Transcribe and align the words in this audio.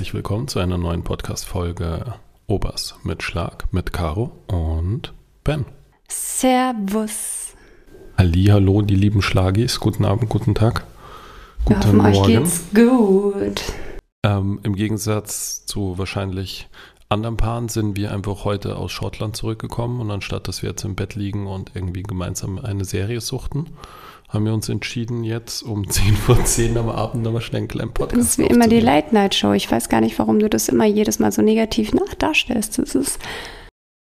herzlich 0.00 0.14
willkommen 0.14 0.48
zu 0.48 0.60
einer 0.60 0.78
neuen 0.78 1.04
Podcast-Folge 1.04 2.14
Obers 2.46 2.94
mit 3.02 3.22
Schlag 3.22 3.70
mit 3.70 3.92
Caro 3.92 4.32
und 4.46 5.12
Ben. 5.44 5.66
Servus. 6.08 7.54
Halli, 8.16 8.46
hallo, 8.46 8.80
die 8.80 8.94
lieben 8.94 9.20
Schlagis. 9.20 9.78
Guten 9.78 10.06
Abend, 10.06 10.30
guten 10.30 10.54
Tag. 10.54 10.86
Guten 11.66 11.80
hoffen, 11.80 11.96
Morgen. 11.98 12.16
Euch 12.16 12.26
geht's 12.26 12.64
gut. 12.74 13.62
Ähm, 14.22 14.60
Im 14.62 14.74
Gegensatz 14.74 15.66
zu 15.66 15.98
wahrscheinlich 15.98 16.70
anderen 17.10 17.36
Paaren 17.36 17.68
sind 17.68 17.96
wir 17.96 18.12
einfach 18.12 18.44
heute 18.44 18.76
aus 18.76 18.92
Schottland 18.92 19.36
zurückgekommen 19.36 20.00
und 20.00 20.10
anstatt 20.12 20.46
dass 20.46 20.62
wir 20.62 20.70
jetzt 20.70 20.84
im 20.84 20.94
Bett 20.94 21.16
liegen 21.16 21.48
und 21.48 21.72
irgendwie 21.74 22.04
gemeinsam 22.04 22.58
eine 22.60 22.84
Serie 22.84 23.20
suchten, 23.20 23.66
haben 24.28 24.44
wir 24.44 24.54
uns 24.54 24.68
entschieden, 24.68 25.24
jetzt 25.24 25.62
um 25.62 25.90
10 25.90 26.14
vor 26.14 26.42
10 26.44 26.78
am 26.78 26.88
Abend 26.88 27.24
nochmal 27.24 27.42
schnell 27.42 27.62
einen 27.62 27.68
kleinen 27.68 27.92
Podcast 27.92 28.16
Das 28.16 28.28
ist 28.30 28.38
wie 28.38 28.46
immer 28.46 28.68
die 28.68 28.78
Late-Night-Show. 28.78 29.52
Ich 29.54 29.70
weiß 29.70 29.88
gar 29.88 30.00
nicht, 30.00 30.18
warum 30.20 30.38
du 30.38 30.48
das 30.48 30.68
immer 30.68 30.84
jedes 30.84 31.18
Mal 31.18 31.32
so 31.32 31.42
negativ 31.42 31.92
nach 31.92 32.14
darstellst. 32.14 32.78
Das 32.78 32.94
ist, 32.94 33.18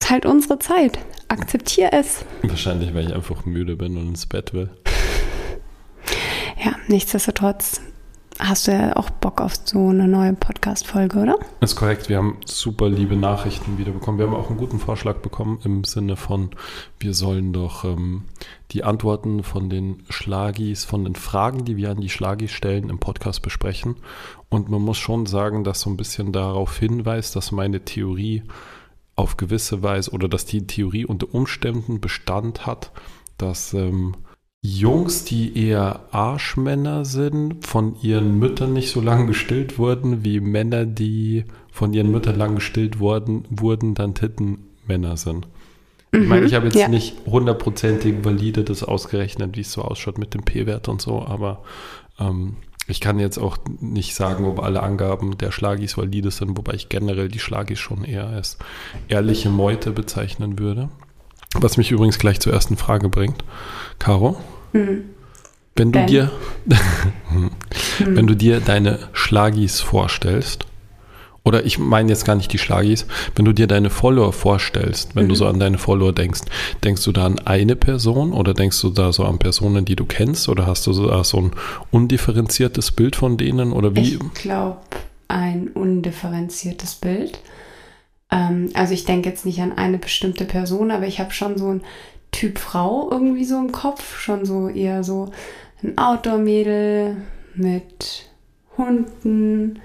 ist 0.02 0.10
halt 0.10 0.26
unsere 0.26 0.58
Zeit. 0.58 0.98
Akzeptier 1.28 1.90
es. 1.94 2.26
Wahrscheinlich, 2.42 2.96
weil 2.96 3.08
ich 3.08 3.14
einfach 3.14 3.46
müde 3.46 3.76
bin 3.76 3.98
und 3.98 4.10
ins 4.10 4.26
Bett 4.26 4.52
will. 4.54 4.72
Ja, 6.64 6.76
nichtsdestotrotz 6.88 7.82
hast 8.40 8.68
du 8.68 8.72
ja 8.72 8.96
auch 8.96 9.10
Bock 9.10 9.42
auf 9.42 9.54
so 9.64 9.90
eine 9.90 10.08
neue 10.08 10.34
Podcast-Folge, 10.34 11.20
oder? 11.20 11.38
Ist 11.62 11.76
korrekt. 11.76 12.10
Wir 12.10 12.18
haben 12.18 12.38
super 12.46 12.90
liebe 12.90 13.16
Nachrichten 13.16 13.78
wieder 13.78 13.92
bekommen. 13.92 14.18
Wir 14.18 14.28
haben 14.28 14.36
auch 14.36 14.50
einen 14.50 14.58
guten 14.58 14.80
Vorschlag 14.80 15.18
bekommen 15.18 15.60
im 15.64 15.84
Sinne 15.84 16.16
von, 16.16 16.52
wir 17.00 17.14
sollen 17.14 17.54
doch 17.54 17.86
ähm, 17.86 18.24
die 18.72 18.84
Antworten 18.84 19.44
von 19.44 19.70
den 19.70 20.04
Schlagis, 20.10 20.86
von 20.86 21.04
den 21.04 21.16
Fragen, 21.16 21.66
die 21.66 21.78
wir 21.78 21.92
an 21.92 22.02
die 22.02 22.10
Schlagis 22.10 22.52
stellen, 22.52 22.90
im 22.90 23.00
Podcast 23.00 23.42
besprechen. 23.42 23.96
Und 24.50 24.70
man 24.70 24.82
muss 24.82 24.98
schon 24.98 25.26
sagen, 25.26 25.64
dass 25.64 25.82
so 25.82 25.90
ein 25.90 25.98
bisschen 25.98 26.32
darauf 26.32 26.78
hinweist, 26.78 27.36
dass 27.36 27.52
meine 27.52 27.86
Theorie 27.86 28.44
auf 29.16 29.38
gewisse 29.38 29.82
Weise 29.82 30.12
oder 30.12 30.28
dass 30.28 30.46
die 30.46 30.68
Theorie 30.68 31.06
unter 31.06 31.34
Umständen 31.34 32.02
Bestand 32.02 32.66
hat, 32.66 32.92
dass 33.38 33.74
ähm, 33.74 34.16
Jungs, 34.66 35.26
die 35.26 35.58
eher 35.58 36.02
Arschmänner 36.12 37.06
sind, 37.06 37.66
von 37.66 37.96
ihren 38.02 38.40
Müttern 38.40 38.74
nicht 38.74 38.90
so 38.90 39.00
lange 39.00 39.28
gestillt 39.28 39.78
wurden, 39.78 40.24
wie 40.24 40.40
Männer, 40.40 40.86
die 40.86 41.46
von 41.72 41.94
ihren 41.94 42.12
Müttern 42.12 42.38
lang 42.38 42.56
gestillt 42.56 43.00
wurden, 43.00 43.46
wurden 43.50 43.94
dann 43.94 44.16
Tittenmänner 44.16 45.18
sind. 45.18 45.48
Mhm, 46.12 46.22
ich 46.24 46.28
meine, 46.28 46.46
ich 46.46 46.54
habe 46.56 46.66
jetzt 46.66 46.78
ja. 46.78 46.88
nicht 46.88 47.16
hundertprozentig 47.26 48.24
valide 48.24 48.64
das 48.64 48.84
ausgerechnet, 48.84 49.56
wie 49.56 49.62
es 49.62 49.72
so 49.72 49.84
ausschaut 49.84 50.18
mit 50.18 50.34
dem 50.34 50.44
P-Wert 50.44 50.88
und 50.88 51.02
so, 51.02 51.24
aber 51.24 51.62
ähm, 52.20 52.56
ich 52.88 53.02
kann 53.02 53.20
jetzt 53.20 53.38
auch 53.38 53.58
nicht 53.80 54.16
sagen, 54.16 54.46
ob 54.46 54.62
alle 54.62 54.84
Angaben 54.84 55.38
der 55.38 55.52
Schlagis 55.52 55.98
valide 55.98 56.32
sind, 56.32 56.58
wobei 56.58 56.74
ich 56.74 56.90
generell 56.90 57.30
die 57.30 57.40
Schlagis 57.40 57.80
schon 57.80 58.04
eher 58.04 58.28
als 58.28 58.58
ehrliche 59.08 59.50
Meute 59.50 59.92
bezeichnen 59.92 60.60
würde. 60.60 60.90
Was 61.60 61.78
mich 61.78 61.92
übrigens 61.92 62.20
gleich 62.20 62.40
zur 62.40 62.54
ersten 62.54 62.78
Frage 62.78 63.10
bringt. 63.10 63.44
Caro, 64.00 64.38
hm. 64.72 65.06
Wenn 65.78 65.92
du 65.92 66.06
dir, 66.06 66.32
wenn 68.00 68.28
du 68.28 68.36
dir 68.36 68.62
deine 68.62 69.00
Schlagis 69.12 69.82
vorstellst, 69.82 70.66
oder 71.44 71.66
ich 71.66 71.78
meine 71.78 72.10
jetzt 72.10 72.26
gar 72.26 72.36
nicht 72.36 72.52
die 72.54 72.58
Schlagis, 72.58 73.06
wenn 73.36 73.46
du 73.46 73.52
dir 73.52 73.68
deine 73.68 73.90
Follower 73.90 74.32
vorstellst, 74.32 75.16
wenn 75.16 75.26
mhm. 75.26 75.30
du 75.30 75.36
so 75.36 75.48
an 75.48 75.60
deine 75.60 75.78
Follower 75.78 76.14
denkst, 76.14 76.42
denkst 76.84 77.04
du 77.04 77.12
da 77.12 77.26
an 77.26 77.40
eine 77.40 77.76
Person 77.76 78.32
oder 78.32 78.54
denkst 78.54 78.82
du 78.82 78.90
da 78.90 79.12
so 79.12 79.26
an 79.26 79.38
Personen, 79.38 79.86
die 79.86 79.98
du 79.98 80.06
kennst 80.06 80.48
oder 80.50 80.66
hast 80.66 80.88
du 80.88 80.94
da 80.94 81.24
so 81.24 81.40
ein 81.40 81.52
undifferenziertes 81.92 82.92
Bild 82.94 83.18
von 83.18 83.38
denen 83.38 83.74
oder 83.74 83.96
wie? 83.96 84.14
Ich 84.14 84.34
glaube, 84.34 84.80
ein 85.28 85.68
undifferenziertes 85.68 86.96
Bild. 86.96 87.40
Ähm, 88.36 88.70
also 88.74 88.94
ich 88.94 89.06
denke 89.06 89.30
jetzt 89.30 89.46
nicht 89.46 89.62
an 89.62 89.78
eine 89.78 89.98
bestimmte 89.98 90.46
Person, 90.46 90.92
aber 90.92 91.08
ich 91.08 91.20
habe 91.20 91.32
schon 91.32 91.58
so 91.58 91.70
ein 91.70 91.82
Typ 92.32 92.60
Frau 92.60 93.10
irgendwie 93.10 93.46
so 93.46 93.58
im 93.58 93.72
Kopf. 93.72 94.20
Schon 94.20 94.46
so 94.46 94.68
eher 94.68 95.04
so 95.04 95.32
ein 95.82 95.98
Outdoor-Mädel 95.98 97.16
mit 97.56 98.30
Hunden, 98.78 99.80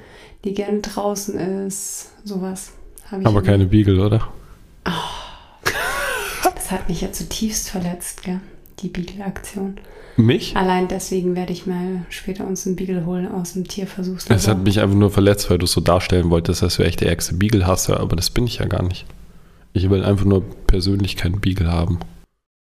die 0.44 0.52
gern 0.52 0.82
draußen 0.82 1.66
ist. 1.66 2.10
Sowas 2.24 2.72
habe 3.10 3.22
ich. 3.22 3.28
Aber 3.28 3.42
keine 3.42 3.66
Beagle, 3.66 4.04
oder? 4.04 4.28
Oh, 4.84 6.50
das 6.54 6.70
hat 6.72 6.88
mich 6.88 7.02
ja 7.02 7.12
zutiefst 7.12 7.70
verletzt, 7.70 8.24
gell? 8.24 8.40
Die 8.82 8.88
Beagle-Aktion. 8.88 9.76
Mich? 10.16 10.56
Allein 10.56 10.88
deswegen 10.88 11.36
werde 11.36 11.52
ich 11.52 11.66
mal 11.66 12.04
später 12.08 12.46
uns 12.46 12.66
einen 12.66 12.76
Beagle 12.76 13.06
holen 13.06 13.28
aus 13.30 13.54
dem 13.54 13.66
Tierversuchslabor. 13.66 14.36
Es 14.36 14.48
hat 14.48 14.62
mich 14.62 14.80
einfach 14.80 14.96
nur 14.96 15.10
verletzt, 15.10 15.50
weil 15.50 15.58
du 15.58 15.64
es 15.64 15.72
so 15.72 15.80
darstellen 15.80 16.30
wolltest, 16.30 16.62
dass 16.62 16.76
du 16.76 16.82
echt 16.82 17.00
der 17.00 17.08
ärgste 17.08 17.34
Beagle-Hasser, 17.34 18.00
aber 18.00 18.16
das 18.16 18.30
bin 18.30 18.46
ich 18.46 18.58
ja 18.58 18.66
gar 18.66 18.82
nicht. 18.82 19.06
Ich 19.72 19.88
will 19.88 20.04
einfach 20.04 20.24
nur 20.24 20.42
persönlich 20.66 21.16
keinen 21.16 21.40
Beagle 21.40 21.70
haben. 21.70 22.00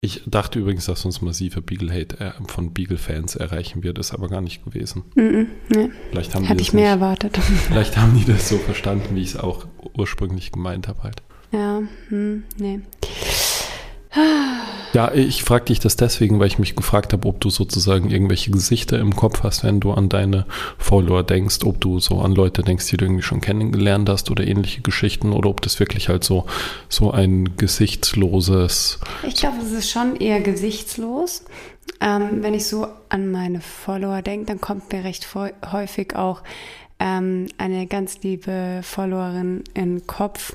Ich 0.00 0.22
dachte 0.26 0.58
übrigens, 0.58 0.84
dass 0.84 1.04
uns 1.06 1.22
massive 1.22 1.62
Beagle-Hate 1.62 2.20
äh, 2.20 2.32
von 2.46 2.74
Beagle-Fans 2.74 3.36
erreichen 3.36 3.82
wird, 3.82 3.98
ist 3.98 4.12
aber 4.12 4.28
gar 4.28 4.42
nicht 4.42 4.64
gewesen. 4.64 5.02
Mm 5.14 5.20
-mm, 5.20 5.46
nee. 5.70 5.90
Vielleicht 6.10 6.34
haben 6.34 6.48
Hatte 6.48 6.60
ich 6.60 6.74
mehr 6.74 6.94
nicht, 6.94 7.02
erwartet. 7.02 7.38
Vielleicht 7.68 7.96
haben 7.96 8.18
die 8.18 8.30
das 8.30 8.48
so 8.48 8.58
verstanden, 8.58 9.16
wie 9.16 9.22
ich 9.22 9.30
es 9.30 9.36
auch 9.36 9.66
ursprünglich 9.96 10.52
gemeint 10.52 10.88
habe 10.88 11.04
halt. 11.04 11.22
Ja, 11.52 11.82
hm, 12.08 12.42
nee. 12.58 12.80
Ja, 14.94 15.12
ich 15.12 15.42
frage 15.42 15.64
dich 15.64 15.80
das 15.80 15.96
deswegen, 15.96 16.38
weil 16.38 16.46
ich 16.46 16.60
mich 16.60 16.76
gefragt 16.76 17.12
habe, 17.12 17.26
ob 17.26 17.40
du 17.40 17.50
sozusagen 17.50 18.10
irgendwelche 18.10 18.52
Gesichter 18.52 18.96
im 19.00 19.16
Kopf 19.16 19.42
hast, 19.42 19.64
wenn 19.64 19.80
du 19.80 19.90
an 19.90 20.08
deine 20.08 20.46
Follower 20.78 21.24
denkst, 21.24 21.64
ob 21.64 21.80
du 21.80 21.98
so 21.98 22.20
an 22.20 22.32
Leute 22.32 22.62
denkst, 22.62 22.86
die 22.90 22.96
du 22.96 23.06
irgendwie 23.06 23.24
schon 23.24 23.40
kennengelernt 23.40 24.08
hast 24.08 24.30
oder 24.30 24.46
ähnliche 24.46 24.82
Geschichten 24.82 25.32
oder 25.32 25.50
ob 25.50 25.62
das 25.62 25.80
wirklich 25.80 26.08
halt 26.08 26.22
so, 26.22 26.46
so 26.88 27.10
ein 27.10 27.56
gesichtsloses. 27.56 29.00
Ich 29.26 29.34
glaube, 29.34 29.56
es 29.60 29.72
ist 29.72 29.90
schon 29.90 30.14
eher 30.14 30.40
gesichtslos. 30.40 31.44
Ähm, 32.00 32.42
wenn 32.42 32.54
ich 32.54 32.66
so 32.66 32.86
an 33.08 33.32
meine 33.32 33.60
Follower 33.60 34.22
denke, 34.22 34.46
dann 34.46 34.60
kommt 34.60 34.92
mir 34.92 35.02
recht 35.02 35.26
häufig 35.72 36.14
auch 36.14 36.42
ähm, 37.00 37.48
eine 37.58 37.88
ganz 37.88 38.22
liebe 38.22 38.78
Followerin 38.84 39.64
in 39.74 39.98
den 39.98 40.06
Kopf 40.06 40.54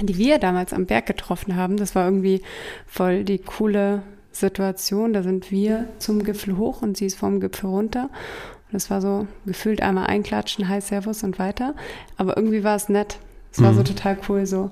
die 0.00 0.16
wir 0.16 0.38
damals 0.38 0.72
am 0.72 0.86
Berg 0.86 1.06
getroffen 1.06 1.56
haben. 1.56 1.76
Das 1.76 1.94
war 1.94 2.04
irgendwie 2.04 2.42
voll 2.86 3.24
die 3.24 3.38
coole 3.38 4.02
Situation. 4.32 5.12
Da 5.12 5.22
sind 5.22 5.50
wir 5.50 5.88
zum 5.98 6.22
Gipfel 6.22 6.56
hoch 6.56 6.82
und 6.82 6.96
sie 6.96 7.06
ist 7.06 7.18
vom 7.18 7.40
Gipfel 7.40 7.70
runter. 7.70 8.04
Und 8.04 8.74
das 8.74 8.90
war 8.90 9.00
so 9.00 9.26
gefühlt 9.46 9.82
einmal 9.82 10.06
einklatschen, 10.06 10.68
hi 10.68 10.80
Servus 10.80 11.22
und 11.22 11.38
weiter. 11.38 11.74
Aber 12.16 12.36
irgendwie 12.36 12.62
war 12.62 12.76
es 12.76 12.88
nett. 12.88 13.18
Es 13.52 13.60
war 13.60 13.72
mhm. 13.72 13.76
so 13.76 13.82
total 13.82 14.16
cool 14.28 14.46
so. 14.46 14.70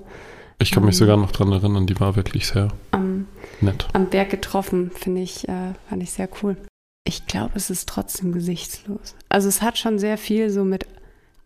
Ich 0.61 0.71
kann 0.71 0.83
mich 0.83 0.95
um, 0.95 0.99
sogar 0.99 1.17
noch 1.17 1.31
dran 1.31 1.51
erinnern, 1.51 1.87
die 1.87 1.99
war 1.99 2.15
wirklich 2.15 2.47
sehr 2.47 2.69
am, 2.91 3.27
nett. 3.61 3.87
Am 3.93 4.07
Berg 4.09 4.29
getroffen, 4.29 4.91
finde 4.93 5.21
ich, 5.21 5.47
äh, 5.47 5.73
fand 5.89 6.03
ich 6.03 6.11
sehr 6.11 6.29
cool. 6.41 6.57
Ich 7.05 7.27
glaube, 7.27 7.53
es 7.55 7.69
ist 7.69 7.87
trotzdem 7.87 8.33
gesichtslos. 8.33 9.15
Also 9.29 9.47
es 9.47 9.61
hat 9.61 9.77
schon 9.77 9.99
sehr 9.99 10.17
viel 10.17 10.49
so 10.49 10.65
mit 10.65 10.85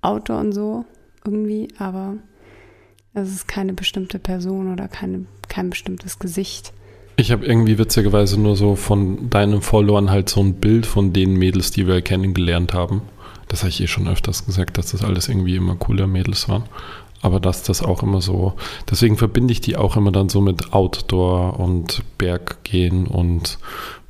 Auto 0.01 0.35
und 0.35 0.51
so 0.51 0.85
irgendwie, 1.25 1.67
aber 1.77 2.15
es 3.13 3.29
ist 3.29 3.47
keine 3.47 3.73
bestimmte 3.73 4.19
Person 4.19 4.71
oder 4.71 4.87
keine, 4.87 5.25
kein 5.47 5.69
bestimmtes 5.69 6.19
Gesicht. 6.19 6.73
Ich 7.15 7.31
habe 7.31 7.45
irgendwie 7.45 7.77
witzigerweise 7.77 8.39
nur 8.39 8.55
so 8.55 8.75
von 8.75 9.29
deinen 9.29 9.61
Followern 9.61 10.09
halt 10.09 10.29
so 10.29 10.41
ein 10.41 10.55
Bild 10.55 10.85
von 10.85 11.13
den 11.13 11.35
Mädels, 11.35 11.69
die 11.71 11.87
wir 11.87 12.01
kennengelernt 12.01 12.73
haben. 12.73 13.03
Das 13.47 13.59
habe 13.59 13.69
ich 13.69 13.81
eh 13.81 13.87
schon 13.87 14.07
öfters 14.07 14.45
gesagt, 14.45 14.79
dass 14.79 14.91
das 14.91 15.03
alles 15.03 15.29
irgendwie 15.29 15.55
immer 15.55 15.75
coole 15.75 16.07
Mädels 16.07 16.49
waren. 16.49 16.63
Aber 17.21 17.39
dass 17.39 17.63
das 17.63 17.83
auch 17.83 18.03
immer 18.03 18.19
so, 18.19 18.53
deswegen 18.89 19.15
verbinde 19.15 19.51
ich 19.51 19.61
die 19.61 19.77
auch 19.77 19.95
immer 19.95 20.11
dann 20.11 20.27
so 20.27 20.41
mit 20.41 20.73
Outdoor 20.73 21.59
und 21.59 22.01
Berggehen 22.17 23.07
und 23.07 23.59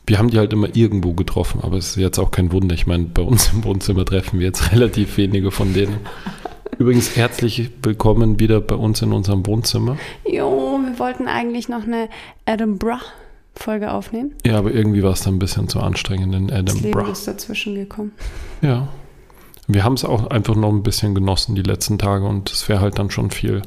wir 0.08 0.18
haben 0.18 0.30
die 0.30 0.38
halt 0.38 0.52
immer 0.52 0.76
irgendwo 0.76 1.14
getroffen, 1.14 1.62
aber 1.62 1.78
es 1.78 1.90
ist 1.90 1.96
jetzt 1.98 2.20
auch 2.20 2.32
kein 2.32 2.52
Wunder. 2.52 2.74
Ich 2.76 2.88
meine, 2.88 3.06
bei 3.06 3.22
uns 3.22 3.52
im 3.54 3.64
Wohnzimmer 3.64 4.06
treffen 4.06 4.40
wir 4.40 4.48
jetzt 4.48 4.72
relativ 4.72 5.18
wenige 5.18 5.52
von 5.52 5.74
denen. 5.74 5.98
Übrigens 6.80 7.16
herzlich 7.16 7.70
willkommen 7.82 8.40
wieder 8.40 8.62
bei 8.62 8.76
uns 8.76 9.02
in 9.02 9.12
unserem 9.12 9.46
Wohnzimmer. 9.46 9.98
Jo, 10.26 10.80
wir 10.84 10.98
wollten 11.00 11.28
eigentlich 11.28 11.70
noch 11.70 11.84
eine 11.84 12.10
Edinburgh-Folge 12.46 13.92
aufnehmen. 13.92 14.34
Ja, 14.46 14.58
aber 14.58 14.72
irgendwie 14.72 15.04
war 15.04 15.12
es 15.12 15.22
dann 15.22 15.36
ein 15.36 15.40
bisschen 15.40 15.68
zu 15.68 15.80
anstrengend 15.80 16.34
in 16.34 16.50
Edinburgh. 16.50 16.74
Das 16.74 16.82
Leben 16.82 17.12
ist 17.12 17.28
dazwischen 17.28 17.76
gekommen. 17.76 18.12
Ja. 18.62 18.88
Wir 19.68 19.84
haben 19.84 19.94
es 19.94 20.04
auch 20.04 20.28
einfach 20.28 20.56
noch 20.56 20.70
ein 20.70 20.84
bisschen 20.84 21.16
genossen 21.16 21.56
die 21.56 21.64
letzten 21.64 21.98
Tage 21.98 22.26
und 22.26 22.52
es 22.52 22.68
wäre 22.68 22.82
halt 22.82 23.00
dann 23.00 23.10
schon 23.10 23.32
viel 23.32 23.62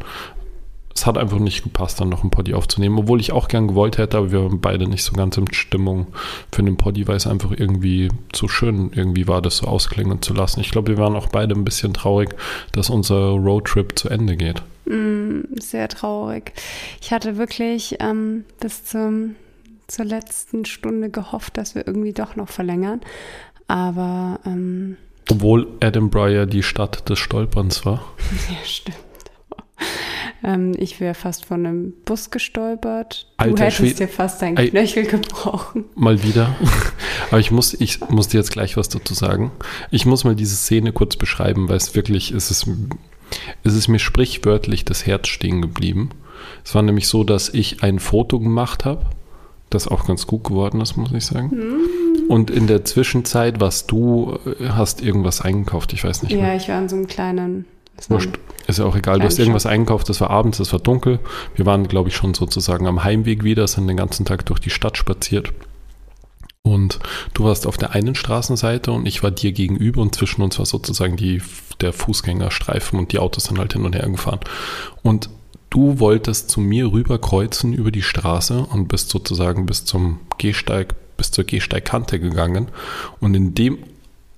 es 0.96 1.04
hat 1.04 1.18
einfach 1.18 1.38
nicht 1.38 1.62
gepasst, 1.62 2.00
dann 2.00 2.08
noch 2.08 2.24
ein 2.24 2.30
Poddy 2.30 2.54
aufzunehmen, 2.54 2.98
obwohl 2.98 3.20
ich 3.20 3.30
auch 3.30 3.48
gern 3.48 3.68
gewollt 3.68 3.98
hätte, 3.98 4.16
aber 4.16 4.32
wir 4.32 4.42
waren 4.42 4.62
beide 4.62 4.88
nicht 4.88 5.04
so 5.04 5.12
ganz 5.12 5.36
in 5.36 5.52
Stimmung 5.52 6.06
für 6.50 6.62
den 6.62 6.78
Poddy, 6.78 7.06
weil 7.06 7.16
es 7.16 7.26
einfach 7.26 7.50
irgendwie 7.50 8.08
zu 8.32 8.48
schön 8.48 8.92
irgendwie 8.94 9.28
war, 9.28 9.42
das 9.42 9.58
so 9.58 9.66
ausklingen 9.66 10.22
zu 10.22 10.32
lassen. 10.32 10.60
Ich 10.60 10.70
glaube, 10.70 10.88
wir 10.88 10.98
waren 10.98 11.14
auch 11.14 11.28
beide 11.28 11.54
ein 11.54 11.64
bisschen 11.64 11.92
traurig, 11.92 12.34
dass 12.72 12.88
unser 12.88 13.32
Roadtrip 13.32 13.98
zu 13.98 14.08
Ende 14.08 14.36
geht. 14.36 14.62
Mm, 14.86 15.40
sehr 15.60 15.88
traurig. 15.88 16.54
Ich 17.02 17.12
hatte 17.12 17.36
wirklich 17.36 17.96
ähm, 18.00 18.44
bis 18.58 18.84
zum, 18.84 19.36
zur 19.88 20.06
letzten 20.06 20.64
Stunde 20.64 21.10
gehofft, 21.10 21.58
dass 21.58 21.74
wir 21.74 21.86
irgendwie 21.86 22.14
doch 22.14 22.36
noch 22.36 22.48
verlängern, 22.48 23.02
aber 23.68 24.40
ähm, 24.46 24.96
Obwohl 25.30 25.68
Edinburgh 25.80 26.32
ja 26.32 26.46
die 26.46 26.62
Stadt 26.62 27.06
des 27.10 27.18
Stolperns 27.18 27.84
war. 27.84 28.02
Ja, 28.48 28.64
stimmt. 28.64 29.05
Ähm, 30.44 30.74
ich 30.78 31.00
wäre 31.00 31.14
fast 31.14 31.46
von 31.46 31.64
einem 31.66 31.92
Bus 32.04 32.30
gestolpert. 32.30 33.26
Du 33.38 33.44
Alter 33.44 33.64
hättest 33.64 33.78
Schwede. 33.78 33.94
dir 33.94 34.08
fast 34.08 34.42
deinen 34.42 34.58
Ey. 34.58 34.68
Knöchel 34.68 35.06
gebrochen. 35.06 35.86
Mal 35.94 36.22
wieder. 36.22 36.54
Aber 37.30 37.40
ich 37.40 37.50
muss, 37.50 37.72
ich 37.74 38.00
muss 38.10 38.28
dir 38.28 38.38
jetzt 38.38 38.52
gleich 38.52 38.76
was 38.76 38.88
dazu 38.88 39.14
sagen. 39.14 39.50
Ich 39.90 40.04
muss 40.04 40.24
mal 40.24 40.34
diese 40.34 40.54
Szene 40.54 40.92
kurz 40.92 41.16
beschreiben, 41.16 41.68
weil 41.68 41.78
es 41.78 41.94
wirklich, 41.94 42.32
es 42.32 42.50
ist, 42.50 42.68
es 43.64 43.74
ist 43.74 43.88
mir 43.88 43.98
sprichwörtlich 43.98 44.84
das 44.84 45.06
Herz 45.06 45.28
stehen 45.28 45.62
geblieben. 45.62 46.10
Es 46.64 46.74
war 46.74 46.82
nämlich 46.82 47.08
so, 47.08 47.24
dass 47.24 47.48
ich 47.48 47.82
ein 47.82 47.98
Foto 47.98 48.38
gemacht 48.38 48.84
habe, 48.84 49.06
das 49.70 49.88
auch 49.88 50.06
ganz 50.06 50.26
gut 50.26 50.44
geworden 50.44 50.80
ist, 50.80 50.96
muss 50.96 51.12
ich 51.12 51.24
sagen. 51.24 51.50
Und 52.28 52.50
in 52.50 52.66
der 52.66 52.84
Zwischenzeit 52.84 53.60
warst 53.60 53.90
du, 53.90 54.38
äh, 54.44 54.68
hast 54.68 55.02
irgendwas 55.02 55.40
eingekauft, 55.40 55.92
ich 55.92 56.04
weiß 56.04 56.22
nicht 56.22 56.34
mehr. 56.34 56.48
Ja, 56.48 56.54
ich 56.56 56.68
war 56.68 56.80
in 56.80 56.88
so 56.88 56.96
einem 56.96 57.06
kleinen. 57.06 57.64
War 58.08 58.16
Wurscht. 58.16 58.38
Ist 58.66 58.78
ja 58.80 58.84
auch 58.84 58.96
egal. 58.96 59.20
Du 59.20 59.26
hast 59.26 59.38
irgendwas 59.38 59.66
eingekauft, 59.66 60.08
das 60.08 60.20
war 60.20 60.30
abends, 60.30 60.58
das 60.58 60.72
war 60.72 60.80
dunkel. 60.80 61.20
Wir 61.54 61.66
waren, 61.66 61.86
glaube 61.86 62.08
ich, 62.08 62.16
schon 62.16 62.34
sozusagen 62.34 62.86
am 62.86 63.04
Heimweg 63.04 63.44
wieder, 63.44 63.66
sind 63.68 63.86
den 63.86 63.96
ganzen 63.96 64.24
Tag 64.24 64.44
durch 64.46 64.58
die 64.58 64.70
Stadt 64.70 64.96
spaziert. 64.96 65.52
Und 66.62 66.98
du 67.32 67.44
warst 67.44 67.64
auf 67.66 67.76
der 67.76 67.92
einen 67.92 68.16
Straßenseite 68.16 68.90
und 68.90 69.06
ich 69.06 69.22
war 69.22 69.30
dir 69.30 69.52
gegenüber 69.52 70.02
und 70.02 70.16
zwischen 70.16 70.42
uns 70.42 70.58
war 70.58 70.66
sozusagen 70.66 71.16
die, 71.16 71.40
der 71.80 71.92
Fußgängerstreifen 71.92 72.98
und 72.98 73.12
die 73.12 73.20
Autos 73.20 73.44
sind 73.44 73.58
halt 73.58 73.72
hin 73.72 73.84
und 73.84 73.94
her 73.94 74.08
gefahren. 74.08 74.40
Und 75.02 75.30
du 75.70 76.00
wolltest 76.00 76.50
zu 76.50 76.60
mir 76.60 76.90
rüberkreuzen 76.90 77.72
über 77.72 77.92
die 77.92 78.02
Straße 78.02 78.66
und 78.68 78.88
bist 78.88 79.10
sozusagen 79.10 79.66
bis 79.66 79.84
zum 79.84 80.18
Gehsteig, 80.38 80.96
bis 81.16 81.30
zur 81.30 81.44
Gehsteigkante 81.44 82.18
gegangen. 82.18 82.66
Und 83.20 83.34
in 83.34 83.54
dem 83.54 83.78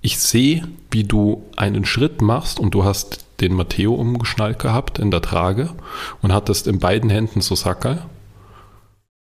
ich 0.02 0.18
sehe, 0.18 0.68
wie 0.90 1.04
du 1.04 1.42
einen 1.56 1.86
Schritt 1.86 2.20
machst 2.20 2.60
und 2.60 2.74
du 2.74 2.84
hast 2.84 3.24
den 3.40 3.54
Matteo 3.54 3.94
umgeschnallt 3.94 4.58
gehabt 4.58 4.98
in 4.98 5.10
der 5.10 5.22
Trage 5.22 5.70
und 6.22 6.32
hattest 6.32 6.66
in 6.66 6.78
beiden 6.78 7.10
Händen 7.10 7.40
so 7.40 7.54
Sackerl. 7.54 8.02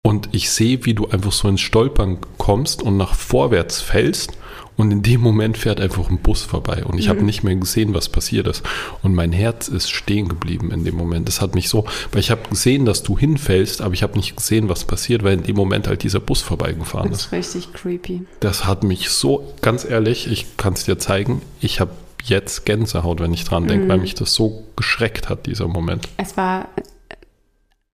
Und 0.01 0.29
ich 0.31 0.49
sehe, 0.49 0.85
wie 0.85 0.93
du 0.93 1.07
einfach 1.09 1.33
so 1.33 1.47
ins 1.47 1.61
Stolpern 1.61 2.17
kommst 2.37 2.81
und 2.81 2.97
nach 2.97 3.13
vorwärts 3.13 3.81
fällst. 3.81 4.31
Und 4.77 4.91
in 4.91 5.01
dem 5.03 5.19
Moment 5.19 5.57
fährt 5.57 5.81
einfach 5.81 6.09
ein 6.09 6.19
Bus 6.19 6.43
vorbei. 6.43 6.85
Und 6.85 6.97
ich 6.99 7.09
habe 7.09 7.21
nicht 7.21 7.43
mehr 7.43 7.53
gesehen, 7.55 7.93
was 7.93 8.07
passiert 8.07 8.47
ist. 8.47 8.63
Und 9.03 9.13
mein 9.13 9.33
Herz 9.33 9.67
ist 9.67 9.91
stehen 9.91 10.29
geblieben 10.29 10.71
in 10.71 10.85
dem 10.85 10.95
Moment. 10.95 11.27
Das 11.27 11.41
hat 11.41 11.53
mich 11.53 11.67
so, 11.67 11.83
weil 12.13 12.21
ich 12.21 12.31
habe 12.31 12.47
gesehen, 12.49 12.85
dass 12.85 13.03
du 13.03 13.19
hinfällst, 13.19 13.81
aber 13.81 13.93
ich 13.93 14.03
habe 14.03 14.17
nicht 14.17 14.37
gesehen, 14.37 14.69
was 14.69 14.85
passiert, 14.85 15.21
weil 15.21 15.33
in 15.33 15.43
dem 15.43 15.57
Moment 15.57 15.89
halt 15.89 16.03
dieser 16.03 16.21
Bus 16.21 16.41
vorbeigefahren 16.41 17.11
Das 17.11 17.25
ist. 17.25 17.25
ist 17.25 17.31
richtig 17.33 17.73
creepy. 17.73 18.21
Das 18.39 18.65
hat 18.65 18.83
mich 18.85 19.09
so, 19.09 19.53
ganz 19.61 19.83
ehrlich, 19.83 20.31
ich 20.31 20.55
kann 20.55 20.73
es 20.73 20.85
dir 20.85 20.97
zeigen, 20.97 21.41
ich 21.59 21.81
habe 21.81 21.91
jetzt 22.29 22.65
Gänsehaut, 22.65 23.19
wenn 23.19 23.33
ich 23.33 23.43
dran 23.43 23.67
denke, 23.67 23.87
weil 23.89 23.97
mich 23.99 24.15
das 24.15 24.33
so 24.33 24.63
geschreckt 24.75 25.29
hat, 25.29 25.45
dieser 25.47 25.67
Moment. 25.67 26.07
Es 26.17 26.37
war 26.37 26.69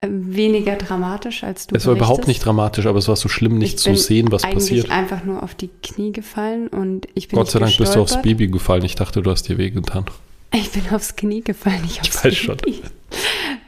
äh, 0.01 0.07
weniger 0.09 0.75
dramatisch, 0.75 1.43
als 1.43 1.67
du 1.67 1.75
es 1.75 1.85
war 1.85 1.93
überhaupt 1.93 2.21
berichtest. 2.21 2.27
nicht 2.27 2.45
dramatisch, 2.45 2.85
aber 2.85 2.99
es 2.99 3.07
war 3.07 3.15
so 3.15 3.29
schlimm, 3.29 3.57
nicht 3.57 3.73
Ich 3.75 3.77
zu 3.79 3.89
bin 3.91 3.97
sehen, 3.97 4.31
was 4.31 4.43
eigentlich 4.43 4.55
passiert. 4.83 4.91
einfach 4.91 5.23
nur 5.23 5.41
auf 5.43 5.55
die 5.55 5.69
Knie 5.81 6.11
gefallen 6.11 6.67
und 6.67 7.07
ich 7.15 7.29
bin 7.29 7.37
Gott 7.37 7.49
sei 7.51 7.59
Dank 7.59 7.77
bist 7.77 7.95
du 7.95 8.01
aufs. 8.01 8.21
Baby 8.21 8.47
gefallen. 8.47 8.83
Ich 8.85 8.95
dachte, 8.95 9.21
du 9.21 9.31
hast 9.31 9.43
dir 9.49 9.57
wehgetan. 9.57 10.05
Ich 10.53 10.71
bin 10.71 10.83
aufs 10.93 11.15
Knie 11.15 11.41
gefallen, 11.41 11.81
nicht 11.81 12.01
aufs 12.01 12.23
weiß 12.23 12.35
schon. 12.35 12.57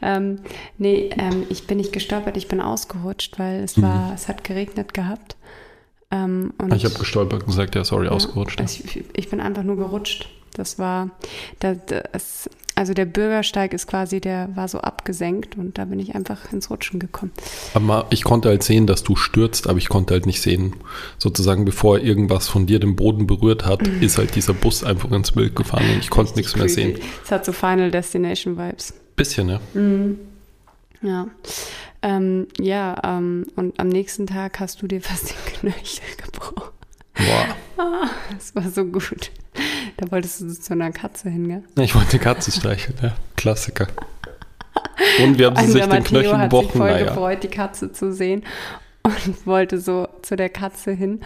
Ähm, 0.02 0.40
nee, 0.78 1.10
ähm, 1.18 1.44
ich 1.50 1.66
bin 1.66 1.78
nicht 1.78 1.92
gestolpert, 1.92 2.38
ich 2.38 2.48
bin 2.48 2.62
ausgerutscht, 2.62 3.40
weil 3.40 3.60
Mhm. 3.60 3.64
es 3.64 3.81
war, 3.81 4.12
es 4.14 4.28
hat 4.28 4.44
geregnet 4.44 4.94
gehabt. 4.94 5.36
Ähm, 6.12 6.54
und 6.60 6.72
Ich 6.74 6.86
habe 6.86 6.94
gestolpert 6.96 7.42
und 7.42 7.48
gesagt, 7.48 7.74
ja, 7.75 7.84
sorry, 7.84 8.08
ausgerutscht. 8.08 8.62
Also 8.62 8.84
ich, 8.86 9.04
ich 9.14 9.30
bin 9.30 9.40
einfach 9.42 9.64
nur 9.64 9.75
gerutscht. 9.75 10.30
Das 10.57 10.80
war, 10.80 11.12
das, 11.59 12.50
also 12.75 12.94
der 12.94 13.06
Bürgersteig 13.06 13.74
ist 13.74 13.88
quasi, 13.88 14.21
der 14.21 14.50
war 14.56 14.68
so 14.68 14.80
abgesenkt 14.80 15.57
und 15.57 15.77
da 15.77 15.86
bin 15.86 16.00
ich 16.00 16.15
einfach 16.15 16.51
ins 16.51 16.69
Rutschen 16.69 17.00
gekommen. 17.00 17.31
Aber 17.74 18.06
ich 18.09 18.24
konnte 18.24 18.50
halt 18.50 18.63
sehen, 18.63 18.86
dass 18.86 19.04
du 19.04 19.15
stürzt, 19.15 19.68
aber 19.68 19.77
ich 19.77 19.89
konnte 19.89 20.13
halt 20.13 20.25
nicht 20.25 20.42
sehen, 20.42 20.75
sozusagen, 21.18 21.65
bevor 21.65 22.00
irgendwas 22.00 22.48
von 22.48 22.68
dir 22.68 22.80
den 22.80 22.95
Boden 22.95 23.25
berührt 23.25 23.65
hat, 23.65 23.88
ist 24.01 24.18
halt 24.18 24.36
dieser 24.36 24.54
Bus 24.54 24.83
einfach 24.83 25.12
ins 25.12 25.31
Bild 25.31 25.56
gefahren 25.56 25.86
und 25.92 26.00
ich 26.00 26.09
konnte 26.09 26.36
nichts 26.36 26.56
mehr 26.56 26.69
sehen. 26.69 26.94
creepy. 26.94 27.07
Es 27.24 27.31
hat 27.31 27.45
so 27.45 27.51
Final 27.51 27.89
Destination 27.92 28.57
Vibes. 28.57 28.94
Bisschen, 29.15 29.48
ne? 29.48 30.18
Ja. 31.01 31.27
Ähm, 32.04 32.48
ja, 32.59 32.95
ähm, 33.04 33.48
und 33.56 33.80
am 33.80 33.88
nächsten 33.88 34.27
Tag 34.27 34.59
hast 34.59 34.81
du 34.81 34.88
dir 34.88 35.01
fast 35.01 35.31
den 35.31 35.71
Knöchel 35.71 36.04
gebrochen. 36.24 36.76
Boah. 37.18 38.10
Das 38.34 38.56
war 38.56 38.69
so 38.69 38.86
gut. 38.86 39.31
Da 39.98 40.12
wolltest 40.12 40.42
du 40.42 40.50
zu 40.50 40.74
einer 40.74 40.92
Katze 40.92 41.30
hin, 41.30 41.48
gell? 41.48 41.84
Ich 41.84 41.96
wollte 41.96 42.12
eine 42.12 42.19
Katze 42.19 42.52
streicheln, 42.52 42.98
ja. 43.02 43.14
Klassiker. 43.36 43.88
Und 45.24 45.38
wir 45.38 45.48
haben 45.48 45.58
sie 45.58 45.72
sich 45.72 45.81
den 45.81 45.90
Matteo 45.90 46.04
Knöchel 46.04 46.38
hat 46.38 46.52
sich 46.52 46.60
gebrochen, 46.60 46.78
voll 46.78 46.92
naja. 46.92 47.06
gefreut, 47.06 47.44
die 47.44 47.48
Katze 47.48 47.92
zu 47.92 48.14
sehen 48.14 48.44
und 49.04 49.46
wollte 49.46 49.80
so 49.80 50.08
zu 50.22 50.36
der 50.36 50.50
Katze 50.50 50.92
hin. 50.92 51.22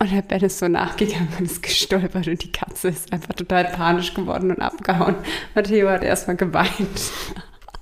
Und 0.00 0.12
der 0.12 0.22
Ben 0.22 0.42
ist 0.42 0.58
so 0.58 0.68
nachgegangen 0.68 1.28
und 1.38 1.44
ist 1.44 1.62
gestolpert 1.62 2.26
und 2.26 2.42
die 2.42 2.52
Katze 2.52 2.88
ist 2.88 3.12
einfach 3.12 3.34
total 3.34 3.64
panisch 3.66 4.14
geworden 4.14 4.50
und 4.50 4.60
abgehauen. 4.60 5.14
Matteo 5.54 5.88
hat 5.88 6.02
erstmal 6.02 6.36
geweint. 6.36 7.12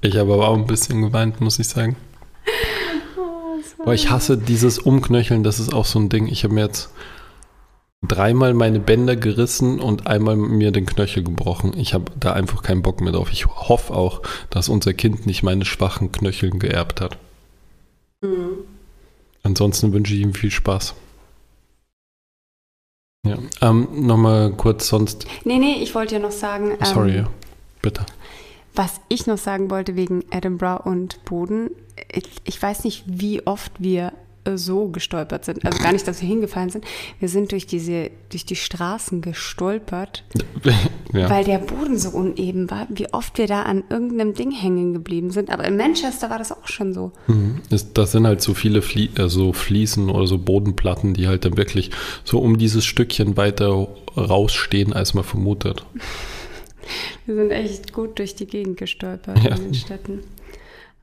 Ich 0.02 0.16
habe 0.16 0.34
aber 0.34 0.48
auch 0.48 0.56
ein 0.56 0.66
bisschen 0.66 1.00
geweint, 1.00 1.40
muss 1.40 1.58
ich 1.58 1.68
sagen. 1.68 1.96
Oh, 3.16 3.82
Aber 3.82 3.94
ich 3.94 4.10
hasse 4.10 4.36
dieses 4.36 4.78
Umknöcheln, 4.78 5.42
das 5.42 5.60
ist 5.60 5.72
auch 5.72 5.84
so 5.84 5.98
ein 5.98 6.08
Ding. 6.08 6.26
Ich 6.26 6.44
habe 6.44 6.54
mir 6.54 6.64
jetzt 6.66 6.90
dreimal 8.02 8.52
meine 8.52 8.80
Bänder 8.80 9.16
gerissen 9.16 9.80
und 9.80 10.06
einmal 10.06 10.36
mir 10.36 10.72
den 10.72 10.86
Knöchel 10.86 11.22
gebrochen. 11.22 11.72
Ich 11.76 11.94
habe 11.94 12.12
da 12.18 12.32
einfach 12.32 12.62
keinen 12.62 12.82
Bock 12.82 13.00
mehr 13.00 13.12
drauf. 13.12 13.30
Ich 13.32 13.46
hoffe 13.46 13.94
auch, 13.94 14.22
dass 14.50 14.68
unser 14.68 14.92
Kind 14.92 15.26
nicht 15.26 15.42
meine 15.42 15.64
schwachen 15.64 16.10
Knöcheln 16.12 16.58
geerbt 16.58 17.00
hat. 17.00 17.16
Ansonsten 19.42 19.92
wünsche 19.92 20.14
ich 20.14 20.20
ihm 20.20 20.34
viel 20.34 20.50
Spaß. 20.50 20.94
Ja, 23.24 23.38
ähm, 23.60 23.88
nochmal 23.92 24.52
kurz 24.52 24.88
sonst. 24.88 25.26
Nee, 25.44 25.58
nee, 25.58 25.76
ich 25.80 25.94
wollte 25.94 26.16
ja 26.16 26.20
noch 26.20 26.32
sagen, 26.32 26.72
ähm, 26.72 26.84
Sorry, 26.84 27.16
ja. 27.16 27.30
bitte. 27.80 28.04
was 28.74 29.00
ich 29.08 29.26
noch 29.28 29.38
sagen 29.38 29.70
wollte 29.70 29.94
wegen 29.94 30.24
Edinburgh 30.32 30.82
und 30.88 31.24
Boden. 31.24 31.70
Ich, 32.44 32.60
weiß 32.60 32.82
nicht, 32.82 33.04
wie 33.06 33.46
oft 33.46 33.72
wir 33.78 34.12
so 34.56 34.88
gestolpert 34.88 35.44
sind. 35.44 35.64
Also 35.64 35.82
gar 35.82 35.92
nicht, 35.92 36.06
dass 36.08 36.20
wir 36.20 36.28
hingefallen 36.28 36.70
sind. 36.70 36.84
Wir 37.20 37.28
sind 37.28 37.52
durch 37.52 37.66
diese, 37.66 38.10
durch 38.30 38.44
die 38.44 38.56
Straßen 38.56 39.20
gestolpert, 39.20 40.24
ja. 41.12 41.30
weil 41.30 41.44
der 41.44 41.58
Boden 41.58 41.96
so 41.96 42.10
uneben 42.10 42.70
war. 42.70 42.86
Wie 42.90 43.12
oft 43.12 43.38
wir 43.38 43.46
da 43.46 43.62
an 43.62 43.84
irgendeinem 43.88 44.34
Ding 44.34 44.50
hängen 44.50 44.92
geblieben 44.92 45.30
sind. 45.30 45.50
Aber 45.50 45.64
in 45.64 45.76
Manchester 45.76 46.28
war 46.30 46.38
das 46.38 46.50
auch 46.52 46.66
schon 46.66 46.92
so. 46.92 47.12
Mhm. 47.28 47.60
Das 47.68 48.12
sind 48.12 48.26
halt 48.26 48.42
so 48.42 48.54
viele 48.54 48.82
Flie 48.82 49.10
äh, 49.16 49.28
so 49.28 49.52
Fliesen 49.52 50.10
oder 50.10 50.26
so 50.26 50.38
Bodenplatten, 50.38 51.14
die 51.14 51.28
halt 51.28 51.44
dann 51.44 51.56
wirklich 51.56 51.90
so 52.24 52.40
um 52.40 52.58
dieses 52.58 52.84
Stückchen 52.84 53.36
weiter 53.36 53.88
rausstehen, 54.16 54.92
als 54.92 55.14
man 55.14 55.24
vermutet. 55.24 55.84
Wir 57.26 57.36
sind 57.36 57.50
echt 57.52 57.92
gut 57.92 58.18
durch 58.18 58.34
die 58.34 58.46
Gegend 58.46 58.76
gestolpert 58.76 59.38
Ja. 59.44 59.54
in 59.54 59.64
den 59.64 59.74
Städten. 59.74 60.20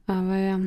Aber 0.08 0.36
ja. 0.36 0.60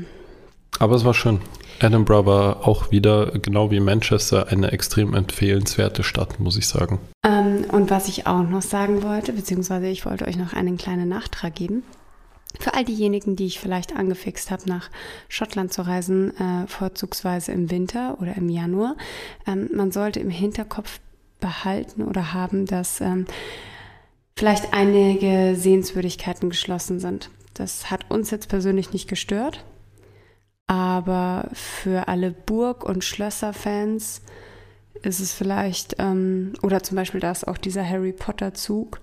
Aber 0.78 0.96
es 0.96 1.04
war 1.04 1.14
schön. 1.14 1.40
Edinburgh 1.80 2.26
war 2.26 2.68
auch 2.68 2.90
wieder, 2.90 3.32
genau 3.38 3.70
wie 3.70 3.80
Manchester, 3.80 4.48
eine 4.48 4.70
extrem 4.72 5.14
empfehlenswerte 5.14 6.04
Stadt, 6.04 6.38
muss 6.38 6.56
ich 6.56 6.68
sagen. 6.68 7.00
Ähm, 7.24 7.64
und 7.72 7.90
was 7.90 8.08
ich 8.08 8.26
auch 8.26 8.42
noch 8.42 8.62
sagen 8.62 9.02
wollte, 9.02 9.32
beziehungsweise 9.32 9.88
ich 9.88 10.06
wollte 10.06 10.26
euch 10.26 10.36
noch 10.36 10.52
einen 10.52 10.76
kleinen 10.76 11.08
Nachtrag 11.08 11.54
geben. 11.54 11.82
Für 12.60 12.74
all 12.74 12.84
diejenigen, 12.84 13.34
die 13.34 13.46
ich 13.46 13.58
vielleicht 13.58 13.96
angefixt 13.96 14.50
habe, 14.50 14.68
nach 14.68 14.90
Schottland 15.28 15.72
zu 15.72 15.82
reisen, 15.82 16.36
äh, 16.36 16.66
vorzugsweise 16.66 17.50
im 17.50 17.70
Winter 17.70 18.18
oder 18.20 18.36
im 18.36 18.48
Januar, 18.48 18.96
ähm, 19.46 19.70
man 19.74 19.90
sollte 19.90 20.20
im 20.20 20.30
Hinterkopf 20.30 21.00
behalten 21.40 22.02
oder 22.02 22.32
haben, 22.32 22.66
dass 22.66 23.00
ähm, 23.00 23.26
vielleicht 24.36 24.72
einige 24.72 25.56
Sehenswürdigkeiten 25.56 26.50
geschlossen 26.50 27.00
sind. 27.00 27.30
Das 27.54 27.90
hat 27.90 28.10
uns 28.10 28.30
jetzt 28.30 28.48
persönlich 28.48 28.92
nicht 28.92 29.08
gestört, 29.08 29.64
aber 30.66 31.48
für 31.52 32.08
alle 32.08 32.30
Burg- 32.30 32.84
und 32.84 33.04
Schlösser-Fans 33.04 34.22
ist 35.02 35.20
es 35.20 35.32
vielleicht, 35.32 35.96
ähm, 35.98 36.52
oder 36.62 36.82
zum 36.82 36.96
Beispiel 36.96 37.20
da 37.20 37.30
ist 37.30 37.46
auch 37.46 37.58
dieser 37.58 37.88
Harry 37.88 38.12
Potter 38.12 38.54
Zug 38.54 39.00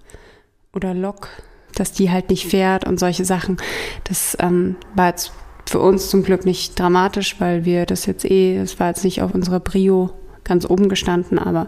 oder 0.74 0.94
Lok, 0.94 1.30
dass 1.76 1.92
die 1.92 2.10
halt 2.10 2.30
nicht 2.30 2.48
fährt 2.48 2.86
und 2.88 3.00
solche 3.00 3.26
Sachen. 3.26 3.58
Das 4.06 4.38
ähm, 4.40 4.78
war 4.96 5.10
jetzt 5.10 5.32
für 5.66 5.80
uns 5.80 6.10
zum 6.10 6.24
Glück 6.24 6.46
nicht 6.46 6.80
dramatisch, 6.80 7.36
weil 7.40 7.66
wir 7.66 7.86
das 7.86 8.06
jetzt 8.06 8.26
eh, 8.26 8.60
das 8.60 8.80
war 8.80 8.88
jetzt 8.88 9.04
nicht 9.04 9.22
auf 9.22 9.34
unserer 9.34 9.60
Brio 9.60 10.12
ganz 10.44 10.68
oben 10.68 10.90
gestanden, 10.90 11.38
aber 11.38 11.68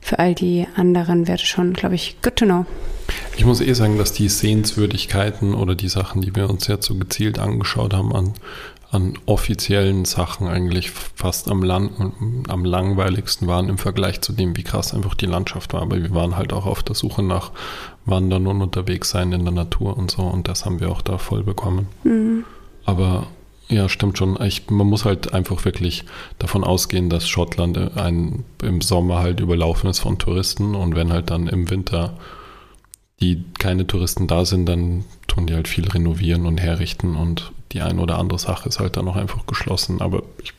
für 0.00 0.18
all 0.18 0.34
die 0.34 0.66
anderen 0.74 1.28
wäre 1.28 1.36
das 1.36 1.46
schon, 1.46 1.74
glaube 1.74 1.94
ich, 1.94 2.16
good 2.22 2.36
to 2.36 2.46
know. 2.46 2.66
Ich 3.36 3.44
muss 3.44 3.60
eh 3.60 3.74
sagen, 3.74 3.98
dass 3.98 4.12
die 4.12 4.28
Sehenswürdigkeiten 4.28 5.54
oder 5.54 5.74
die 5.74 5.88
Sachen, 5.88 6.22
die 6.22 6.34
wir 6.34 6.48
uns 6.48 6.66
jetzt 6.66 6.86
so 6.86 6.94
gezielt 6.94 7.38
angeschaut 7.38 7.92
haben 7.92 8.14
an, 8.14 8.32
an 8.92 9.14
offiziellen 9.24 10.04
Sachen 10.04 10.48
eigentlich 10.48 10.90
fast 10.90 11.50
am, 11.50 11.62
lang, 11.62 12.44
am 12.48 12.64
langweiligsten 12.64 13.48
waren 13.48 13.70
im 13.70 13.78
Vergleich 13.78 14.20
zu 14.20 14.34
dem, 14.34 14.54
wie 14.54 14.64
krass 14.64 14.92
einfach 14.92 15.14
die 15.14 15.24
Landschaft 15.26 15.72
war. 15.72 15.80
Aber 15.80 15.96
wir 15.96 16.14
waren 16.14 16.36
halt 16.36 16.52
auch 16.52 16.66
auf 16.66 16.82
der 16.82 16.94
Suche 16.94 17.22
nach 17.22 17.52
Wandern 18.04 18.46
und 18.46 18.60
unterwegs 18.60 19.08
sein 19.08 19.32
in 19.32 19.44
der 19.44 19.54
Natur 19.54 19.96
und 19.96 20.10
so 20.10 20.22
und 20.22 20.46
das 20.46 20.66
haben 20.66 20.78
wir 20.78 20.90
auch 20.90 21.00
da 21.00 21.16
voll 21.16 21.42
bekommen. 21.42 21.88
Mhm. 22.04 22.44
Aber 22.84 23.28
ja, 23.68 23.88
stimmt 23.88 24.18
schon. 24.18 24.38
Ich, 24.42 24.68
man 24.68 24.86
muss 24.86 25.06
halt 25.06 25.32
einfach 25.32 25.64
wirklich 25.64 26.04
davon 26.38 26.62
ausgehen, 26.62 27.08
dass 27.08 27.26
Schottland 27.26 27.96
ein, 27.96 28.44
im 28.62 28.82
Sommer 28.82 29.20
halt 29.20 29.40
überlaufen 29.40 29.88
ist 29.88 30.00
von 30.00 30.18
Touristen 30.18 30.74
und 30.74 30.96
wenn 30.96 31.10
halt 31.10 31.30
dann 31.30 31.46
im 31.46 31.70
Winter 31.70 32.18
die 33.22 33.44
keine 33.58 33.86
Touristen 33.86 34.26
da 34.26 34.44
sind, 34.44 34.66
dann 34.66 35.04
tun 35.28 35.46
die 35.46 35.54
halt 35.54 35.68
viel 35.68 35.88
renovieren 35.88 36.44
und 36.44 36.58
herrichten 36.60 37.14
und 37.16 37.52
die 37.72 37.80
eine 37.80 38.00
oder 38.00 38.18
andere 38.18 38.38
Sache 38.38 38.68
ist 38.68 38.80
halt 38.80 38.96
dann 38.96 39.08
auch 39.08 39.16
einfach 39.16 39.46
geschlossen. 39.46 40.00
Aber 40.00 40.22
ich, 40.42 40.52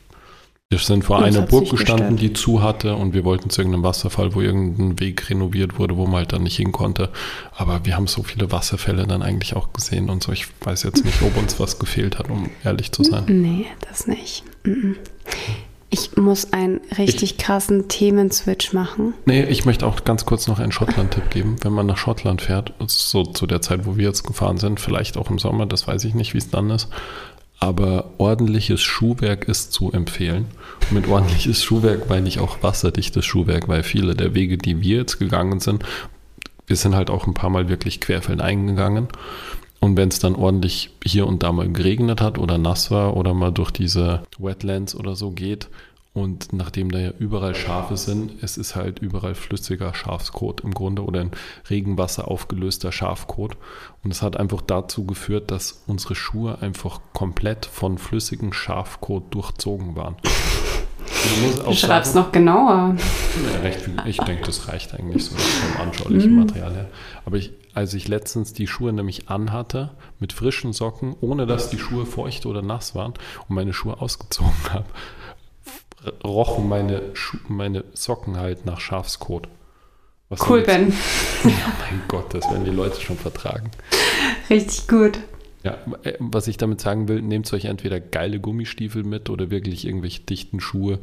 wir 0.70 0.78
sind 0.78 1.04
vor 1.04 1.22
einer 1.22 1.42
Burg 1.42 1.70
gestanden, 1.70 2.16
die 2.16 2.32
zu 2.32 2.62
hatte 2.62 2.96
und 2.96 3.14
wir 3.14 3.24
wollten 3.24 3.50
zu 3.50 3.60
irgendeinem 3.60 3.84
Wasserfall, 3.84 4.34
wo 4.34 4.40
irgendein 4.40 4.98
Weg 4.98 5.30
renoviert 5.30 5.78
wurde, 5.78 5.96
wo 5.96 6.06
man 6.06 6.16
halt 6.16 6.32
dann 6.32 6.42
nicht 6.42 6.56
hin 6.56 6.72
konnte. 6.72 7.10
Aber 7.52 7.84
wir 7.84 7.96
haben 7.96 8.06
so 8.06 8.22
viele 8.22 8.50
Wasserfälle 8.50 9.06
dann 9.06 9.22
eigentlich 9.22 9.54
auch 9.54 9.72
gesehen 9.72 10.10
und 10.10 10.22
so. 10.22 10.32
Ich 10.32 10.46
weiß 10.62 10.82
jetzt 10.82 11.04
nicht, 11.04 11.22
ob 11.22 11.36
uns 11.36 11.60
was 11.60 11.78
gefehlt 11.78 12.18
hat, 12.18 12.30
um 12.30 12.50
ehrlich 12.64 12.92
zu 12.92 13.04
sein. 13.04 13.24
Nee, 13.28 13.66
das 13.88 14.06
nicht. 14.06 14.42
Ich 15.94 16.16
muss 16.16 16.52
einen 16.52 16.80
richtig 16.98 17.22
ich, 17.22 17.38
krassen 17.38 17.86
Themenswitch 17.86 18.72
machen. 18.72 19.14
Nee, 19.26 19.44
ich 19.44 19.64
möchte 19.64 19.86
auch 19.86 20.02
ganz 20.02 20.26
kurz 20.26 20.48
noch 20.48 20.58
einen 20.58 20.72
Schottland-Tipp 20.72 21.30
geben. 21.30 21.54
Wenn 21.62 21.72
man 21.72 21.86
nach 21.86 21.98
Schottland 21.98 22.42
fährt, 22.42 22.72
so 22.88 23.22
zu 23.22 23.46
der 23.46 23.62
Zeit, 23.62 23.86
wo 23.86 23.96
wir 23.96 24.08
jetzt 24.08 24.24
gefahren 24.24 24.58
sind, 24.58 24.80
vielleicht 24.80 25.16
auch 25.16 25.30
im 25.30 25.38
Sommer, 25.38 25.66
das 25.66 25.86
weiß 25.86 26.02
ich 26.02 26.14
nicht, 26.14 26.34
wie 26.34 26.38
es 26.38 26.50
dann 26.50 26.68
ist. 26.70 26.88
Aber 27.60 28.10
ordentliches 28.18 28.82
Schuhwerk 28.82 29.46
ist 29.46 29.72
zu 29.72 29.92
empfehlen. 29.92 30.46
Und 30.80 30.94
mit 30.94 31.08
ordentliches 31.08 31.62
Schuhwerk 31.62 32.08
meine 32.08 32.26
ich 32.26 32.40
auch 32.40 32.60
wasserdichtes 32.60 33.24
Schuhwerk, 33.24 33.68
weil 33.68 33.84
viele 33.84 34.16
der 34.16 34.34
Wege, 34.34 34.58
die 34.58 34.80
wir 34.80 34.96
jetzt 34.96 35.20
gegangen 35.20 35.60
sind, 35.60 35.84
wir 36.66 36.74
sind 36.74 36.96
halt 36.96 37.08
auch 37.08 37.28
ein 37.28 37.34
paar 37.34 37.50
Mal 37.50 37.68
wirklich 37.68 38.00
querfeld 38.00 38.40
eingegangen. 38.40 39.06
Und 39.84 39.98
wenn 39.98 40.08
es 40.08 40.18
dann 40.18 40.34
ordentlich 40.34 40.88
hier 41.04 41.26
und 41.26 41.42
da 41.42 41.52
mal 41.52 41.70
geregnet 41.70 42.22
hat 42.22 42.38
oder 42.38 42.56
nass 42.56 42.90
war 42.90 43.18
oder 43.18 43.34
mal 43.34 43.52
durch 43.52 43.70
diese 43.70 44.22
Wetlands 44.38 44.94
oder 44.94 45.14
so 45.14 45.30
geht, 45.30 45.68
und 46.14 46.54
nachdem 46.54 46.90
da 46.90 46.98
ja 46.98 47.10
überall 47.18 47.54
Schafe 47.54 47.98
sind, 47.98 48.42
es 48.42 48.56
ist 48.56 48.76
halt 48.76 49.00
überall 49.00 49.34
flüssiger 49.34 49.92
Schafskot 49.92 50.62
im 50.62 50.72
Grunde 50.72 51.04
oder 51.04 51.20
in 51.20 51.32
Regenwasser 51.68 52.30
aufgelöster 52.30 52.92
Schafkot. 52.92 53.58
Und 54.02 54.10
es 54.10 54.22
hat 54.22 54.38
einfach 54.38 54.62
dazu 54.62 55.04
geführt, 55.04 55.50
dass 55.50 55.82
unsere 55.86 56.14
Schuhe 56.14 56.62
einfach 56.62 57.00
komplett 57.12 57.66
von 57.66 57.98
flüssigem 57.98 58.54
Schafkot 58.54 59.34
durchzogen 59.34 59.96
waren. 59.96 60.16
Du 61.64 61.72
schreibst 61.74 62.14
noch 62.14 62.32
genauer. 62.32 62.96
Ja, 63.52 63.60
recht 63.60 63.80
viel. 63.80 63.96
Ich 64.06 64.18
denke, 64.18 64.44
das 64.44 64.68
reicht 64.68 64.94
eigentlich 64.94 65.24
so 65.24 65.36
vom 65.36 65.80
anschaulichen 65.80 66.32
mhm. 66.32 66.40
Material 66.40 66.72
her. 66.72 66.86
Aber 67.24 67.36
ich, 67.36 67.52
als 67.74 67.94
ich 67.94 68.08
letztens 68.08 68.52
die 68.52 68.66
Schuhe 68.66 68.92
nämlich 68.92 69.28
anhatte, 69.28 69.90
mit 70.20 70.32
frischen 70.32 70.72
Socken, 70.72 71.16
ohne 71.20 71.46
dass 71.46 71.70
die 71.70 71.78
Schuhe 71.78 72.06
feucht 72.06 72.46
oder 72.46 72.62
nass 72.62 72.94
waren 72.94 73.14
und 73.48 73.54
meine 73.54 73.72
Schuhe 73.72 74.00
ausgezogen 74.00 74.52
habe, 74.72 74.86
rochen 76.22 76.68
meine, 76.68 77.02
meine 77.48 77.84
Socken 77.94 78.36
halt 78.36 78.66
nach 78.66 78.80
Schafskot. 78.80 79.48
Was 80.28 80.48
cool, 80.48 80.62
Ben. 80.62 80.92
Ja, 81.44 81.72
mein 81.78 82.02
Gott, 82.08 82.32
das 82.32 82.44
werden 82.50 82.64
die 82.64 82.70
Leute 82.70 83.00
schon 83.00 83.16
vertragen. 83.18 83.70
Richtig 84.48 84.88
gut. 84.88 85.18
Ja, 85.64 85.78
äh, 86.02 86.14
was 86.18 86.46
ich 86.46 86.58
damit 86.58 86.80
sagen 86.80 87.08
will, 87.08 87.22
nehmt 87.22 87.52
euch 87.52 87.64
entweder 87.64 87.98
geile 87.98 88.38
Gummistiefel 88.38 89.02
mit 89.02 89.30
oder 89.30 89.50
wirklich 89.50 89.86
irgendwelche 89.86 90.22
dichten 90.22 90.60
Schuhe. 90.60 91.00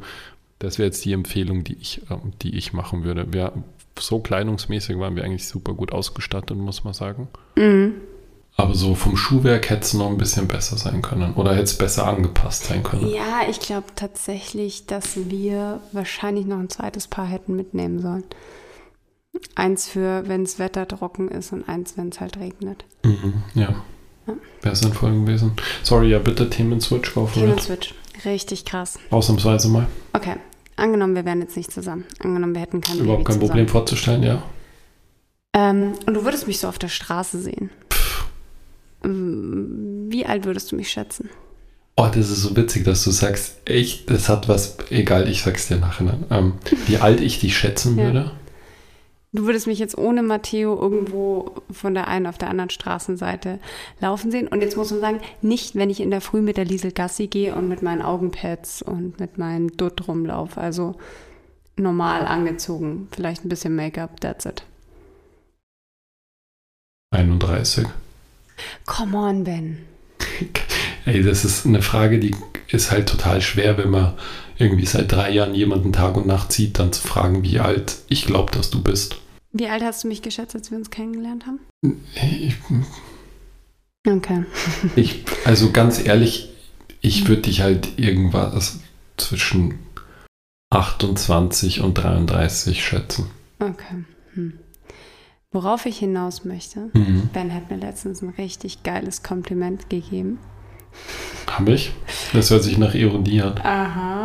Das 0.60 0.78
wäre 0.78 0.88
jetzt 0.88 1.04
die 1.04 1.14
Empfehlung, 1.14 1.64
die 1.64 1.74
ich, 1.74 2.04
ähm, 2.10 2.34
die 2.44 2.56
ich 2.56 2.72
machen 2.72 3.04
würde. 3.04 3.34
Wir, 3.34 3.52
so 4.00 4.20
kleidungsmäßig 4.20 5.00
waren 5.00 5.16
wir 5.16 5.24
eigentlich 5.24 5.48
super 5.48 5.74
gut 5.74 5.92
ausgestattet, 5.92 6.56
muss 6.58 6.84
man 6.84 6.94
sagen. 6.94 7.28
Mhm. 7.56 7.96
Aber 8.56 8.76
so 8.76 8.94
vom 8.94 9.18
Schuhwerk 9.18 9.70
hätte 9.70 9.82
es 9.82 9.94
noch 9.94 10.10
ein 10.10 10.18
bisschen 10.18 10.48
besser 10.48 10.78
sein 10.78 11.02
können 11.02 11.34
oder 11.34 11.54
hätte 11.54 11.64
es 11.64 11.78
besser 11.78 12.06
angepasst 12.06 12.66
sein 12.66 12.84
können. 12.84 13.08
Ja, 13.08 13.42
ich 13.50 13.60
glaube 13.60 13.88
tatsächlich, 13.96 14.86
dass 14.86 15.18
wir 15.30 15.80
wahrscheinlich 15.94 16.46
noch 16.46 16.60
ein 16.60 16.70
zweites 16.70 17.08
Paar 17.08 17.26
hätten 17.26 17.56
mitnehmen 17.56 18.00
sollen. 18.00 18.26
Eins 19.56 19.88
für, 19.88 20.28
wenn 20.28 20.44
das 20.44 20.60
Wetter 20.60 20.88
trocken 20.88 21.30
ist 21.30 21.54
und 21.54 21.68
eins, 21.68 21.98
wenn 21.98 22.10
es 22.10 22.20
halt 22.20 22.38
regnet. 22.38 22.84
Mhm, 23.04 23.42
ja. 23.56 23.84
Ja. 24.38 24.64
Wäre 24.64 24.76
sinnvoll 24.76 25.12
gewesen. 25.22 25.54
Sorry, 25.84 26.10
ja, 26.10 26.20
bitte 26.20 26.50
Themen-Switch 26.50 27.14
kaufen. 27.14 27.40
Themen-Switch. 27.40 27.94
Richtig 28.26 28.66
krass. 28.66 29.00
Ausnahmsweise 29.10 29.70
mal. 29.70 29.88
Okay. 30.14 30.36
Angenommen, 30.76 31.16
wir 31.16 31.26
wären 31.26 31.42
jetzt 31.42 31.58
nicht 31.58 31.72
zusammen. 31.72 32.06
Angenommen, 32.20 32.54
wir 32.54 32.62
hätten 32.62 32.82
kein 32.82 33.00
Überhaupt 33.00 33.26
kein 33.26 33.36
zusammen. 33.36 33.50
Problem 33.50 33.68
vorzustellen, 33.68 34.24
ja. 34.24 34.44
Ähm, 35.54 35.94
und 36.06 36.14
du 36.14 36.24
würdest 36.24 36.48
mich 36.48 36.60
so 36.60 36.68
auf 36.68 36.80
der 36.80 36.88
Straße 36.88 37.40
sehen. 37.40 37.70
Wie 39.04 40.26
alt 40.26 40.46
würdest 40.46 40.72
du 40.72 40.76
mich 40.76 40.90
schätzen? 40.90 41.30
Oh, 41.98 42.08
das 42.08 42.30
ist 42.30 42.44
so 42.44 42.56
witzig, 42.56 42.86
dass 42.86 43.04
du 43.04 43.12
sagst, 43.12 43.58
echt, 43.66 44.10
das 44.10 44.30
hat 44.30 44.48
was, 44.48 44.78
egal, 44.90 45.28
ich 45.28 45.44
sag's 45.44 45.68
dir 45.68 45.78
nachher. 45.78 46.18
Ähm, 46.30 46.54
wie 46.88 46.98
alt 47.00 47.20
ich 47.20 47.40
dich 47.40 47.58
schätzen 47.58 47.98
ja. 47.98 48.06
würde? 48.06 48.32
Du 49.34 49.46
würdest 49.46 49.66
mich 49.66 49.80
jetzt 49.80 49.98
ohne 49.98 50.24
Matteo 50.24 50.78
irgendwo 50.78 51.56
von 51.72 51.94
der 51.94 52.10
einen 52.10 52.28
auf 52.28 52.38
der 52.38 52.50
anderen 52.50 52.70
Straßenseite 52.70 53.60
laufen 54.02 54.30
sehen. 54.30 54.50
Und 54.50 54.62
jetzt 54.62 54.76
muss 54.76 54.92
man 54.92 55.00
sagen, 55.00 55.22
nicht, 55.42 55.76
wenn 55.76 55.90
ich 55.90 56.02
in 56.02 56.12
der 56.12 56.20
Früh 56.20 56.42
mit 56.42 56.58
der 56.58 56.66
Liesel 56.66 56.92
Gassi 56.92 57.28
gehe 57.28 57.56
und 57.56 57.70
mit 57.70 57.82
meinen 57.82 58.02
Augenpads 58.02 58.82
und 58.82 59.22
mit 59.22 59.38
meinem 59.38 59.76
Dutt 59.78 60.06
rumlaufe. 60.10 60.60
Also 60.60 60.96
normal 61.78 62.26
angezogen. 62.26 63.08
Vielleicht 63.12 63.46
ein 63.46 63.50
bisschen 63.50 63.74
Make-up, 63.74 64.20
that's 64.20 64.46
it. 64.46 64.66
31. 67.12 67.88
Come 68.86 69.18
on, 69.18 69.44
Ben. 69.46 69.78
Ey, 71.06 71.24
das 71.24 71.46
ist 71.46 71.66
eine 71.66 71.82
Frage, 71.82 72.20
die 72.20 72.36
ist 72.68 72.92
halt 72.92 73.08
total 73.08 73.42
schwer, 73.42 73.78
wenn 73.78 73.90
man 73.90 74.14
irgendwie 74.62 74.86
seit 74.86 75.12
drei 75.12 75.32
Jahren 75.32 75.56
jemanden 75.56 75.92
Tag 75.92 76.16
und 76.16 76.28
Nacht 76.28 76.52
sieht, 76.52 76.78
dann 76.78 76.94
zu 76.94 77.06
fragen, 77.06 77.44
wie 77.44 77.60
alt 77.60 77.98
ich 78.08 78.26
glaube, 78.26 78.52
dass 78.52 78.70
du 78.70 78.82
bist. 78.82 79.18
Wie 79.52 79.68
alt 79.68 79.84
hast 79.84 80.04
du 80.04 80.08
mich 80.08 80.22
geschätzt, 80.22 80.56
als 80.56 80.72
wir 80.72 80.78
uns 80.78 80.92
kennengelernt 80.92 81.46
haben? 81.46 81.60
Ich, 82.16 82.56
okay. 84.08 84.46
ich, 84.96 85.26
also 85.46 85.72
ganz 85.72 86.06
ehrlich, 86.06 86.50
ich 87.02 87.28
würde 87.28 87.42
dich 87.44 87.62
halt 87.62 88.00
irgendwas 88.00 88.80
zwischen 89.18 89.80
28 90.70 91.82
und 91.82 91.96
33 91.96 92.86
schätzen. 92.86 93.32
Okay. 93.60 94.06
Hm. 94.36 94.54
Worauf 95.52 95.86
ich 95.86 95.98
hinaus 95.98 96.46
möchte, 96.46 96.92
mhm. 96.94 97.30
Ben 97.34 97.54
hat 97.54 97.70
mir 97.70 97.78
letztens 97.78 98.22
ein 98.22 98.30
richtig 98.30 98.84
geiles 98.84 99.22
Kompliment 99.22 99.90
gegeben. 99.90 100.40
Habe 101.48 101.74
ich? 101.74 101.92
Das 102.32 102.50
hört 102.50 102.64
sich 102.64 102.78
nach 102.78 102.94
Ironie 102.94 103.42
an. 103.42 103.58
Aha. 103.62 104.21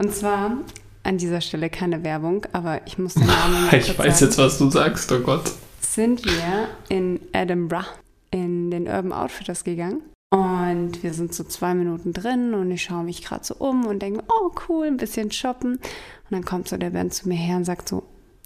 Und 0.00 0.14
zwar 0.14 0.56
an 1.02 1.18
dieser 1.18 1.42
Stelle 1.42 1.68
keine 1.68 2.02
Werbung, 2.02 2.46
aber 2.54 2.80
ich 2.86 2.96
muss 2.96 3.14
den 3.14 3.26
Namen 3.26 3.68
Ich 3.72 3.98
weiß 3.98 4.18
sagen. 4.20 4.30
jetzt, 4.30 4.38
was 4.38 4.56
du 4.56 4.70
sagst, 4.70 5.12
oh 5.12 5.20
Gott. 5.20 5.52
Sind 5.82 6.24
wir 6.24 6.68
in 6.88 7.20
Edinburgh 7.34 7.86
in 8.30 8.70
den 8.70 8.86
Urban 8.86 9.12
Outfitters 9.12 9.62
gegangen. 9.62 10.00
Und 10.30 11.02
wir 11.02 11.12
sind 11.12 11.34
so 11.34 11.44
zwei 11.44 11.74
Minuten 11.74 12.14
drin 12.14 12.54
und 12.54 12.70
ich 12.70 12.84
schaue 12.84 13.02
mich 13.02 13.22
gerade 13.22 13.44
so 13.44 13.56
um 13.56 13.84
und 13.84 14.00
denke, 14.00 14.24
oh 14.28 14.52
cool, 14.68 14.86
ein 14.86 14.96
bisschen 14.96 15.32
shoppen. 15.32 15.72
Und 15.72 16.30
dann 16.30 16.46
kommt 16.46 16.68
so 16.68 16.78
der 16.78 16.90
Ben 16.90 17.10
zu 17.10 17.28
mir 17.28 17.36
her 17.36 17.56
und 17.56 17.64
sagt 17.66 17.86
so, 17.88 18.04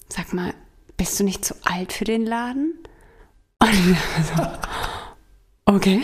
sag 0.08 0.32
mal, 0.32 0.54
bist 0.96 1.20
du 1.20 1.24
nicht 1.24 1.44
zu 1.44 1.54
alt 1.62 1.92
für 1.92 2.04
den 2.04 2.26
Laden? 2.26 2.78
Und 3.60 3.70
ich 3.70 3.76
so, 4.36 4.42
okay. 5.66 6.02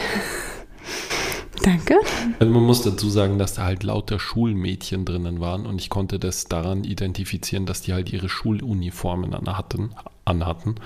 Danke. 1.62 1.94
Also 2.38 2.52
man 2.52 2.62
muss 2.62 2.82
dazu 2.82 3.10
sagen, 3.10 3.38
dass 3.38 3.54
da 3.54 3.64
halt 3.64 3.82
lauter 3.82 4.18
Schulmädchen 4.18 5.04
drinnen 5.04 5.40
waren 5.40 5.66
und 5.66 5.80
ich 5.80 5.90
konnte 5.90 6.18
das 6.18 6.46
daran 6.46 6.84
identifizieren, 6.84 7.66
dass 7.66 7.82
die 7.82 7.92
halt 7.92 8.12
ihre 8.12 8.28
Schuluniformen 8.28 9.34
anhatten, 9.34 9.90
anhatten. 10.24 10.76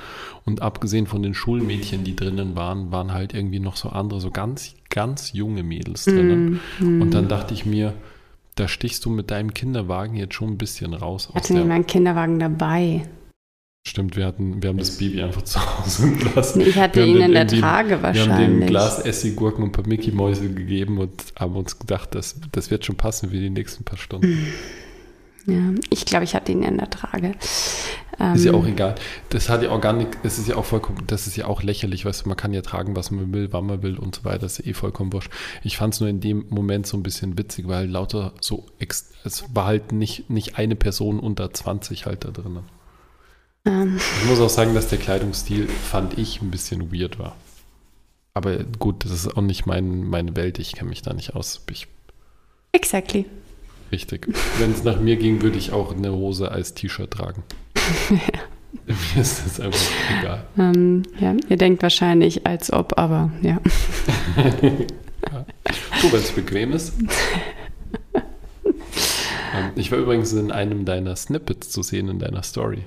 Und 0.45 0.63
abgesehen 0.63 1.07
von 1.07 1.23
den 1.23 1.35
Schulmädchen, 1.35 2.05
die 2.05 2.17
drinnen 2.17 2.57
waren, 2.57 2.91
waren 2.91 3.13
halt 3.13 3.35
irgendwie 3.35 3.61
noch 3.61 3.77
so 3.77 3.91
andere, 3.91 4.21
so 4.21 4.31
ganz, 4.31 4.75
ganz 4.91 5.33
junge 5.33 5.63
Mädels 5.63 6.05
drinnen. 6.05 6.61
Mm, 6.81 6.99
mm. 6.99 7.03
Und 7.03 7.15
dann 7.15 7.29
dachte 7.29 7.55
ich 7.55 7.65
mir, 7.67 7.95
da 8.57 8.69
stichst 8.69 9.05
du 9.05 9.11
mit 9.11 9.31
deinem 9.31 9.55
Kinderwagen 9.55 10.15
jetzt 10.17 10.35
schon 10.35 10.51
ein 10.51 10.59
bisschen 10.59 10.95
raus. 10.95 11.31
Hatte 11.35 11.55
nicht 11.55 11.67
meinen 11.67 11.87
Kinderwagen 11.87 12.39
dabei. 12.39 13.03
Stimmt, 13.87 14.17
wir 14.17 14.25
hatten, 14.25 14.63
wir 14.63 14.71
haben 14.71 14.79
das 14.79 14.97
Baby 14.97 15.23
einfach 15.23 15.43
zu 15.43 15.61
Hause 15.61 16.11
gelassen. 16.19 16.63
Ich 16.63 16.77
hatte 16.79 17.05
ihn 17.05 17.19
in 17.21 17.33
der 17.33 17.47
Trage 17.47 18.03
wahrscheinlich. 18.03 18.39
Wir 18.39 18.45
haben 18.47 18.61
dem 18.61 18.67
Glas 18.67 18.99
Essiggurken 18.99 19.63
und 19.63 19.71
ein 19.71 19.73
paar 19.73 19.87
Mickey-Mäuse 19.87 20.49
gegeben 20.49 20.99
und 20.99 21.13
haben 21.39 21.55
uns 21.55 21.79
gedacht, 21.79 22.15
das, 22.15 22.37
das 22.53 22.71
wird 22.71 22.87
schon 22.87 22.97
passen 22.97 23.29
für 23.29 23.37
die 23.37 23.51
nächsten 23.51 23.85
paar 23.85 23.99
Stunden. 23.99 24.39
Ja, 25.47 25.75
ich 25.91 26.07
glaube, 26.07 26.25
ich 26.25 26.35
hatte 26.35 26.53
ihn 26.53 26.63
in 26.63 26.79
der 26.79 26.89
Trage. 26.89 27.35
Ähm, 28.19 28.35
Ist 28.35 28.47
ja 28.47 28.55
auch 28.55 28.67
egal. 28.67 28.95
Das 29.29 29.51
hat 29.51 29.63
ja 29.63 29.71
auch 29.71 29.81
gar 29.83 29.93
nicht, 29.93 30.09
es 30.23 30.39
ist 30.39 30.49
ja 30.49 30.57
auch 30.57 30.65
vollkommen, 30.65 31.03
das 31.07 31.27
ist 31.27 31.37
ja 31.37 31.45
auch 31.47 31.63
lächerlich, 31.63 32.07
weißt 32.07 32.25
du, 32.25 32.29
man 32.31 32.39
kann 32.39 32.55
ja 32.55 32.63
tragen, 32.63 32.97
was 32.97 33.11
man 33.11 33.35
will, 33.35 33.49
wann 33.53 33.67
man 33.67 33.83
will 33.83 33.99
und 33.99 34.15
so 34.15 34.25
weiter, 34.25 34.39
das 34.39 34.61
ist 34.61 34.67
eh 34.67 34.73
vollkommen 34.73 35.13
wurscht. 35.13 35.31
Ich 35.63 35.77
fand 35.77 35.93
es 35.93 36.01
nur 36.01 36.09
in 36.09 36.21
dem 36.21 36.47
Moment 36.49 36.87
so 36.87 36.97
ein 36.97 37.03
bisschen 37.03 37.37
witzig, 37.37 37.69
weil 37.69 37.87
lauter 37.87 38.33
so, 38.41 38.65
es 38.79 39.45
war 39.53 39.67
halt 39.67 39.93
nicht, 39.93 40.31
nicht 40.31 40.57
eine 40.57 40.77
Person 40.77 41.21
unter 41.21 41.53
20 41.53 42.07
halt 42.07 42.25
da 42.25 42.31
drin. 42.31 42.61
Ähm, 43.65 43.99
Ich 44.23 44.29
muss 44.29 44.41
auch 44.41 44.49
sagen, 44.49 44.75
dass 44.75 44.89
der 44.89 44.99
Kleidungsstil, 44.99 45.69
fand 45.69 46.19
ich, 46.19 46.43
ein 46.43 46.51
bisschen 46.51 46.93
weird 46.93 47.19
war. 47.19 47.37
Aber 48.35 48.65
gut, 48.79 49.05
das 49.05 49.13
ist 49.13 49.37
auch 49.37 49.43
nicht 49.43 49.67
mein, 49.67 50.05
meine 50.05 50.35
Welt, 50.37 50.59
ich 50.59 50.73
kenne 50.73 50.91
mich 50.91 51.03
da 51.03 51.13
nicht 51.13 51.35
aus. 51.35 51.63
Ich, 51.71 51.87
exactly. 52.73 53.27
richtig. 53.93 54.29
Wenn 54.59 54.73
es 54.73 54.83
nach 54.83 54.99
mir 55.01 55.17
ging, 55.17 55.43
würde 55.43 55.59
ich 55.59 55.73
auch 55.73 55.95
eine 55.95 56.13
Hose 56.13 56.51
als 56.51 56.75
T-Shirt 56.75 57.11
tragen. 57.11 57.45
Mir 58.87 59.21
ist 59.21 59.45
das 59.45 59.61
einfach 59.61 59.91
egal. 60.19 60.45
Ähm, 60.59 61.03
ja, 61.19 61.35
ihr 61.49 61.57
denkt 61.57 61.83
wahrscheinlich, 61.83 62.47
als 62.47 62.73
ob, 62.73 62.99
aber 62.99 63.31
ja. 63.41 63.61
So, 66.01 66.13
wenn 66.13 66.21
es 66.21 66.33
bequem 66.33 66.73
ist. 66.73 66.93
Ähm, 69.57 69.71
ich 69.77 69.93
war 69.93 69.99
übrigens 69.99 70.33
in 70.33 70.51
einem 70.51 70.85
deiner 70.85 71.15
Snippets 71.15 71.71
zu 71.71 71.85
sehen 71.85 72.09
in 72.09 72.19
deiner 72.19 72.43
Story. 72.43 72.87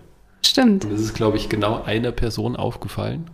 Stimmt. 0.58 0.86
Und 0.86 0.94
das 0.94 1.02
ist, 1.02 1.14
glaube 1.14 1.38
ich, 1.38 1.50
genau 1.50 1.84
einer 1.84 2.12
Person 2.12 2.56
aufgefallen. 2.56 3.30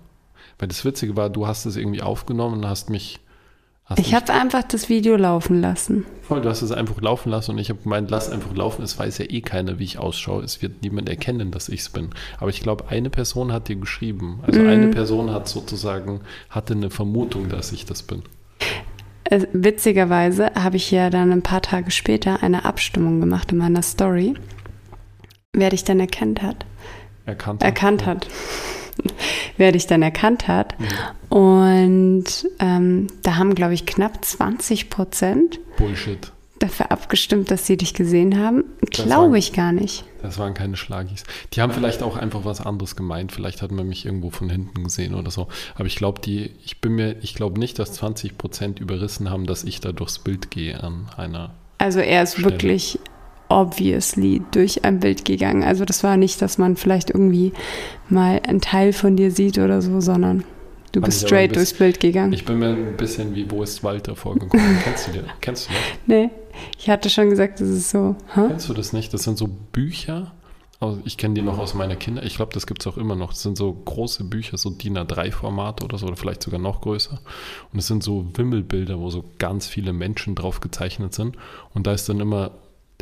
Weil 0.60 0.68
das 0.68 0.84
Witzige 0.84 1.16
war, 1.16 1.30
du 1.30 1.48
hast 1.48 1.66
es 1.66 1.78
irgendwie 1.78 2.02
aufgenommen 2.02 2.56
und 2.58 2.68
hast 2.68 2.90
mich. 2.90 3.20
Hast 3.86 4.00
Ich 4.00 4.14
habe 4.14 4.32
einfach 4.34 4.64
das 4.64 4.88
Video 4.90 5.16
laufen 5.18 5.60
lassen. 5.62 6.06
voll, 6.22 6.42
du 6.42 6.50
hast 6.50 6.62
es 6.62 6.72
einfach 6.72 7.02
laufen 7.02 7.30
lassen 7.30 7.52
und 7.52 7.58
ich 7.60 7.70
habe 7.70 7.82
gemeint, 7.82 8.10
lass 8.12 8.30
einfach 8.30 8.54
laufen. 8.56 8.82
Es 8.84 8.98
weiß 9.00 9.18
ja 9.20 9.26
eh 9.30 9.42
keiner, 9.42 9.80
wie 9.80 9.84
ich 9.86 10.00
ausschaue. 10.00 10.42
Es 10.44 10.62
wird 10.62 10.82
niemand 10.84 11.08
erkennen, 11.10 11.52
dass 11.52 11.68
ich 11.70 11.80
es 11.82 11.90
bin. 11.90 12.10
Aber 12.40 12.50
ich 12.50 12.62
glaube, 12.62 12.88
eine 12.90 13.10
Person 13.10 13.52
hat 13.54 13.68
dir 13.70 13.76
geschrieben. 13.78 14.40
Also 14.46 14.60
Mhm. 14.62 14.68
eine 14.70 14.88
Person 14.90 15.32
hat 15.32 15.48
sozusagen, 15.50 16.22
hatte 16.50 16.74
eine 16.74 16.90
Vermutung, 16.90 17.48
dass 17.50 17.72
ich 17.74 17.86
das 17.86 18.04
bin. 18.04 18.24
Äh, 19.26 19.46
witzigerweise 19.54 20.52
habe 20.56 20.76
ich 20.78 20.92
ja 20.92 21.10
dann 21.10 21.32
ein 21.32 21.42
paar 21.42 21.62
Tage 21.62 21.90
später 21.92 22.42
eine 22.44 22.64
Abstimmung 22.66 23.20
gemacht 23.22 23.52
in 23.54 23.58
meiner 23.58 23.82
Story, 23.82 24.34
wer 25.54 25.70
dich 25.72 25.84
denn 25.84 26.00
erkannt 26.00 26.42
hat. 26.42 26.66
Erkannt. 27.26 27.64
Erkannt 27.64 28.06
hat. 28.06 28.28
wer 29.58 29.72
dich 29.72 29.88
dann 29.88 30.02
erkannt 30.02 30.48
hat. 30.48 30.80
Mhm. 30.80 31.38
Und 31.38 32.26
ähm, 32.60 33.08
da 33.24 33.36
haben, 33.36 33.56
glaube 33.56 33.74
ich, 33.74 33.86
knapp 33.86 34.24
20 34.24 34.90
Prozent 34.90 35.60
Bullshit. 35.78 36.32
dafür 36.60 36.92
abgestimmt, 36.92 37.52
dass 37.52 37.66
sie 37.66 37.78
dich 37.78 37.94
gesehen 37.94 38.40
haben. 38.40 38.64
Glaube 38.92 39.38
ich 39.38 39.54
gar 39.54 39.72
nicht. 39.72 40.06
Das 40.22 40.38
waren 40.38 40.54
keine 40.54 40.78
Schlagis. 40.78 41.24
Die 41.54 41.62
haben 41.62 41.74
vielleicht 41.74 42.02
auch 42.02 42.16
einfach 42.16 42.46
was 42.46 42.62
anderes 42.62 42.96
gemeint. 42.96 43.32
Vielleicht 43.32 43.62
hat 43.62 43.72
man 43.72 43.88
mich 43.88 44.06
irgendwo 44.06 44.30
von 44.30 44.50
hinten 44.50 44.84
gesehen 44.84 45.16
oder 45.16 45.32
so. 45.32 45.48
Aber 45.76 45.86
ich 45.86 45.96
glaube, 45.96 46.22
die, 46.22 46.52
ich 46.64 46.80
bin 46.80 46.94
mir, 46.94 47.18
ich 47.22 47.36
glaube 47.36 47.60
nicht, 47.60 47.80
dass 47.80 47.94
20 47.94 48.38
Prozent 48.38 48.80
überrissen 48.80 49.30
haben, 49.30 49.46
dass 49.46 49.64
ich 49.64 49.82
da 49.82 49.92
durchs 49.92 50.20
Bild 50.20 50.52
gehe 50.52 50.82
an 50.82 51.08
einer. 51.18 51.54
Also 51.78 52.00
er 52.00 52.24
ist 52.24 52.34
Stelle. 52.34 52.52
wirklich 52.52 53.00
obviously 53.50 54.42
durch 54.52 54.84
ein 54.84 55.00
Bild 55.00 55.26
gegangen. 55.26 55.64
Also 55.64 55.86
das 55.86 56.04
war 56.04 56.18
nicht, 56.18 56.42
dass 56.42 56.58
man 56.58 56.76
vielleicht 56.76 57.10
irgendwie 57.10 57.54
mal 58.10 58.42
einen 58.48 58.62
Teil 58.62 58.94
von 58.94 59.16
dir 59.16 59.32
sieht 59.32 59.58
oder 59.58 59.82
so, 59.82 60.00
sondern 60.02 60.40
du 60.92 61.00
Fand 61.00 61.06
bist 61.06 61.26
straight 61.28 61.50
bisschen- 61.50 61.54
durchs 61.64 61.74
Bild 61.74 62.00
gegangen. 62.00 62.34
Ich 62.34 62.46
bin 62.46 62.60
mir 62.60 62.70
ein 62.70 62.98
bisschen 62.98 63.36
wie 63.36 63.50
Wo 63.50 63.64
ist 63.64 63.84
Walter 63.84 64.16
vorgekommen. 64.16 64.78
Kennst 64.84 65.08
du 65.08 65.12
den? 65.12 65.26
Kennst 65.42 65.68
du 65.70 65.74
das? 65.74 65.82
nee, 66.08 66.30
ich 66.80 66.90
hatte 66.90 67.10
schon 67.10 67.30
gesagt, 67.30 67.60
das 67.62 67.70
ist 67.70 67.90
so. 67.92 68.16
Hä? 68.34 68.42
Kennst 68.48 68.70
du 68.70 68.74
das 68.74 68.94
nicht? 68.94 69.14
Das 69.14 69.24
sind 69.24 69.38
so 69.38 69.48
Bücher. 69.72 70.32
Also 70.80 71.00
ich 71.06 71.16
kenne 71.16 71.34
die 71.36 71.42
noch 71.42 71.60
aus 71.60 71.76
meiner 71.76 71.96
Kinder. 71.96 72.24
Ich 72.24 72.36
glaube, 72.36 72.52
das 72.54 72.68
gibt 72.68 72.82
es 72.82 72.88
auch 72.88 72.98
immer 72.98 73.16
noch. 73.16 73.30
Das 73.32 73.42
sind 73.42 73.56
so 73.58 73.72
große 73.72 74.26
Bücher, 74.26 74.58
so 74.58 74.70
DIN 74.70 74.98
A3-Formate 74.98 75.86
oder 75.86 75.98
so, 75.98 76.08
oder 76.08 76.18
vielleicht 76.18 76.44
sogar 76.44 76.60
noch 76.60 76.82
größer. 76.82 77.20
Und 77.72 77.80
es 77.80 77.88
sind 77.88 78.04
so 78.04 78.26
Wimmelbilder, 78.34 79.00
wo 79.00 79.10
so 79.10 79.24
ganz 79.40 79.66
viele 79.66 79.94
Menschen 79.94 80.36
drauf 80.36 80.60
gezeichnet 80.60 81.14
sind. 81.14 81.38
Und 81.74 81.88
da 81.88 81.94
ist 81.94 82.10
dann 82.10 82.20
immer 82.20 82.52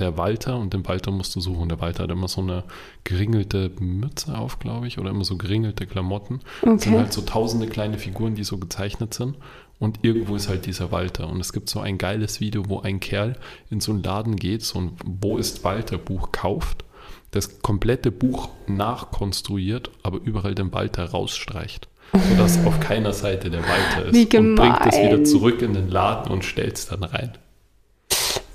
der 0.01 0.17
Walter 0.17 0.57
und 0.57 0.73
den 0.73 0.85
Walter 0.87 1.11
musst 1.11 1.35
du 1.35 1.39
suchen. 1.39 1.69
Der 1.69 1.79
Walter 1.79 2.03
hat 2.03 2.11
immer 2.11 2.27
so 2.27 2.41
eine 2.41 2.63
geringelte 3.03 3.71
Mütze 3.79 4.37
auf, 4.37 4.59
glaube 4.59 4.87
ich, 4.87 4.99
oder 4.99 5.09
immer 5.11 5.23
so 5.23 5.37
geringelte 5.37 5.85
Klamotten. 5.85 6.41
Es 6.61 6.83
sind 6.83 6.93
Okay. 6.93 6.97
halt 6.97 7.13
so 7.13 7.21
tausende 7.21 7.67
kleine 7.67 7.97
Figuren, 7.97 8.35
die 8.35 8.43
so 8.43 8.57
gezeichnet 8.57 9.13
sind. 9.13 9.37
Und 9.79 9.99
irgendwo 10.03 10.35
ist 10.35 10.47
halt 10.49 10.65
dieser 10.67 10.91
Walter. 10.91 11.27
Und 11.27 11.39
es 11.39 11.53
gibt 11.53 11.69
so 11.69 11.79
ein 11.79 11.97
geiles 11.97 12.39
Video, 12.39 12.67
wo 12.69 12.81
ein 12.81 12.99
Kerl 12.99 13.35
in 13.69 13.79
so 13.79 13.91
einen 13.93 14.03
Laden 14.03 14.35
geht, 14.35 14.63
so 14.63 14.79
ein 14.79 14.91
Wo 15.03 15.37
ist 15.37 15.63
Walter 15.63 15.97
Buch 15.97 16.31
kauft, 16.31 16.83
das 17.31 17.61
komplette 17.61 18.11
Buch 18.11 18.49
nachkonstruiert, 18.67 19.89
aber 20.03 20.19
überall 20.23 20.53
den 20.55 20.71
Walter 20.73 21.05
rausstreicht. 21.05 21.87
Sodass 22.29 22.63
auf 22.65 22.79
keiner 22.79 23.13
Seite 23.13 23.49
der 23.49 23.61
Walter 23.63 24.05
ist. 24.11 24.35
Und 24.35 24.55
bringt 24.55 24.79
es 24.85 24.97
wieder 24.99 25.23
zurück 25.23 25.61
in 25.61 25.73
den 25.73 25.87
Laden 25.89 26.31
und 26.31 26.43
stellt 26.43 26.77
es 26.77 26.87
dann 26.87 27.03
rein. 27.03 27.31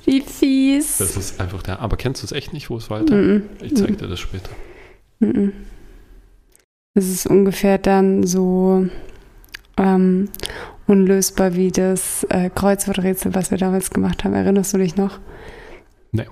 Wie 0.06 0.20
fies. 0.22 0.98
Das 0.98 1.16
ist 1.16 1.40
einfach 1.40 1.62
der. 1.62 1.80
Aber 1.80 1.96
kennst 1.96 2.22
du 2.22 2.26
es 2.26 2.32
echt 2.32 2.52
nicht, 2.52 2.70
wo 2.70 2.78
ist 2.78 2.88
Walter? 2.90 3.14
Mhm. 3.14 3.42
Ich 3.60 3.76
zeig 3.76 3.98
dir 3.98 4.06
das 4.08 4.18
später. 4.20 4.50
Es 6.94 7.08
ist 7.10 7.26
ungefähr 7.26 7.78
dann 7.78 8.24
so 8.26 8.86
ähm, 9.76 10.28
unlösbar 10.86 11.54
wie 11.54 11.70
das 11.70 12.24
äh, 12.30 12.48
Kreuzworträtsel, 12.50 13.34
was 13.34 13.50
wir 13.50 13.58
damals 13.58 13.90
gemacht 13.90 14.24
haben. 14.24 14.34
Erinnerst 14.34 14.72
du 14.74 14.78
dich 14.78 14.96
noch? 14.96 15.18
Nee. 16.12 16.26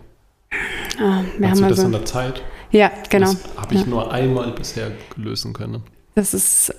Ah, 1.00 1.22
wir 1.38 1.50
Hast 1.50 1.60
haben 1.60 1.68
du 1.68 1.68
das 1.70 1.78
also, 1.80 1.86
an 1.86 1.92
der 1.92 2.04
Zeit? 2.04 2.42
ja, 2.70 2.90
genau. 3.10 3.32
Das 3.32 3.56
habe 3.56 3.74
ich 3.74 3.80
Ja. 3.80 3.86
nur 3.86 4.12
einmal 4.12 4.52
bisher 4.52 4.92
lösen 5.16 5.52
können. 5.52 5.82
Das 6.14 6.32
ist 6.32 6.72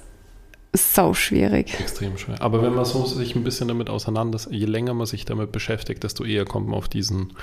sau 0.77 1.13
schwierig. 1.13 1.79
Extrem 1.79 2.17
schwer. 2.17 2.41
Aber 2.41 2.61
wenn 2.61 2.73
man 2.73 2.85
so 2.85 3.05
sich 3.05 3.35
ein 3.35 3.43
bisschen 3.43 3.67
damit 3.67 3.89
auseinandersetzt, 3.89 4.53
je 4.53 4.65
länger 4.65 4.93
man 4.93 5.05
sich 5.07 5.25
damit 5.25 5.51
beschäftigt, 5.51 6.03
desto 6.03 6.23
eher 6.23 6.45
kommt 6.45 6.67
man 6.67 6.77
auf 6.77 6.87
diesen, 6.87 7.33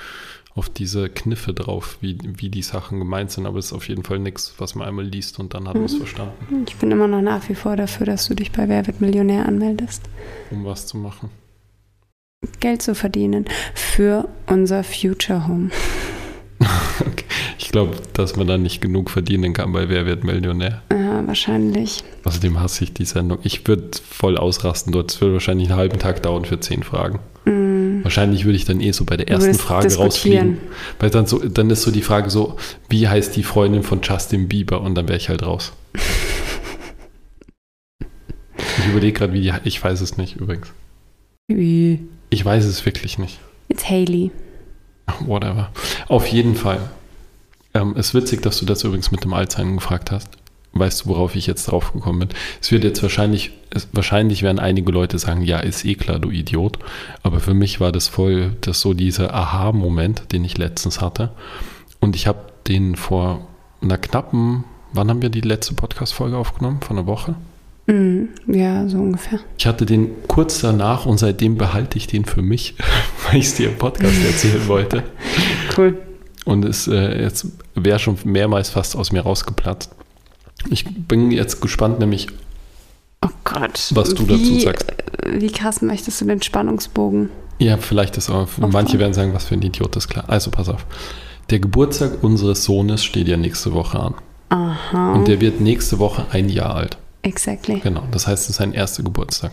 auf 0.55 0.69
diese 0.69 1.09
Kniffe 1.09 1.53
drauf, 1.53 1.97
wie, 2.01 2.17
wie 2.23 2.49
die 2.49 2.61
Sachen 2.61 2.99
gemeint 2.99 3.31
sind. 3.31 3.45
Aber 3.45 3.57
es 3.59 3.67
ist 3.67 3.73
auf 3.73 3.87
jeden 3.89 4.03
Fall 4.03 4.19
nichts, 4.19 4.53
was 4.57 4.75
man 4.75 4.87
einmal 4.87 5.05
liest 5.05 5.39
und 5.39 5.53
dann 5.53 5.67
hat 5.67 5.75
man 5.75 5.85
es 5.85 5.93
Mhm. 5.93 5.97
verstanden, 5.97 6.65
Ich 6.67 6.75
bin 6.75 6.91
immer 6.91 7.07
noch 7.07 7.21
nach 7.21 7.47
wie 7.49 7.55
vor 7.55 7.75
dafür, 7.75 8.05
dass 8.05 8.27
du 8.27 8.33
dich 8.35 8.51
bei 8.51 8.67
Wer 8.69 8.85
wird 8.87 9.01
Millionär 9.01 9.47
anmeldest. 9.47 10.03
um 10.51 10.65
was 10.65 10.87
zu 10.87 10.97
machen. 10.97 11.29
Geld 12.59 12.81
zu 12.81 12.93
verdienen 12.93 13.45
für 13.73 14.27
unser 14.47 14.83
Future 14.83 15.47
Home. 15.47 15.69
Ich 17.59 17.71
glaube, 17.71 17.95
dass 18.13 18.35
man 18.35 18.45
da 18.47 18.57
nicht 18.57 18.81
genug 18.81 19.09
verdienen 19.09 19.53
kann 19.53 19.71
bei 19.71 19.89
Wer 19.89 20.05
wird 20.05 20.23
Millionär. 20.23 20.81
Ja, 20.91 21.02
wahrscheinlich. 21.25 22.03
Außerdem 22.23 22.59
hasse 22.59 22.83
ich 22.85 22.93
die 22.93 23.05
Sendung. 23.05 23.39
Ich 23.43 23.67
würde 23.67 23.91
voll 24.03 24.37
ausrasten 24.37 24.91
dort. 24.91 25.11
Es 25.11 25.21
würde 25.21 25.33
wahrscheinlich 25.33 25.69
einen 25.69 25.77
halben 25.77 25.99
Tag 25.99 26.23
dauern 26.23 26.45
für 26.45 26.59
zehn 26.59 26.83
Fragen. 26.83 27.19
Mm, 27.45 28.03
Wahrscheinlich 28.03 28.45
würde 28.45 28.55
ich 28.55 28.65
dann 28.65 28.79
eh 28.81 28.91
so 28.91 29.05
bei 29.05 29.17
der 29.17 29.27
ersten 29.29 29.53
Frage 29.55 29.93
rausfliegen. 29.95 30.57
Weil 30.99 31.09
dann, 31.09 31.25
so, 31.25 31.39
dann 31.39 31.69
ist 31.69 31.83
so 31.83 31.91
die 31.91 32.01
Frage 32.01 32.29
so, 32.29 32.57
wie 32.89 33.07
heißt 33.07 33.35
die 33.35 33.43
Freundin 33.43 33.83
von 33.83 34.01
Justin 34.01 34.47
Bieber? 34.47 34.81
Und 34.81 34.95
dann 34.95 35.07
wäre 35.07 35.17
ich 35.17 35.29
halt 35.29 35.43
raus. 35.43 35.73
ich 38.57 38.87
überlege 38.89 39.13
gerade, 39.13 39.33
wie 39.33 39.41
die, 39.41 39.53
ich 39.63 39.83
weiß 39.83 40.01
es 40.01 40.17
nicht 40.17 40.37
übrigens. 40.37 40.67
wie? 41.47 41.99
Ich 42.29 42.43
weiß 42.43 42.65
es 42.65 42.85
wirklich 42.85 43.17
nicht. 43.19 43.39
It's 43.69 43.89
Haley. 43.89 44.31
Whatever. 45.25 45.71
Auf 46.07 46.27
jeden 46.27 46.55
Fall. 46.55 46.79
Ähm, 47.73 47.95
ist 47.95 48.13
witzig, 48.13 48.41
dass 48.41 48.59
du 48.59 48.65
das 48.65 48.83
übrigens 48.83 49.11
mit 49.11 49.23
dem 49.23 49.33
Alzheimer 49.33 49.73
gefragt 49.73 50.11
hast. 50.11 50.29
Weißt 50.75 51.05
du, 51.05 51.09
worauf 51.09 51.35
ich 51.35 51.45
jetzt 51.45 51.65
drauf 51.65 51.93
gekommen 51.93 52.19
bin? 52.19 52.29
Es 52.59 52.71
wird 52.71 52.83
jetzt 52.83 53.03
wahrscheinlich, 53.03 53.51
es, 53.69 53.87
wahrscheinlich 53.91 54.41
werden 54.41 54.59
einige 54.59 54.91
Leute 54.91 55.19
sagen, 55.19 55.43
ja, 55.43 55.59
ist 55.59 55.85
eh 55.85 55.93
klar, 55.93 56.19
du 56.19 56.31
Idiot. 56.31 56.79
Aber 57.21 57.39
für 57.39 57.53
mich 57.53 57.79
war 57.79 57.91
das 57.91 58.07
voll, 58.07 58.55
das 58.61 58.81
so 58.81 58.93
dieser 58.93 59.33
Aha-Moment, 59.33 60.31
den 60.31 60.43
ich 60.43 60.57
letztens 60.57 60.99
hatte. 60.99 61.31
Und 61.99 62.15
ich 62.15 62.25
habe 62.25 62.39
den 62.67 62.95
vor 62.95 63.47
einer 63.81 63.99
knappen, 63.99 64.63
wann 64.93 65.09
haben 65.09 65.21
wir 65.21 65.29
die 65.29 65.41
letzte 65.41 65.75
Podcast-Folge 65.75 66.37
aufgenommen? 66.37 66.81
Vor 66.81 66.97
einer 66.97 67.05
Woche? 67.05 67.35
Mm, 67.85 68.29
ja, 68.47 68.87
so 68.87 68.97
ungefähr. 68.97 69.39
Ich 69.57 69.67
hatte 69.67 69.85
den 69.85 70.09
kurz 70.27 70.61
danach 70.61 71.05
und 71.05 71.17
seitdem 71.17 71.57
behalte 71.57 71.97
ich 71.97 72.07
den 72.07 72.25
für 72.25 72.41
mich, 72.41 72.75
weil 73.27 73.39
ich 73.39 73.47
es 73.47 73.55
dir 73.55 73.69
im 73.69 73.77
Podcast 73.77 74.15
erzählen 74.25 74.67
wollte. 74.67 75.03
Cool. 75.77 75.97
Und 76.45 76.65
es 76.65 76.87
äh, 76.87 77.21
jetzt 77.21 77.47
wäre 77.75 77.99
schon 77.99 78.17
mehrmals 78.23 78.69
fast 78.69 78.95
aus 78.95 79.11
mir 79.11 79.21
rausgeplatzt. 79.21 79.91
Ich 80.69 80.85
bin 81.07 81.31
jetzt 81.31 81.61
gespannt, 81.61 81.99
nämlich, 81.99 82.27
Oh 83.23 83.29
Gott. 83.43 83.91
was 83.93 84.13
du 84.13 84.27
wie, 84.27 84.31
dazu 84.37 84.59
sagst. 84.59 84.85
Wie 85.27 85.51
krass 85.51 85.81
möchtest 85.81 86.19
du 86.21 86.25
den 86.25 86.41
Spannungsbogen? 86.41 87.29
Ja, 87.59 87.77
vielleicht 87.77 88.17
ist 88.17 88.29
auch, 88.29 88.47
manche 88.57 88.99
werden 88.99 89.13
sagen, 89.13 89.33
was 89.33 89.45
für 89.45 89.55
ein 89.55 89.61
Idiot, 89.61 89.95
das 89.95 90.05
ist 90.05 90.09
klar. 90.09 90.25
Also 90.27 90.51
pass 90.51 90.69
auf. 90.69 90.85
Der 91.49 91.59
Geburtstag 91.59 92.23
unseres 92.23 92.63
Sohnes 92.63 93.03
steht 93.03 93.27
ja 93.27 93.37
nächste 93.37 93.73
Woche 93.73 93.99
an. 93.99 94.13
Aha. 94.49 95.13
Und 95.13 95.27
der 95.27 95.39
wird 95.41 95.61
nächste 95.61 95.99
Woche 95.99 96.25
ein 96.31 96.49
Jahr 96.49 96.75
alt. 96.75 96.97
exactly. 97.21 97.79
Genau. 97.79 98.03
Das 98.11 98.27
heißt, 98.27 98.43
es 98.43 98.49
ist 98.51 98.55
sein 98.57 98.73
erster 98.73 99.03
Geburtstag. 99.03 99.51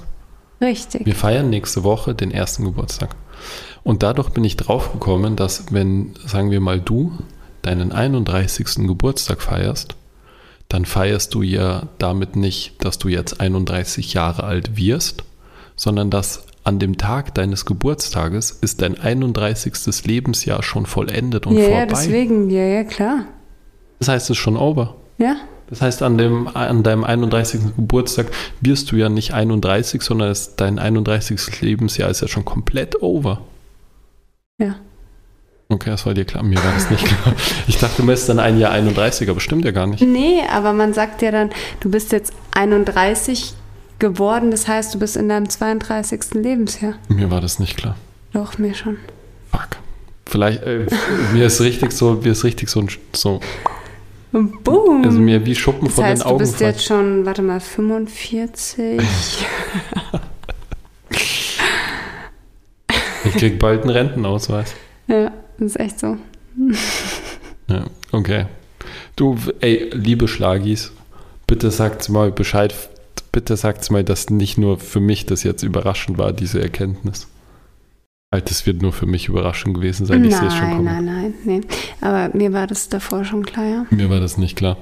Richtig. 0.61 1.07
Wir 1.07 1.15
feiern 1.15 1.49
nächste 1.51 1.85
Woche 1.85 2.15
den 2.15 2.31
ersten 2.33 2.65
Geburtstag. 2.65 3.15
Und 3.83 4.03
dadurch 4.03 4.29
bin 4.31 4.45
ich 4.45 4.57
draufgekommen, 4.57 5.37
dass 5.37 5.65
wenn, 5.73 6.15
sagen 6.27 6.51
wir 6.51 6.61
mal, 6.61 6.81
du 6.81 7.13
deinen 7.63 7.93
31. 7.93 8.87
Geburtstag 8.87 9.41
feierst 9.41 9.95
dann 10.71 10.87
feierst 10.87 11.35
du 11.35 11.43
ja 11.43 11.89
damit 11.99 12.37
nicht, 12.37 12.83
dass 12.83 12.97
du 12.99 13.09
jetzt 13.09 13.41
31 13.41 14.15
Jahre 14.15 14.45
alt 14.45 14.77
wirst, 14.77 15.25
sondern 15.77 16.11
dass 16.11 16.47
an 16.63 16.79
dem 16.79 16.97
Tag 16.97 17.35
deines 17.35 17.67
Geburtstages 17.67 18.53
ist 18.53 18.81
dein 18.81 18.99
31. 18.99 20.05
Lebensjahr 20.07 20.63
schon 20.63 20.87
vollendet 20.87 21.47
und 21.47 21.57
ja, 21.57 21.65
vorbei. 21.65 21.79
ja, 21.79 21.87
deswegen, 21.87 22.51
ja, 22.51 22.63
ja, 22.63 22.85
klar. 22.85 23.25
Das 23.99 24.09
heißt, 24.09 24.27
es 24.27 24.31
ist 24.31 24.37
schon 24.39 24.57
over. 24.57 24.95
Ja, 25.19 25.37
Das 25.69 25.83
heißt, 25.83 26.03
an, 26.03 26.17
dem, 26.19 26.49
an 26.49 26.83
deinem 26.83 27.03
31. 27.05 27.77
Geburtstag 27.77 28.27
wirst 28.61 28.93
du 28.93 28.97
ja 28.97 29.09
nicht 29.09 29.35
31, 29.35 30.03
sondern 30.03 30.31
es, 30.31 30.55
dein 30.57 30.79
31. 30.79 31.61
Lebensjahr 31.63 32.11
ist 32.11 32.21
ja 32.23 32.29
schon 32.29 32.45
komplett 32.45 33.03
over. 33.03 33.43
ja. 34.59 34.77
Okay, 35.73 35.89
das 35.91 36.05
war 36.05 36.15
dir 36.15 36.25
klar. 36.25 36.43
Mir 36.43 36.57
war 36.63 36.73
das 36.75 36.91
nicht 36.91 37.05
klar. 37.07 37.35
Ich 37.69 37.79
dachte, 37.79 38.03
du 38.03 38.07
bist 38.07 38.29
dann 38.29 38.41
ein 38.41 38.59
Jahr 38.59 38.73
31, 38.73 39.31
aber 39.31 39.39
stimmt 39.41 39.65
ja 39.65 39.71
gar 39.71 39.87
nicht. 39.87 40.03
Nee, 40.03 40.43
aber 40.53 40.73
man 40.73 40.93
sagt 40.93 41.23
ja 41.23 41.31
dann, 41.31 41.51
du 41.79 41.91
bist 41.91 42.11
jetzt 42.13 42.33
31 42.57 43.55
geworden, 44.01 44.51
das 44.51 44.67
heißt, 44.67 44.93
du 44.95 44.99
bist 44.99 45.17
in 45.17 45.29
deinem 45.29 45.49
32. 45.49 46.35
Lebensjahr. 46.35 46.95
Mir 47.09 47.31
war 47.31 47.41
das 47.41 47.59
nicht 47.61 47.77
klar. 47.77 47.95
Doch, 48.33 48.59
mir 48.59 48.75
schon. 48.75 48.97
Fuck. 49.53 49.69
Vielleicht, 50.27 50.63
äh, 50.65 50.87
mir 51.33 51.47
ist 51.47 51.61
richtig 51.61 51.93
so, 51.93 52.15
mir 52.15 52.33
ist 52.33 52.43
richtig 52.45 52.69
so, 52.69 52.81
ein- 52.81 52.89
so 53.15 53.41
boom! 54.33 55.05
also 55.05 55.19
mir 55.21 55.45
wie 55.45 55.55
Schuppen 55.57 55.87
das 55.87 55.95
von 55.95 56.05
heißt, 56.05 56.23
den 56.23 56.27
du 56.27 56.31
Augen 56.31 56.39
bist 56.39 56.57
fallen. 56.59 56.71
jetzt 56.73 56.85
schon, 56.85 57.27
warte 57.27 57.43
mal, 57.43 57.61
45. 57.61 59.01
Ich 63.25 63.35
krieg 63.35 63.59
bald 63.59 63.83
einen 63.83 63.91
Rentenausweis. 63.91 64.75
ja, 65.07 65.31
das 65.61 65.73
ist 65.73 65.81
echt 65.81 66.01
so. 66.01 66.17
Ja, 67.69 67.85
okay. 68.13 68.47
Du, 69.15 69.37
ey, 69.61 69.91
liebe 69.93 70.27
Schlagis, 70.27 70.93
bitte 71.47 71.71
sagt's 71.71 72.09
mal 72.09 72.33
Bescheid, 72.33 72.75
bitte 73.31 73.57
sagt's 73.57 73.91
mal, 73.91 74.03
dass 74.03 74.31
nicht 74.31 74.59
nur 74.59 74.79
für 74.79 75.01
mich 75.01 75.27
das 75.27 75.43
jetzt 75.43 75.63
überraschend 75.63 76.19
war, 76.19 76.33
diese 76.33 76.61
Erkenntnis. 76.61 77.29
Halt, 78.33 78.51
das 78.51 78.65
wird 78.65 78.81
nur 78.81 78.93
für 78.93 79.07
mich 79.07 79.29
überraschend 79.29 79.75
gewesen 79.75 80.07
sein, 80.07 80.25
ich 80.25 80.35
sehe 80.35 80.49
es 80.49 80.55
schon 80.55 80.69
nein, 80.69 80.77
kommen. 80.77 81.05
nein, 81.05 81.05
nein, 81.05 81.35
nee. 81.45 81.61
Aber 82.01 82.35
mir 82.35 82.53
war 82.53 82.67
das 82.67 82.89
davor 82.89 83.25
schon 83.25 83.45
klar, 83.45 83.67
ja. 83.67 83.87
Mir 83.91 84.09
war 84.09 84.21
das 84.21 84.39
nicht 84.39 84.57
klar. 84.57 84.77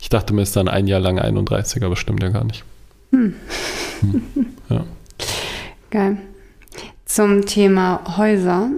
Ich 0.00 0.08
dachte, 0.08 0.34
mir 0.34 0.42
ist 0.42 0.56
dann 0.56 0.68
ein 0.68 0.86
Jahr 0.86 1.00
lang 1.00 1.18
31, 1.18 1.82
aber 1.84 1.96
stimmt 1.96 2.22
ja 2.22 2.30
gar 2.30 2.44
nicht. 2.44 2.64
Hm. 3.12 3.34
Hm. 4.00 4.22
Ja. 4.68 4.84
Geil. 5.90 6.18
Zum 7.04 7.46
Thema 7.46 8.16
Häuser 8.16 8.70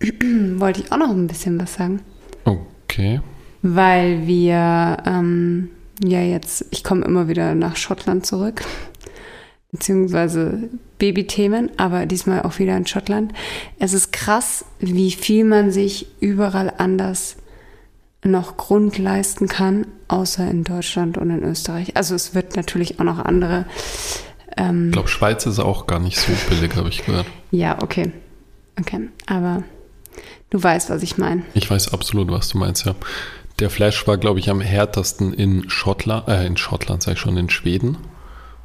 wollte 0.58 0.80
ich 0.80 0.92
auch 0.92 0.98
noch 0.98 1.10
ein 1.10 1.26
bisschen 1.26 1.60
was 1.60 1.74
sagen. 1.74 2.00
Okay. 2.44 3.20
Weil 3.62 4.26
wir 4.26 4.98
ähm, 5.04 5.70
ja 6.02 6.20
jetzt, 6.20 6.66
ich 6.70 6.84
komme 6.84 7.04
immer 7.04 7.28
wieder 7.28 7.54
nach 7.54 7.76
Schottland 7.76 8.24
zurück, 8.24 8.62
beziehungsweise 9.72 10.68
Babythemen, 10.98 11.70
aber 11.76 12.06
diesmal 12.06 12.42
auch 12.42 12.58
wieder 12.58 12.76
in 12.76 12.86
Schottland. 12.86 13.32
Es 13.78 13.92
ist 13.92 14.12
krass, 14.12 14.64
wie 14.78 15.10
viel 15.10 15.44
man 15.44 15.70
sich 15.70 16.06
überall 16.20 16.72
anders 16.78 17.36
noch 18.24 18.56
Grund 18.56 18.98
leisten 18.98 19.46
kann, 19.48 19.86
außer 20.08 20.48
in 20.50 20.64
Deutschland 20.64 21.18
und 21.18 21.30
in 21.30 21.42
Österreich. 21.44 21.96
Also 21.96 22.14
es 22.14 22.34
wird 22.34 22.56
natürlich 22.56 22.98
auch 22.98 23.04
noch 23.04 23.18
andere. 23.18 23.66
Ähm, 24.56 24.86
Ich 24.86 24.92
glaube, 24.92 25.08
Schweiz 25.08 25.46
ist 25.46 25.58
auch 25.60 25.86
gar 25.86 26.00
nicht 26.00 26.18
so 26.18 26.32
billig, 26.48 26.74
habe 26.76 26.88
ich 26.88 27.04
gehört. 27.04 27.26
ja, 27.50 27.80
okay. 27.82 28.12
Okay, 28.80 29.08
aber 29.26 29.64
du 30.50 30.62
weißt, 30.62 30.90
was 30.90 31.02
ich 31.02 31.18
meine. 31.18 31.42
Ich 31.54 31.70
weiß 31.70 31.92
absolut, 31.92 32.30
was 32.30 32.48
du 32.48 32.58
meinst, 32.58 32.84
ja. 32.86 32.94
Der 33.58 33.70
Flash 33.70 34.06
war, 34.06 34.18
glaube 34.18 34.38
ich, 34.38 34.50
am 34.50 34.60
härtesten 34.60 35.32
in 35.32 35.68
Schottland, 35.68 36.28
äh, 36.28 36.46
in 36.46 36.56
Schottland, 36.56 37.02
sag 37.02 37.14
ich 37.14 37.18
schon, 37.18 37.36
in 37.36 37.50
Schweden. 37.50 37.96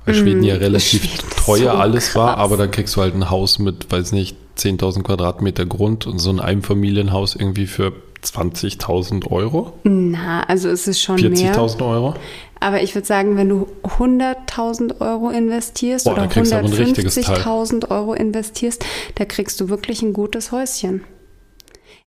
Weil 0.06 0.16
Mhm, 0.16 0.20
Schweden 0.20 0.44
ja 0.44 0.56
relativ 0.56 1.04
Schweden 1.04 1.30
teuer 1.46 1.58
so 1.58 1.70
alles 1.80 2.16
war, 2.16 2.36
krass. 2.36 2.44
aber 2.44 2.58
da 2.58 2.68
kriegst 2.68 2.96
du 2.96 3.02
halt 3.02 3.16
ein 3.16 3.30
Haus 3.30 3.58
mit, 3.58 3.92
weiß 3.92 4.12
nicht, 4.12 4.36
10.000 4.58 5.02
Quadratmeter 5.04 5.66
Grund 5.66 6.06
und 6.06 6.20
so 6.20 6.30
ein 6.30 6.40
Einfamilienhaus 6.40 7.36
irgendwie 7.36 7.66
für 7.66 7.94
20.000 8.24 9.32
Euro, 9.32 9.74
Na, 9.84 10.44
also 10.44 10.70
es 10.70 10.88
ist 10.88 11.02
schon 11.02 11.16
mehr. 11.16 11.54
40.000 11.56 11.82
Euro. 11.86 12.14
Aber 12.60 12.82
ich 12.82 12.96
würde 12.96 13.06
sagen, 13.08 13.36
wenn 13.36 13.50
du 13.50 13.68
100.000 13.84 15.02
Euro 15.02 15.30
investierst 15.30 16.06
Boah, 16.06 16.12
oder 16.14 16.22
dann 16.22 16.30
kriegst 16.30 16.52
du 16.52 16.56
aber 16.58 16.68
ein 16.68 16.74
richtiges 16.74 17.16
Teil. 17.16 17.38
150.000 17.40 17.90
Euro 17.92 18.14
investierst, 18.14 18.86
da 19.16 19.26
kriegst 19.26 19.60
du 19.60 19.70
wirklich 19.70 20.02
ein 20.02 20.14
gutes 20.14 20.52
Häuschen. 20.52 21.04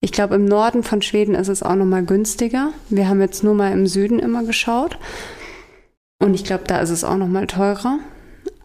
Ich 0.01 0.13
glaube, 0.13 0.35
im 0.35 0.45
Norden 0.45 0.83
von 0.83 1.03
Schweden 1.03 1.35
ist 1.35 1.49
es 1.49 1.63
auch 1.63 1.75
nochmal 1.75 2.05
günstiger. 2.05 2.73
Wir 2.91 3.09
haben 3.09 3.21
jetzt 3.21 3.43
nur 3.43 3.55
mal 3.55 3.73
im 3.73 3.87
Süden 3.87 4.19
immer 4.19 4.45
geschaut. 4.45 4.99
Und 6.19 6.35
ich 6.35 6.45
glaube, 6.45 6.65
da 6.67 6.79
ist 6.79 6.91
es 6.91 7.05
auch 7.05 7.17
nochmal 7.17 7.47
teurer. 7.47 7.99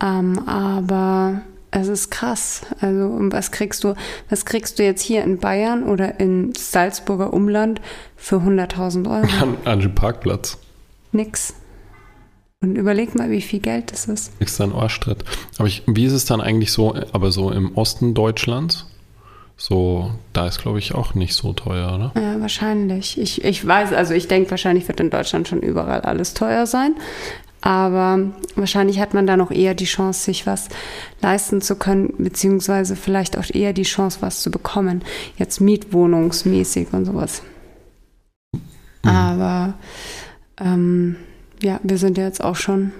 Ähm, 0.01 0.39
aber 0.47 1.41
es 1.71 1.87
ist 1.87 2.11
krass. 2.11 2.63
Also, 2.81 3.17
was 3.31 3.51
kriegst 3.51 3.83
du, 3.83 3.95
was 4.29 4.45
kriegst 4.45 4.77
du 4.77 4.83
jetzt 4.83 5.01
hier 5.01 5.23
in 5.23 5.37
Bayern 5.37 5.83
oder 5.83 6.19
in 6.19 6.53
Salzburger 6.55 7.33
Umland 7.33 7.81
für 8.17 8.37
100.000 8.37 9.09
Euro? 9.09 9.27
An, 9.41 9.57
an 9.65 9.79
den 9.79 9.95
Parkplatz. 9.95 10.57
Nix. 11.11 11.53
Und 12.63 12.75
überleg 12.75 13.15
mal, 13.15 13.31
wie 13.31 13.41
viel 13.41 13.59
Geld 13.59 13.91
das 13.91 14.05
ist. 14.05 14.33
Ist 14.39 14.59
dann 14.59 14.71
Arschtritt. 14.71 15.23
Aber 15.57 15.67
ich, 15.67 15.83
wie 15.87 16.05
ist 16.05 16.13
es 16.13 16.25
dann 16.25 16.41
eigentlich 16.41 16.71
so, 16.71 16.95
aber 17.11 17.31
so 17.31 17.51
im 17.51 17.75
Osten 17.75 18.13
Deutschlands? 18.13 18.85
So, 19.61 20.09
da 20.33 20.47
ist, 20.47 20.59
glaube 20.59 20.79
ich, 20.79 20.95
auch 20.95 21.13
nicht 21.13 21.35
so 21.35 21.53
teuer, 21.53 21.93
oder? 21.93 22.11
Ja, 22.19 22.41
wahrscheinlich. 22.41 23.21
Ich, 23.21 23.43
ich 23.43 23.65
weiß, 23.65 23.93
also 23.93 24.15
ich 24.15 24.27
denke, 24.27 24.49
wahrscheinlich 24.49 24.87
wird 24.87 24.99
in 24.99 25.11
Deutschland 25.11 25.47
schon 25.47 25.59
überall 25.59 26.01
alles 26.01 26.33
teuer 26.33 26.65
sein. 26.65 26.95
Aber 27.61 28.31
wahrscheinlich 28.55 28.99
hat 28.99 29.13
man 29.13 29.27
da 29.27 29.37
noch 29.37 29.51
eher 29.51 29.75
die 29.75 29.85
Chance, 29.85 30.23
sich 30.23 30.47
was 30.47 30.69
leisten 31.21 31.61
zu 31.61 31.75
können, 31.75 32.11
beziehungsweise 32.17 32.95
vielleicht 32.95 33.37
auch 33.37 33.53
eher 33.53 33.71
die 33.71 33.83
Chance, 33.83 34.17
was 34.21 34.41
zu 34.41 34.49
bekommen. 34.49 35.03
Jetzt 35.37 35.61
mietwohnungsmäßig 35.61 36.91
und 36.91 37.05
sowas. 37.05 37.43
Mhm. 39.03 39.09
Aber 39.11 39.73
ähm, 40.59 41.17
ja, 41.61 41.79
wir 41.83 41.99
sind 41.99 42.17
ja 42.17 42.23
jetzt 42.23 42.43
auch 42.43 42.55
schon 42.55 42.93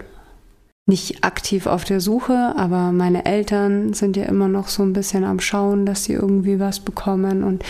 nicht 0.88 1.24
aktiv 1.24 1.68
auf 1.68 1.84
der 1.84 2.02
Suche, 2.02 2.54
aber 2.58 2.92
meine 2.92 3.26
Eltern 3.26 3.94
sind 3.94 4.18
ja 4.18 4.26
immer 4.26 4.48
noch 4.48 4.68
so 4.68 4.84
ein 4.84 4.94
bisschen 4.94 5.24
am 5.24 5.40
Schauen, 5.40 5.86
dass 5.86 6.04
sie 6.04 6.14
irgendwie 6.14 6.60
was 6.60 6.80
bekommen. 6.80 7.44
Und 7.44 7.64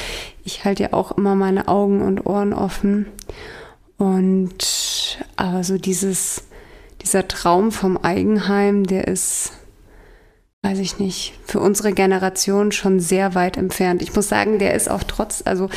ich 0.43 0.65
halte 0.65 0.83
ja 0.83 0.93
auch 0.93 1.17
immer 1.17 1.35
meine 1.35 1.67
Augen 1.67 2.01
und 2.01 2.25
Ohren 2.25 2.53
offen. 2.53 3.07
Und 3.97 5.19
aber 5.35 5.63
so 5.63 5.77
dieses, 5.77 6.45
dieser 7.01 7.27
Traum 7.27 7.71
vom 7.71 7.97
Eigenheim, 7.97 8.85
der 8.85 9.07
ist, 9.07 9.51
weiß 10.63 10.79
ich 10.79 10.97
nicht, 10.97 11.33
für 11.45 11.59
unsere 11.59 11.93
Generation 11.93 12.71
schon 12.71 12.99
sehr 12.99 13.35
weit 13.35 13.57
entfernt. 13.57 14.01
Ich 14.01 14.15
muss 14.15 14.29
sagen, 14.29 14.57
der 14.57 14.73
ist 14.73 14.89
auch 14.89 15.03
trotz, 15.03 15.43
also 15.45 15.69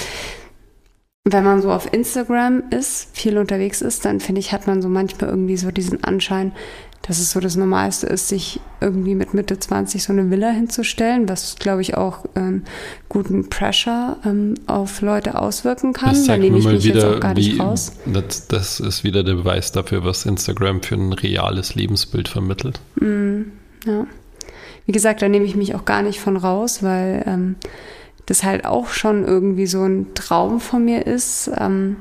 wenn 1.27 1.44
man 1.44 1.62
so 1.62 1.73
auf 1.73 1.90
Instagram 1.90 2.64
ist, 2.68 3.16
viel 3.16 3.38
unterwegs 3.38 3.81
ist, 3.81 4.05
dann 4.05 4.20
finde 4.20 4.40
ich, 4.40 4.53
hat 4.53 4.66
man 4.66 4.83
so 4.83 4.90
manchmal 4.90 5.31
irgendwie 5.31 5.57
so 5.57 5.70
diesen 5.70 6.05
Anschein, 6.05 6.53
dass 7.07 7.19
es 7.19 7.33
so 7.33 7.40
das 7.40 7.55
Normalste 7.55 8.07
ist, 8.07 8.29
sich 8.29 8.61
irgendwie 8.81 9.14
mit 9.14 9.35
Mitte 9.35 9.59
20 9.59 10.03
so 10.03 10.12
eine 10.14 10.31
Villa 10.31 10.49
hinzustellen, 10.49 11.29
was, 11.29 11.57
glaube 11.57 11.83
ich, 11.83 11.99
auch 11.99 12.25
ähm, 12.35 12.62
guten 13.11 13.51
Pressure 13.51 14.17
ähm, 14.25 14.55
auf 14.67 15.03
Leute 15.03 15.38
auswirken 15.38 15.93
kann. 15.93 16.14
Das 16.14 16.25
Da 16.25 16.38
nehme 16.38 16.57
ich 16.57 16.64
mich 16.64 16.83
jetzt 16.83 16.85
wieder, 16.85 17.17
auch 17.17 17.21
gar 17.21 17.37
wie, 17.37 17.51
nicht 17.51 17.61
raus. 17.61 17.93
das, 18.07 18.49
das 18.49 18.81
ist 18.81 19.05
wieder 19.05 19.23
der 19.23 19.35
Beweis 19.35 19.71
dafür, 19.71 20.03
was 20.05 20.25
Instagram 20.25 20.83
für 20.83 20.95
ein 20.95 21.12
reales 21.12 21.75
Lebensbild 21.75 22.27
vermittelt. 22.27 22.81
Mm, 22.97 23.43
ja. 23.85 24.07
Wie 24.87 24.93
gesagt, 24.93 25.21
da 25.21 25.29
nehme 25.29 25.45
ich 25.45 25.57
mich 25.57 25.75
auch 25.75 25.85
gar 25.85 26.01
nicht 26.01 26.21
von 26.21 26.38
raus, 26.38 26.83
weil 26.83 27.23
ähm, 27.27 27.57
das 28.25 28.45
halt 28.45 28.64
auch 28.64 28.88
schon 28.88 29.27
irgendwie 29.27 29.67
so 29.67 29.85
ein 29.85 30.14
Traum 30.14 30.59
von 30.59 30.83
mir 30.87 31.07
ist. 31.07 31.51
Ähm, 31.59 31.97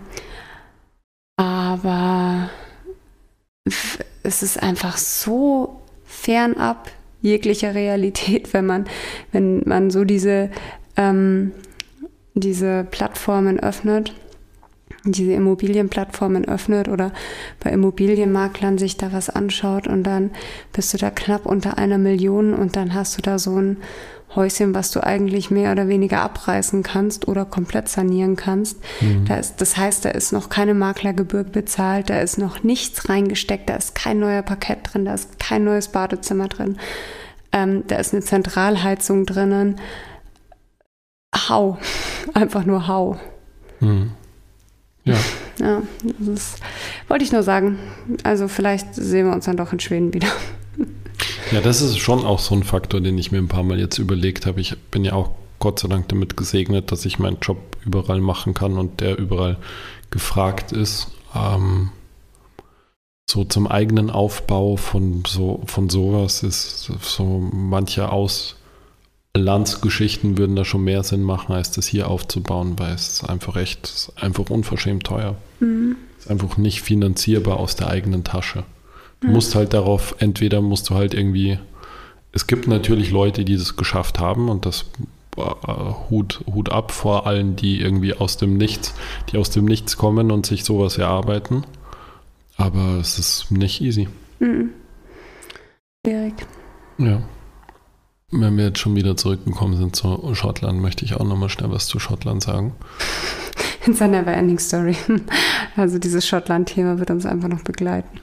aber 1.36 2.50
es 4.24 4.44
ist 4.44 4.62
einfach 4.62 4.98
so 4.98 5.82
fernab 6.06 6.92
jeglicher 7.22 7.74
Realität, 7.74 8.54
wenn 8.54 8.66
man, 8.66 8.86
wenn 9.32 9.64
man 9.66 9.90
so 9.90 10.04
diese, 10.04 10.50
ähm, 10.98 11.52
diese 12.34 12.86
Plattformen 12.90 13.60
öffnet, 13.60 14.14
diese 15.06 15.34
Immobilienplattformen 15.34 16.46
öffnet 16.46 16.88
oder 16.88 17.12
bei 17.62 17.72
Immobilienmaklern 17.72 18.78
sich 18.78 18.98
da 18.98 19.12
was 19.12 19.30
anschaut 19.30 19.88
und 19.88 20.04
dann 20.04 20.32
bist 20.72 20.94
du 20.94 20.98
da 20.98 21.10
knapp 21.10 21.46
unter 21.46 21.78
einer 21.78 21.98
Million 21.98 22.54
und 22.54 22.76
dann 22.76 22.94
hast 22.94 23.18
du 23.18 23.22
da 23.22 23.38
so 23.38 23.60
ein 23.60 23.78
Häuschen, 24.36 24.74
was 24.74 24.92
du 24.92 25.04
eigentlich 25.04 25.52
mehr 25.52 25.72
oder 25.72 25.88
weniger 25.88 26.22
abreißen 26.22 26.84
kannst 26.84 27.28
oder 27.28 27.46
komplett 27.46 27.90
sanieren 27.90 28.36
kannst. 28.36 28.78
Da 29.26 29.36
ist, 29.36 29.62
das 29.62 29.78
heißt, 29.78 30.06
da 30.06 30.10
ist 30.10 30.34
noch 30.34 30.50
keine 30.50 30.74
Maklergebühr 30.74 31.44
bezahlt, 31.44 32.10
da 32.10 32.20
ist 32.20 32.38
noch 32.38 32.64
nichts 32.64 33.10
reingesteckt, 33.10 33.70
da 33.70 33.76
ist 33.76 33.96
kein 33.96 34.20
neuer 34.20 34.42
Parkett 34.42 34.80
drin, 34.84 35.06
da 35.06 35.14
ist 35.14 35.40
kein 35.40 35.64
neues 35.64 35.90
Badezimmer 35.90 36.48
drin, 36.48 36.78
ähm, 37.52 37.84
da 37.88 37.98
ist 37.98 38.14
eine 38.14 38.24
Zentralheizung 38.24 39.26
drinnen. 39.26 39.80
Hau, 41.50 41.78
einfach 42.34 42.66
nur 42.66 42.88
hau. 42.88 43.20
Hm. 43.80 44.12
Ja, 45.06 45.16
Ja, 45.60 45.82
das 46.20 46.28
ist, 46.28 46.60
wollte 47.08 47.24
ich 47.24 47.32
nur 47.32 47.44
sagen. 47.44 47.78
Also 48.24 48.48
vielleicht 48.48 48.96
sehen 48.96 49.28
wir 49.28 49.34
uns 49.34 49.46
dann 49.46 49.58
doch 49.58 49.74
in 49.74 49.80
Schweden 49.80 50.14
wieder. 50.14 50.30
Ja, 51.54 51.62
das 51.62 51.82
ist 51.84 52.00
schon 52.00 52.26
auch 52.26 52.40
so 52.40 52.56
ein 52.56 52.64
Faktor, 52.64 53.00
den 53.00 53.16
ich 53.20 53.32
mir 53.32 53.38
ein 53.38 53.48
paar 53.48 53.62
Mal 53.62 53.80
jetzt 53.80 54.00
überlegt 54.00 54.48
habe. 54.48 54.60
Ich 54.60 54.76
bin 54.90 55.06
ja 55.06 55.14
auch 55.14 55.30
Gott 55.60 55.78
sei 55.80 55.88
Dank 55.88 56.10
damit 56.10 56.36
gesegnet, 56.36 56.92
dass 56.92 57.06
ich 57.06 57.20
meinen 57.20 57.38
Job 57.44 57.60
überall 57.86 58.22
machen 58.22 58.56
kann 58.56 58.80
und 58.80 59.02
der 59.02 59.20
überall 59.20 59.58
gefragt 60.10 60.72
ist. 60.72 61.12
Ähm, 61.36 61.92
so 63.30 63.44
zum 63.44 63.68
eigenen 63.68 64.10
Aufbau 64.10 64.78
von 64.78 65.26
so 65.28 65.62
von 65.68 65.90
sowas 65.90 66.42
ist 66.42 66.92
so 67.02 67.48
manche 67.54 68.10
Auslandsgeschichten 69.36 70.40
würden 70.40 70.56
da 70.56 70.66
schon 70.66 70.84
mehr 70.84 71.04
Sinn 71.04 71.22
machen, 71.22 71.54
als 71.54 71.70
das 71.70 71.86
hier 71.86 72.08
aufzubauen, 72.10 72.80
weil 72.80 72.96
es 72.96 73.24
einfach 73.24 73.58
echt 73.58 73.86
ist 73.86 74.12
einfach 74.16 74.50
unverschämt 74.50 75.04
teuer. 75.04 75.36
Mhm. 75.60 75.98
Ist 76.18 76.32
einfach 76.32 76.58
nicht 76.58 76.82
finanzierbar 76.82 77.58
aus 77.58 77.76
der 77.76 77.90
eigenen 77.90 78.24
Tasche. 78.24 78.64
Du 79.24 79.30
mhm. 79.30 79.34
musst 79.36 79.56
halt 79.56 79.74
darauf, 79.74 80.16
entweder 80.20 80.62
musst 80.62 80.90
du 80.90 80.96
halt 80.96 81.14
irgendwie, 81.14 81.58
es 82.34 82.46
gibt 82.46 82.68
natürlich 82.68 83.10
Leute, 83.10 83.46
die 83.46 83.56
das 83.56 83.78
geschafft 83.78 84.20
haben 84.20 84.50
und 84.50 84.66
das 84.66 84.86
äh, 85.38 85.42
Hut, 86.10 86.42
Hut 86.54 86.70
ab 86.70 86.92
vor 86.92 87.26
allen, 87.26 87.56
die 87.56 87.80
irgendwie 87.80 88.14
aus 88.14 88.36
dem 88.36 88.58
Nichts, 88.58 88.94
die 89.32 89.38
aus 89.38 89.50
dem 89.50 89.64
Nichts 89.64 89.96
kommen 89.96 90.30
und 90.30 90.46
sich 90.46 90.66
sowas 90.66 90.98
erarbeiten. 90.98 91.64
Aber 92.58 92.98
es 93.00 93.18
ist 93.18 93.50
nicht 93.50 93.82
easy. 93.82 94.10
Mhm. 94.40 94.72
Schwierig. 96.06 96.34
Ja. 96.98 97.24
Wenn 98.30 98.58
wir 98.58 98.66
jetzt 98.66 98.80
schon 98.80 98.96
wieder 98.96 99.16
zurückgekommen 99.16 99.78
sind 99.78 99.96
zu 99.96 100.36
Schottland, 100.36 100.82
möchte 100.82 101.06
ich 101.06 101.16
auch 101.16 101.24
nochmal 101.24 101.50
schnell 101.50 101.72
was 101.72 101.88
zu 101.88 101.98
Schottland 102.00 102.44
sagen. 102.44 102.74
It's 103.88 104.02
a 104.02 104.08
never 104.08 104.32
ending 104.32 104.60
story. 104.60 104.96
Also 105.76 105.98
dieses 105.98 106.28
Schottland-Thema 106.28 107.00
wird 107.00 107.10
uns 107.10 107.26
einfach 107.26 107.48
noch 107.48 107.64
begleiten. 107.64 108.20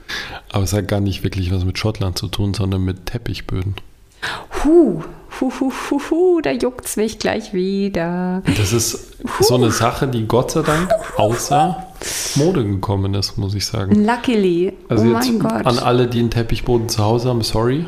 Aber 0.53 0.63
es 0.63 0.71
hat 0.71 0.87
gar 0.87 1.01
nicht 1.01 1.21
wirklich 1.25 1.53
was 1.53 1.65
mit 1.65 1.77
Schottland 1.77 2.17
zu 2.17 2.29
tun, 2.29 2.53
sondern 2.53 2.85
mit 2.85 3.07
Teppichböden. 3.07 3.75
Huh, 4.63 5.01
hu, 5.39 5.51
hu, 5.59 5.71
hu, 5.89 6.01
hu, 6.09 6.41
da 6.41 6.51
juckt's 6.51 6.95
mich 6.95 7.19
gleich 7.19 7.53
wieder. 7.53 8.41
Das 8.55 8.71
ist 8.71 9.17
huh. 9.23 9.43
so 9.43 9.55
eine 9.55 9.71
Sache, 9.71 10.07
die 10.07 10.27
Gott 10.27 10.51
sei 10.51 10.61
Dank 10.61 10.89
außer 11.17 11.87
Mode 12.35 12.63
gekommen 12.63 13.13
ist, 13.15 13.37
muss 13.37 13.53
ich 13.53 13.65
sagen. 13.65 14.05
Luckily. 14.05 14.73
Also 14.87 15.03
oh 15.03 15.07
mein 15.07 15.39
Gott. 15.39 15.65
An 15.65 15.79
alle, 15.79 16.07
die 16.07 16.19
einen 16.19 16.31
Teppichboden 16.31 16.87
zu 16.87 17.03
Hause 17.03 17.29
haben, 17.29 17.41
sorry. 17.41 17.85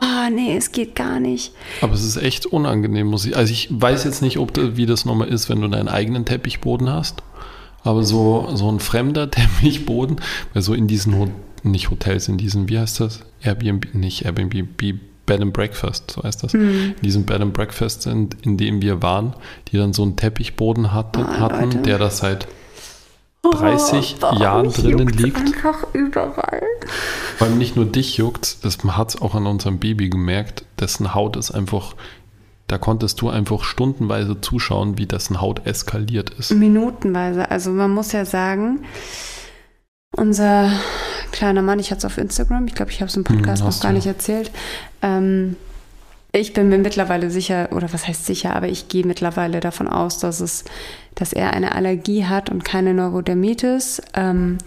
Oh, 0.00 0.30
nee, 0.30 0.56
es 0.56 0.72
geht 0.72 0.94
gar 0.94 1.18
nicht. 1.18 1.52
Aber 1.80 1.94
es 1.94 2.04
ist 2.04 2.16
echt 2.16 2.46
unangenehm, 2.46 3.08
muss 3.08 3.24
ich. 3.24 3.36
Also 3.36 3.52
ich 3.52 3.68
weiß 3.70 4.04
jetzt 4.04 4.22
nicht, 4.22 4.38
ob 4.38 4.52
wie 4.76 4.86
das 4.86 5.04
nochmal 5.04 5.28
ist, 5.28 5.48
wenn 5.48 5.60
du 5.60 5.68
deinen 5.68 5.88
eigenen 5.88 6.24
Teppichboden 6.24 6.88
hast. 6.90 7.22
Aber 7.82 8.04
so, 8.04 8.48
so 8.54 8.70
ein 8.70 8.80
fremder 8.80 9.30
Teppichboden, 9.30 10.20
weil 10.52 10.62
so 10.62 10.74
in 10.74 10.86
diesen, 10.86 11.32
nicht 11.62 11.90
Hotels, 11.90 12.28
in 12.28 12.38
diesen, 12.38 12.68
wie 12.68 12.78
heißt 12.78 13.00
das? 13.00 13.20
Airbnb, 13.42 13.94
nicht 13.94 14.24
Airbnb, 14.24 14.54
Bed 15.26 15.42
and 15.42 15.52
Breakfast, 15.52 16.12
so 16.12 16.22
heißt 16.22 16.42
das. 16.42 16.54
Mhm. 16.54 16.94
In 16.96 17.02
diesem 17.02 17.24
Bed 17.24 17.40
and 17.40 17.52
Breakfast, 17.52 18.06
in, 18.06 18.30
in 18.42 18.56
dem 18.56 18.80
wir 18.80 19.02
waren, 19.02 19.34
die 19.70 19.76
dann 19.76 19.92
so 19.92 20.02
einen 20.02 20.16
Teppichboden 20.16 20.92
hatte, 20.92 21.20
oh, 21.20 21.40
hatten, 21.40 21.64
Leute. 21.64 21.78
der 21.82 21.98
das 21.98 22.18
seit 22.18 22.48
30 23.42 24.16
oh, 24.20 24.36
Jahren 24.38 24.72
drinnen 24.72 25.08
liegt. 25.08 25.36
Einfach 25.36 25.86
überall. 25.92 26.62
Vor 27.36 27.46
allem 27.46 27.58
nicht 27.58 27.76
nur 27.76 27.86
dich 27.86 28.16
juckt, 28.16 28.64
das 28.64 28.78
hat 28.84 29.10
es 29.10 29.22
auch 29.22 29.34
an 29.34 29.46
unserem 29.46 29.78
Baby 29.78 30.08
gemerkt, 30.08 30.64
dessen 30.80 31.14
Haut 31.14 31.36
ist 31.36 31.50
einfach, 31.50 31.94
da 32.66 32.78
konntest 32.78 33.20
du 33.20 33.28
einfach 33.28 33.64
stundenweise 33.64 34.40
zuschauen, 34.40 34.98
wie 34.98 35.06
dessen 35.06 35.40
Haut 35.40 35.66
eskaliert 35.66 36.30
ist. 36.30 36.52
Minutenweise. 36.52 37.50
Also 37.50 37.70
man 37.70 37.92
muss 37.92 38.12
ja 38.12 38.24
sagen, 38.24 38.84
unser 40.16 40.72
kleiner 41.30 41.62
Mann, 41.62 41.78
ich 41.78 41.90
hatte 41.90 41.98
es 41.98 42.04
auf 42.04 42.18
Instagram, 42.18 42.66
ich 42.66 42.74
glaube, 42.74 42.90
ich 42.90 43.00
habe 43.00 43.08
es 43.08 43.16
im 43.16 43.24
Podcast 43.24 43.62
hm, 43.62 43.68
noch 43.68 43.80
gar 43.80 43.92
du. 43.92 43.96
nicht 43.96 44.06
erzählt. 44.06 44.50
Ähm, 45.02 45.56
ich 46.38 46.52
bin 46.52 46.68
mir 46.68 46.78
mittlerweile 46.78 47.30
sicher, 47.30 47.68
oder 47.72 47.92
was 47.92 48.06
heißt 48.06 48.26
sicher, 48.26 48.54
aber 48.54 48.68
ich 48.68 48.88
gehe 48.88 49.06
mittlerweile 49.06 49.60
davon 49.60 49.88
aus, 49.88 50.18
dass 50.18 50.40
es, 50.40 50.64
dass 51.14 51.32
er 51.32 51.52
eine 51.52 51.74
Allergie 51.74 52.24
hat 52.24 52.50
und 52.50 52.64
keine 52.64 52.94
Neurodermitis. 52.94 54.02
Ähm, 54.14 54.58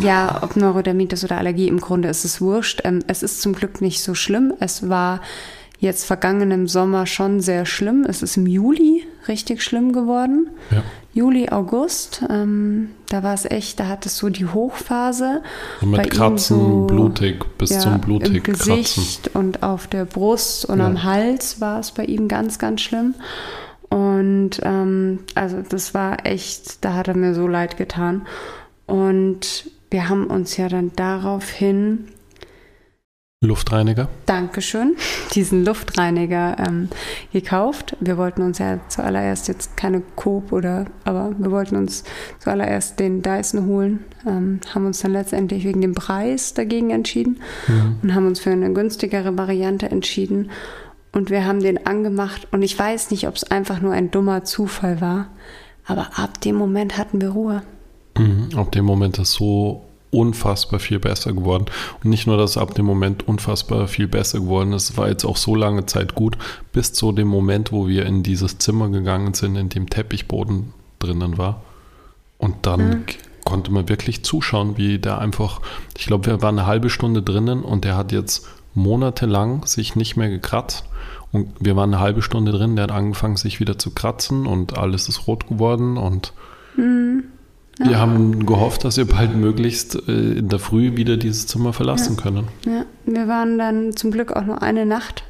ja, 0.00 0.40
ob 0.42 0.56
Neurodermitis 0.56 1.24
oder 1.24 1.38
Allergie, 1.38 1.68
im 1.68 1.80
Grunde 1.80 2.08
ist 2.08 2.24
es 2.24 2.40
wurscht. 2.40 2.82
Ähm, 2.84 3.00
es 3.06 3.22
ist 3.22 3.40
zum 3.42 3.54
Glück 3.54 3.80
nicht 3.80 4.02
so 4.02 4.14
schlimm. 4.14 4.54
Es 4.60 4.88
war 4.88 5.20
jetzt 5.78 6.04
vergangenen 6.04 6.66
Sommer 6.66 7.06
schon 7.06 7.40
sehr 7.40 7.66
schlimm. 7.66 8.06
Es 8.08 8.22
ist 8.22 8.36
im 8.36 8.46
Juli 8.46 9.06
richtig 9.28 9.62
schlimm 9.62 9.92
geworden. 9.92 10.48
Ja. 10.70 10.82
Juli, 11.16 11.48
August, 11.48 12.22
ähm, 12.28 12.90
da 13.08 13.22
war 13.22 13.32
es 13.32 13.46
echt, 13.46 13.80
da 13.80 13.88
hat 13.88 14.04
es 14.04 14.18
so 14.18 14.28
die 14.28 14.44
Hochphase. 14.44 15.42
Und 15.80 15.92
mit 15.92 16.10
Kratzen, 16.10 16.58
so, 16.58 16.86
blutig, 16.86 17.42
bis 17.56 17.70
ja, 17.70 17.80
zum 17.80 18.02
blutig 18.02 18.36
im 18.36 18.42
Gesicht 18.42 19.22
Kratzen. 19.22 19.30
und 19.32 19.62
auf 19.62 19.86
der 19.86 20.04
Brust 20.04 20.66
und 20.66 20.78
ja. 20.78 20.86
am 20.86 21.04
Hals 21.04 21.58
war 21.58 21.80
es 21.80 21.92
bei 21.92 22.04
ihm 22.04 22.28
ganz, 22.28 22.58
ganz 22.58 22.82
schlimm. 22.82 23.14
Und 23.88 24.60
ähm, 24.62 25.20
also 25.34 25.62
das 25.66 25.94
war 25.94 26.26
echt, 26.26 26.84
da 26.84 26.92
hat 26.92 27.08
er 27.08 27.16
mir 27.16 27.34
so 27.34 27.48
leid 27.48 27.78
getan. 27.78 28.26
Und 28.84 29.70
wir 29.90 30.10
haben 30.10 30.26
uns 30.26 30.58
ja 30.58 30.68
dann 30.68 30.92
daraufhin 30.96 32.08
Luftreiniger. 33.46 34.08
Dankeschön. 34.26 34.96
Diesen 35.34 35.64
Luftreiniger 35.64 36.56
ähm, 36.58 36.88
gekauft. 37.32 37.96
Wir 38.00 38.18
wollten 38.18 38.42
uns 38.42 38.58
ja 38.58 38.78
zuallererst 38.88 39.48
jetzt 39.48 39.76
keine 39.76 40.02
Coop 40.16 40.52
oder, 40.52 40.86
aber 41.04 41.32
wir 41.38 41.50
wollten 41.50 41.76
uns 41.76 42.04
zuallererst 42.38 43.00
den 43.00 43.22
Dyson 43.22 43.66
holen. 43.66 44.04
Ähm, 44.26 44.60
haben 44.74 44.86
uns 44.86 45.00
dann 45.00 45.12
letztendlich 45.12 45.64
wegen 45.64 45.80
dem 45.80 45.94
Preis 45.94 46.54
dagegen 46.54 46.90
entschieden 46.90 47.40
mhm. 47.68 47.96
und 48.02 48.14
haben 48.14 48.26
uns 48.26 48.40
für 48.40 48.50
eine 48.50 48.72
günstigere 48.72 49.38
Variante 49.38 49.88
entschieden. 49.88 50.50
Und 51.12 51.30
wir 51.30 51.46
haben 51.46 51.60
den 51.60 51.86
angemacht 51.86 52.48
und 52.50 52.62
ich 52.62 52.78
weiß 52.78 53.10
nicht, 53.10 53.26
ob 53.26 53.36
es 53.36 53.44
einfach 53.44 53.80
nur 53.80 53.92
ein 53.92 54.10
dummer 54.10 54.44
Zufall 54.44 55.00
war, 55.00 55.28
aber 55.86 56.18
ab 56.18 56.42
dem 56.42 56.56
Moment 56.56 56.98
hatten 56.98 57.22
wir 57.22 57.30
Ruhe. 57.30 57.62
Mhm. 58.18 58.50
Ab 58.54 58.72
dem 58.72 58.84
Moment 58.84 59.18
ist 59.18 59.32
so 59.32 59.85
unfassbar 60.10 60.80
viel 60.80 60.98
besser 60.98 61.32
geworden. 61.32 61.66
Und 62.02 62.10
nicht 62.10 62.26
nur, 62.26 62.36
dass 62.36 62.52
es 62.52 62.58
ab 62.58 62.74
dem 62.74 62.86
Moment 62.86 63.26
unfassbar 63.26 63.88
viel 63.88 64.08
besser 64.08 64.40
geworden 64.40 64.72
ist, 64.72 64.90
es 64.90 64.96
war 64.96 65.08
jetzt 65.08 65.24
auch 65.24 65.36
so 65.36 65.54
lange 65.54 65.86
Zeit 65.86 66.14
gut, 66.14 66.36
bis 66.72 66.92
zu 66.92 67.12
dem 67.12 67.28
Moment, 67.28 67.72
wo 67.72 67.88
wir 67.88 68.06
in 68.06 68.22
dieses 68.22 68.58
Zimmer 68.58 68.88
gegangen 68.88 69.34
sind, 69.34 69.56
in 69.56 69.68
dem 69.68 69.90
Teppichboden 69.90 70.72
drinnen 70.98 71.38
war. 71.38 71.62
Und 72.38 72.66
dann 72.66 72.88
mhm. 72.88 73.04
konnte 73.44 73.72
man 73.72 73.88
wirklich 73.88 74.24
zuschauen, 74.24 74.76
wie 74.76 74.98
der 74.98 75.18
einfach, 75.18 75.60
ich 75.98 76.06
glaube, 76.06 76.26
wir 76.26 76.42
waren 76.42 76.58
eine 76.58 76.66
halbe 76.66 76.90
Stunde 76.90 77.22
drinnen 77.22 77.62
und 77.62 77.84
der 77.84 77.96
hat 77.96 78.12
jetzt 78.12 78.46
monatelang 78.74 79.66
sich 79.66 79.96
nicht 79.96 80.16
mehr 80.16 80.28
gekratzt. 80.28 80.84
Und 81.32 81.50
wir 81.58 81.76
waren 81.76 81.92
eine 81.92 82.02
halbe 82.02 82.22
Stunde 82.22 82.52
drin, 82.52 82.76
der 82.76 82.84
hat 82.84 82.92
angefangen, 82.92 83.36
sich 83.36 83.58
wieder 83.58 83.78
zu 83.78 83.90
kratzen 83.90 84.46
und 84.46 84.78
alles 84.78 85.08
ist 85.08 85.26
rot 85.26 85.48
geworden 85.48 85.96
und 85.96 86.32
mhm. 86.76 87.24
Ja. 87.78 87.88
Wir 87.88 87.98
haben 87.98 88.46
gehofft, 88.46 88.84
dass 88.84 88.96
wir 88.96 89.06
bald 89.06 89.36
möglichst 89.36 89.96
äh, 90.08 90.38
in 90.38 90.48
der 90.48 90.58
Früh 90.58 90.96
wieder 90.96 91.16
dieses 91.16 91.46
Zimmer 91.46 91.72
verlassen 91.72 92.16
ja. 92.16 92.22
können. 92.22 92.48
Ja, 92.64 92.84
wir 93.04 93.28
waren 93.28 93.58
dann 93.58 93.96
zum 93.96 94.10
Glück 94.10 94.32
auch 94.32 94.44
nur 94.44 94.62
eine 94.62 94.86
Nacht 94.86 95.24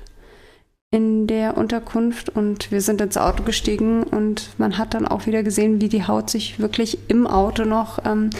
in 0.92 1.26
der 1.26 1.56
Unterkunft 1.56 2.28
und 2.28 2.70
wir 2.70 2.80
sind 2.80 3.00
ins 3.00 3.16
Auto 3.16 3.42
gestiegen 3.42 4.04
und 4.04 4.50
man 4.56 4.78
hat 4.78 4.94
dann 4.94 5.06
auch 5.06 5.26
wieder 5.26 5.42
gesehen, 5.42 5.80
wie 5.80 5.88
die 5.88 6.06
Haut 6.06 6.30
sich 6.30 6.61
wirklich 6.61 6.98
im 7.09 7.26
Auto 7.26 7.64
noch 7.64 7.98
ähm, 8.04 8.30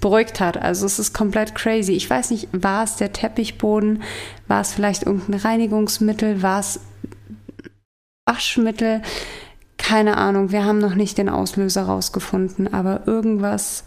beruhigt 0.00 0.38
hat. 0.38 0.58
Also 0.58 0.84
es 0.84 0.98
ist 0.98 1.14
komplett 1.14 1.54
crazy. 1.54 1.92
Ich 1.92 2.08
weiß 2.08 2.30
nicht, 2.30 2.48
war 2.52 2.84
es 2.84 2.96
der 2.96 3.12
Teppichboden, 3.12 4.02
war 4.46 4.60
es 4.60 4.74
vielleicht 4.74 5.04
irgendein 5.04 5.40
Reinigungsmittel, 5.40 6.42
war 6.42 6.60
es 6.60 6.80
Waschmittel? 8.26 9.02
Keine 9.86 10.16
Ahnung, 10.16 10.50
wir 10.50 10.64
haben 10.64 10.78
noch 10.78 10.94
nicht 10.94 11.18
den 11.18 11.28
Auslöser 11.28 11.82
rausgefunden, 11.82 12.72
aber 12.72 13.06
irgendwas 13.06 13.84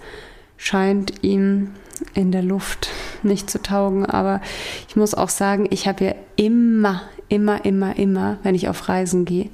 scheint 0.56 1.24
ihm 1.24 1.72
in 2.14 2.32
der 2.32 2.44
Luft 2.44 2.90
nicht 3.24 3.50
zu 3.50 3.64
taugen. 3.64 4.06
Aber 4.06 4.40
ich 4.88 4.96
muss 4.96 5.16
auch 5.16 5.30
sagen, 5.30 5.66
ich 5.72 5.88
habe 5.88 6.06
ja 6.06 6.16
immer, 6.36 7.02
immer, 7.30 7.66
immer, 7.66 7.96
immer, 7.96 8.38
wenn 8.44 8.54
ich 8.54 8.70
auf 8.70 8.88
Reisen 8.90 9.26
gehe, 9.26 9.50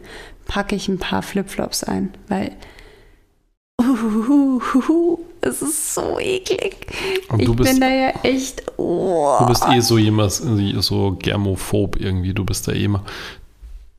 packe 0.46 0.76
ich 0.76 0.90
ein 0.90 1.00
paar 1.00 1.22
Flipflops 1.22 1.86
ein, 1.86 2.14
weil 2.28 2.52
uhuhuhu, 3.82 5.20
es 5.40 5.62
ist 5.62 5.96
so 5.96 6.20
eklig. 6.20 6.76
ich 7.38 7.56
bist, 7.56 7.72
bin 7.72 7.80
da 7.80 7.88
ja 7.88 8.10
echt. 8.24 8.64
Oh. 8.76 9.38
Du 9.40 9.46
bist 9.46 9.66
eh 9.70 9.80
so 9.80 9.98
jemand, 9.98 10.34
so 10.34 11.16
germophob 11.18 12.02
irgendwie. 12.02 12.34
Du 12.34 12.44
bist 12.44 12.68
da 12.68 12.74
eh 12.74 12.84
immer 12.84 13.06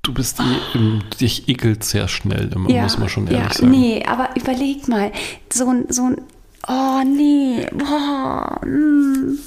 Du 0.05 0.13
bist 0.13 0.39
eh, 0.39 1.17
dich 1.19 1.49
ekelt 1.49 1.83
sehr 1.83 2.09
schnell 2.09 2.51
immer, 2.55 2.69
ja, 2.69 2.83
muss 2.83 2.99
man 2.99 3.09
schon 3.09 3.27
ehrlich 3.27 3.41
ja, 3.41 3.55
sagen. 3.55 3.71
Nee, 3.71 4.05
aber 4.07 4.29
überleg 4.37 4.87
mal, 4.87 5.11
so 5.51 5.67
ein, 5.67 5.87
so 5.89 6.03
ein, 6.03 6.21
oh 6.69 7.03
nee, 7.05 7.67
boah, 7.73 8.61
mm, 8.65 9.39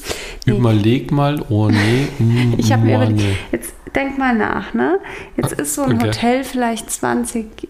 nee. 0.47 0.57
Überleg 0.57 1.11
mal, 1.11 1.45
oh 1.49 1.69
nee, 1.69 2.07
mm, 2.17 2.55
Ich 2.57 2.73
habe 2.73 2.85
mir 2.85 2.95
überlegt, 2.95 3.19
nee. 3.19 3.37
jetzt 3.51 3.75
denk 3.93 4.17
mal 4.17 4.35
nach, 4.35 4.73
ne? 4.73 4.99
Jetzt 5.35 5.53
ist 5.53 5.75
so 5.75 5.83
ein 5.83 5.97
okay. 5.97 6.07
Hotel 6.07 6.43
vielleicht 6.43 6.89
20, 6.89 7.67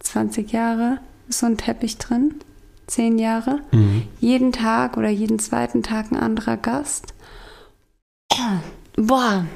20 0.00 0.50
Jahre, 0.50 0.98
ist 1.28 1.38
so 1.38 1.46
ein 1.46 1.56
Teppich 1.56 1.98
drin. 1.98 2.34
zehn 2.88 3.18
Jahre. 3.20 3.60
Mhm. 3.70 4.02
Jeden 4.18 4.50
Tag 4.50 4.96
oder 4.96 5.08
jeden 5.08 5.38
zweiten 5.38 5.84
Tag 5.84 6.10
ein 6.10 6.16
anderer 6.18 6.56
Gast. 6.56 7.14
Boah. 8.96 9.46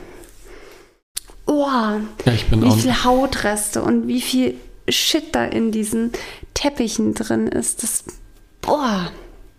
Boah. 1.49 1.99
Ja, 2.27 2.33
ich 2.33 2.47
bin 2.47 2.63
Wie 2.63 2.71
viel 2.71 3.05
Hautreste 3.05 3.83
und 3.83 4.07
wie 4.07 4.21
viel 4.21 4.55
Shit 4.87 5.35
da 5.35 5.47
in 5.47 5.73
diesen 5.73 6.13
Teppichen 6.53 7.15
drin 7.15 7.47
ist. 7.49 7.83
Das. 7.83 8.05
Boah. 8.61 9.11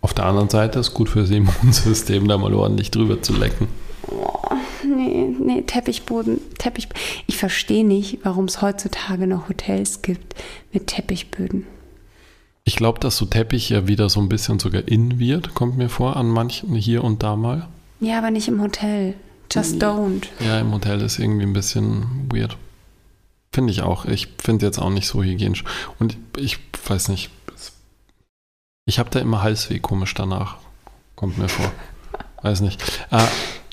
Auf 0.01 0.13
der 0.13 0.25
anderen 0.25 0.49
Seite 0.49 0.79
ist 0.79 0.93
gut 0.93 1.09
fürs 1.09 1.31
Immunsystem, 1.31 2.27
da 2.27 2.37
mal 2.37 2.53
ordentlich 2.53 2.91
drüber 2.91 3.21
zu 3.23 3.33
lecken. 3.33 3.67
Nee, 4.83 5.35
nee, 5.39 5.61
Teppichboden, 5.63 6.39
Teppich. 6.59 6.87
Ich 7.25 7.37
verstehe 7.37 7.85
nicht, 7.85 8.19
warum 8.23 8.45
es 8.45 8.61
heutzutage 8.61 9.25
noch 9.25 9.49
Hotels 9.49 10.03
gibt 10.03 10.35
mit 10.71 10.87
Teppichböden. 10.87 11.65
Ich 12.65 12.75
glaube, 12.75 12.99
dass 12.99 13.17
so 13.17 13.25
Teppich 13.25 13.69
ja 13.69 13.87
wieder 13.87 14.09
so 14.09 14.19
ein 14.19 14.29
bisschen 14.29 14.59
sogar 14.59 14.87
in 14.87 15.17
wird, 15.17 15.55
kommt 15.55 15.77
mir 15.77 15.89
vor, 15.89 16.17
an 16.17 16.29
manchen 16.29 16.75
hier 16.75 17.03
und 17.03 17.23
da 17.23 17.35
mal. 17.35 17.67
Ja, 17.99 18.19
aber 18.19 18.29
nicht 18.29 18.47
im 18.47 18.61
Hotel. 18.61 19.15
Just 19.51 19.81
don't. 19.81 20.27
Ja, 20.39 20.59
im 20.59 20.71
Hotel 20.71 21.01
ist 21.01 21.19
irgendwie 21.19 21.45
ein 21.45 21.53
bisschen 21.53 22.29
weird. 22.31 22.57
Finde 23.51 23.71
ich 23.71 23.81
auch. 23.81 24.05
Ich 24.05 24.27
finde 24.37 24.65
jetzt 24.65 24.77
auch 24.77 24.91
nicht 24.91 25.07
so 25.07 25.23
hygienisch. 25.23 25.63
Und 25.97 26.17
ich 26.37 26.59
weiß 26.87 27.09
nicht. 27.09 27.31
Ich 28.85 28.99
habe 28.99 29.09
da 29.09 29.19
immer 29.19 29.41
Halsweh 29.41 29.79
komisch 29.79 30.13
danach. 30.13 30.57
Kommt 31.15 31.37
mir 31.37 31.49
vor. 31.49 31.71
Weiß 32.41 32.61
nicht. 32.61 32.81
Ah, 33.11 33.27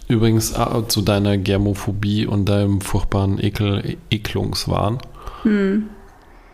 übrigens 0.08 0.54
ah, 0.54 0.82
zu 0.88 1.00
deiner 1.00 1.38
Germophobie 1.38 2.26
und 2.26 2.46
deinem 2.46 2.80
furchtbaren 2.80 3.38
Ekel, 3.38 3.96
Ekelungswahn. 4.10 4.98
Hm. 5.42 5.88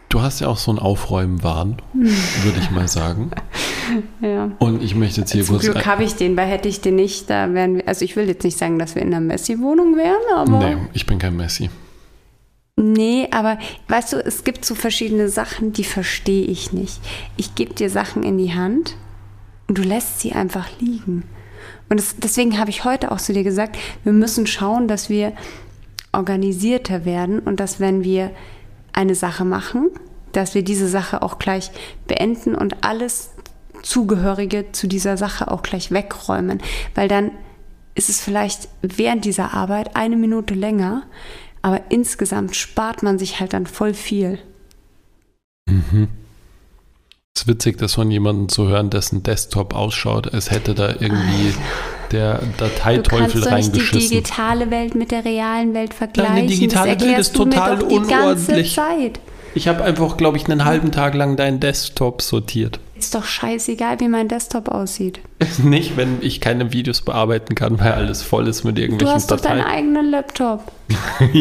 Du 0.09 0.21
hast 0.21 0.41
ja 0.41 0.49
auch 0.49 0.59
so 0.59 0.71
einen 0.71 0.79
Aufräumen-Wahn, 0.79 1.81
würde 1.95 2.59
ich 2.61 2.71
mal 2.71 2.87
sagen. 2.87 3.31
Ja. 4.21 4.51
Und 4.59 4.83
ich 4.83 4.95
möchte 4.95 5.21
jetzt 5.21 5.33
hier 5.33 5.45
Zum 5.45 5.57
kurz. 5.57 5.65
Glück 5.65 5.87
habe 5.87 6.05
ich 6.05 6.15
den, 6.15 6.37
weil 6.37 6.47
hätte 6.47 6.69
ich 6.69 6.81
den 6.81 6.97
nicht, 6.97 7.29
da 7.29 7.53
wären 7.53 7.77
wir, 7.77 7.89
also 7.89 8.05
ich 8.05 8.15
will 8.17 8.29
jetzt 8.29 8.45
nicht 8.45 8.57
sagen, 8.57 8.79
dass 8.79 8.95
wir 8.95 9.03
in 9.03 9.09
einer 9.09 9.21
Messi-Wohnung 9.21 9.97
wären, 9.97 10.23
aber. 10.35 10.59
nee, 10.59 10.77
ich 10.93 11.07
bin 11.07 11.19
kein 11.19 11.37
Messi. 11.37 11.71
Nee, 12.77 13.29
aber 13.31 13.59
weißt 13.89 14.15
du, 14.15 14.17
es 14.17 14.45
gibt 14.45 14.65
so 14.65 14.75
verschiedene 14.75 15.29
Sachen, 15.29 15.73
die 15.73 15.85
verstehe 15.85 16.45
ich 16.45 16.73
nicht. 16.73 17.01
Ich 17.37 17.55
gebe 17.55 17.75
dir 17.75 17.91
Sachen 17.91 18.23
in 18.23 18.39
die 18.39 18.55
Hand 18.55 18.97
und 19.69 19.79
du 19.79 19.83
lässt 19.83 20.21
sie 20.21 20.33
einfach 20.33 20.69
liegen. 20.81 21.25
Und 21.89 22.01
das, 22.01 22.17
deswegen 22.17 22.59
habe 22.59 22.71
ich 22.71 22.85
heute 22.85 23.13
auch 23.13 23.19
zu 23.19 23.33
dir 23.33 23.45
gesagt, 23.45 23.77
wir 24.05 24.13
müssen 24.13 24.47
schauen, 24.47 24.89
dass 24.89 25.11
wir 25.11 25.33
organisierter 26.13 27.05
werden 27.05 27.39
und 27.39 27.61
dass 27.61 27.81
wenn 27.81 28.05
wir 28.05 28.31
eine 28.93 29.15
Sache 29.15 29.45
machen, 29.45 29.91
dass 30.33 30.55
wir 30.55 30.63
diese 30.63 30.89
Sache 30.89 31.23
auch 31.23 31.39
gleich 31.39 31.71
beenden 32.07 32.55
und 32.55 32.85
alles 32.85 33.32
Zugehörige 33.83 34.73
zu 34.73 34.87
dieser 34.87 35.17
Sache 35.17 35.51
auch 35.51 35.63
gleich 35.63 35.91
wegräumen. 35.91 36.61
Weil 36.95 37.09
dann 37.09 37.31
ist 37.95 38.09
es 38.09 38.21
vielleicht 38.21 38.69
während 38.81 39.25
dieser 39.25 39.55
Arbeit 39.55 39.97
eine 39.97 40.17
Minute 40.17 40.55
länger, 40.55 41.03
aber 41.61 41.81
insgesamt 41.91 42.57
spart 42.57 43.03
man 43.03 43.19
sich 43.19 43.41
halt 43.41 43.53
dann 43.53 43.67
voll 43.67 43.95
viel. 43.95 44.39
Mhm. 45.67 46.09
Es 47.35 47.43
ist 47.43 47.49
witzig, 47.49 47.79
das 47.79 47.95
von 47.95 48.11
jemandem 48.11 48.49
zu 48.49 48.69
hören, 48.69 48.91
dessen 48.91 49.23
Desktop 49.23 49.75
ausschaut, 49.75 50.35
als 50.35 50.51
hätte 50.51 50.75
da 50.75 50.91
irgendwie 50.91 51.55
der 52.11 52.35
Du 52.35 52.41
kannst 52.41 52.61
Dateiteufel 52.61 53.41
doch 53.41 53.51
nicht 53.53 53.75
die 53.75 53.79
reingeschissen. 53.79 54.11
digitale 54.11 54.71
Welt 54.71 54.95
mit 54.95 55.11
der 55.11 55.25
realen 55.25 55.73
Welt 55.73 55.95
vergleichen. 55.95 56.47
digitale 56.47 56.97
das 56.97 57.07
Welt 57.07 57.19
ist 57.19 57.35
total 57.35 57.79
doch 57.79 57.89
die 57.89 57.97
ganze 57.97 58.13
unordentlich. 58.13 58.75
Zeit. 58.75 59.21
Ich 59.55 59.69
habe 59.69 59.83
einfach, 59.83 60.17
glaube 60.17 60.37
ich, 60.37 60.45
einen 60.45 60.65
halben 60.65 60.93
Tag 60.93 61.15
lang 61.15 61.37
deinen 61.37 61.59
Desktop 61.59 62.21
sortiert. 62.21 62.81
Ist 63.03 63.15
doch 63.17 63.25
scheißegal, 63.25 63.99
wie 63.99 64.07
mein 64.09 64.29
Desktop 64.29 64.69
aussieht. 64.69 65.19
Nicht, 65.65 65.97
wenn 65.97 66.19
ich 66.21 66.41
keine 66.41 66.73
Videos 66.73 67.01
bearbeiten 67.03 67.55
kann, 67.57 67.81
weil 67.81 67.93
alles 67.93 68.23
voll 68.23 68.47
ist 68.47 68.63
mit 68.65 68.77
Du 68.79 68.83
irgendwelchen 68.83 69.15
hast 69.17 69.31
doch 69.33 69.41
deinen 69.41 69.59
Dateien. 69.59 69.75
eigenen 69.77 70.11
Laptop. 70.11 70.71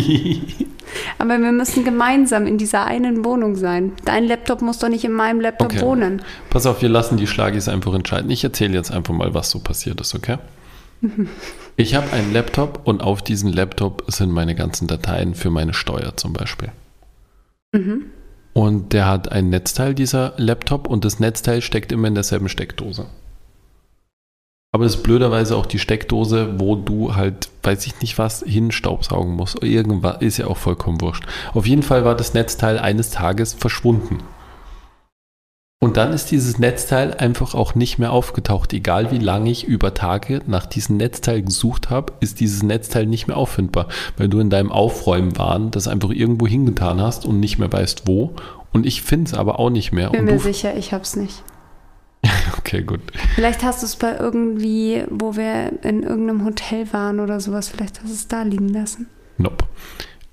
Aber 1.20 1.38
wir 1.40 1.52
müssen 1.52 1.86
gemeinsam 1.86 2.48
in 2.48 2.58
dieser 2.58 2.86
einen 2.86 3.24
Wohnung 3.24 3.56
sein. 3.56 3.94
Dein 4.06 4.26
Laptop 4.26 4.62
muss 4.62 4.80
doch 4.80 4.90
nicht 4.90 5.04
in 5.06 5.12
meinem 5.14 5.40
Laptop 5.40 5.72
Okay. 5.72 5.82
wohnen. 5.82 6.22
Pass 6.50 6.66
auf, 6.66 6.82
wir 6.82 6.90
lassen 6.90 7.18
die 7.18 7.28
Schlagis 7.28 7.70
einfach 7.70 7.94
entscheiden. 7.94 8.30
Ich 8.32 8.44
erzähle 8.44 8.74
jetzt 8.74 8.92
einfach 8.92 9.14
mal, 9.14 9.34
was 9.34 9.52
so 9.52 9.60
passiert 9.60 10.02
ist, 10.02 10.16
okay? 10.16 10.38
Ich 11.78 11.96
habe 11.96 12.12
einen 12.12 12.34
Laptop 12.34 12.82
und 12.84 13.02
auf 13.02 13.22
diesem 13.24 13.52
Laptop 13.52 14.04
sind 14.08 14.30
meine 14.32 14.54
ganzen 14.56 14.88
Dateien 14.88 15.34
für 15.36 15.50
meine 15.50 15.74
Steuer 15.74 16.16
zum 16.18 16.34
Beispiel. 16.34 16.70
Mhm. 17.72 18.06
Und 18.54 18.94
der 18.94 19.08
hat 19.08 19.32
ein 19.32 19.50
Netzteil, 19.50 19.94
dieser 19.96 20.34
Laptop, 20.38 20.88
und 20.88 21.06
das 21.06 21.20
Netzteil 21.20 21.62
steckt 21.62 21.92
immer 21.92 22.08
in 22.08 22.16
derselben 22.16 22.50
Steckdose. 22.50 23.06
Aber 24.74 24.86
das 24.86 24.96
ist 24.96 25.04
blöderweise 25.04 25.58
auch 25.58 25.66
die 25.66 25.80
Steckdose, 25.80 26.60
wo 26.60 26.76
du 26.78 27.16
halt, 27.16 27.50
weiß 27.64 27.86
ich 27.88 28.00
nicht 28.02 28.18
was, 28.18 28.42
hinstaubsaugen 28.46 29.36
musst. 29.36 29.62
Irgendwas 29.62 30.22
ist 30.22 30.38
ja 30.38 30.48
auch 30.48 30.58
vollkommen 30.58 31.02
wurscht. 31.02 31.26
Auf 31.54 31.68
jeden 31.68 31.84
Fall 31.84 32.06
war 32.06 32.16
das 32.16 32.34
Netzteil 32.34 32.80
eines 32.80 33.10
Tages 33.10 33.54
verschwunden. 33.54 34.20
Und 35.84 35.98
dann 35.98 36.14
ist 36.14 36.30
dieses 36.30 36.60
Netzteil 36.60 37.16
einfach 37.16 37.56
auch 37.56 37.74
nicht 37.74 37.98
mehr 37.98 38.12
aufgetaucht. 38.12 38.72
Egal 38.72 39.10
wie 39.10 39.18
lange 39.18 39.50
ich 39.50 39.64
über 39.64 39.96
Tage 39.96 40.44
nach 40.46 40.68
diesem 40.68 40.98
Netzteil 40.98 41.42
gesucht 41.42 41.90
habe, 41.90 42.14
ist 42.20 42.40
dieses 42.40 42.62
Netzteil 42.62 43.08
nicht 43.08 43.28
mehr 43.28 43.36
auffindbar, 43.36 43.88
weil 44.16 44.30
du 44.30 44.40
in 44.40 44.52
deinem 44.52 44.72
Aufräumen 44.72 45.34
das 45.72 45.88
einfach 45.88 46.12
irgendwo 46.12 46.46
hingetan 46.46 47.02
hast 47.02 47.26
und 47.26 47.40
nicht 47.40 47.58
mehr 47.58 47.74
weißt 47.74 48.04
wo. 48.06 48.36
Und 48.72 48.86
ich 48.86 49.02
finde 49.02 49.32
es 49.32 49.34
aber 49.34 49.58
auch 49.58 49.72
nicht 49.72 49.92
mehr. 49.92 50.12
Bin 50.12 50.20
und 50.20 50.26
mir 50.28 50.40
sicher, 50.40 50.78
ich 50.78 50.94
hab's 50.94 51.16
nicht. 51.16 51.42
okay, 52.60 52.84
gut. 52.84 53.02
Vielleicht 53.34 53.64
hast 53.64 53.82
du 53.82 53.88
es 53.88 53.96
bei 53.96 54.16
irgendwie, 54.16 55.04
wo 55.10 55.36
wir 55.36 55.84
in 55.84 56.04
irgendeinem 56.04 56.46
Hotel 56.46 56.94
waren 56.94 57.20
oder 57.20 57.40
sowas, 57.40 57.70
vielleicht 57.70 58.02
hast 58.02 58.10
du 58.10 58.14
es 58.14 58.28
da 58.28 58.44
liegen 58.44 58.70
lassen. 58.70 59.08
Nope. 59.40 59.66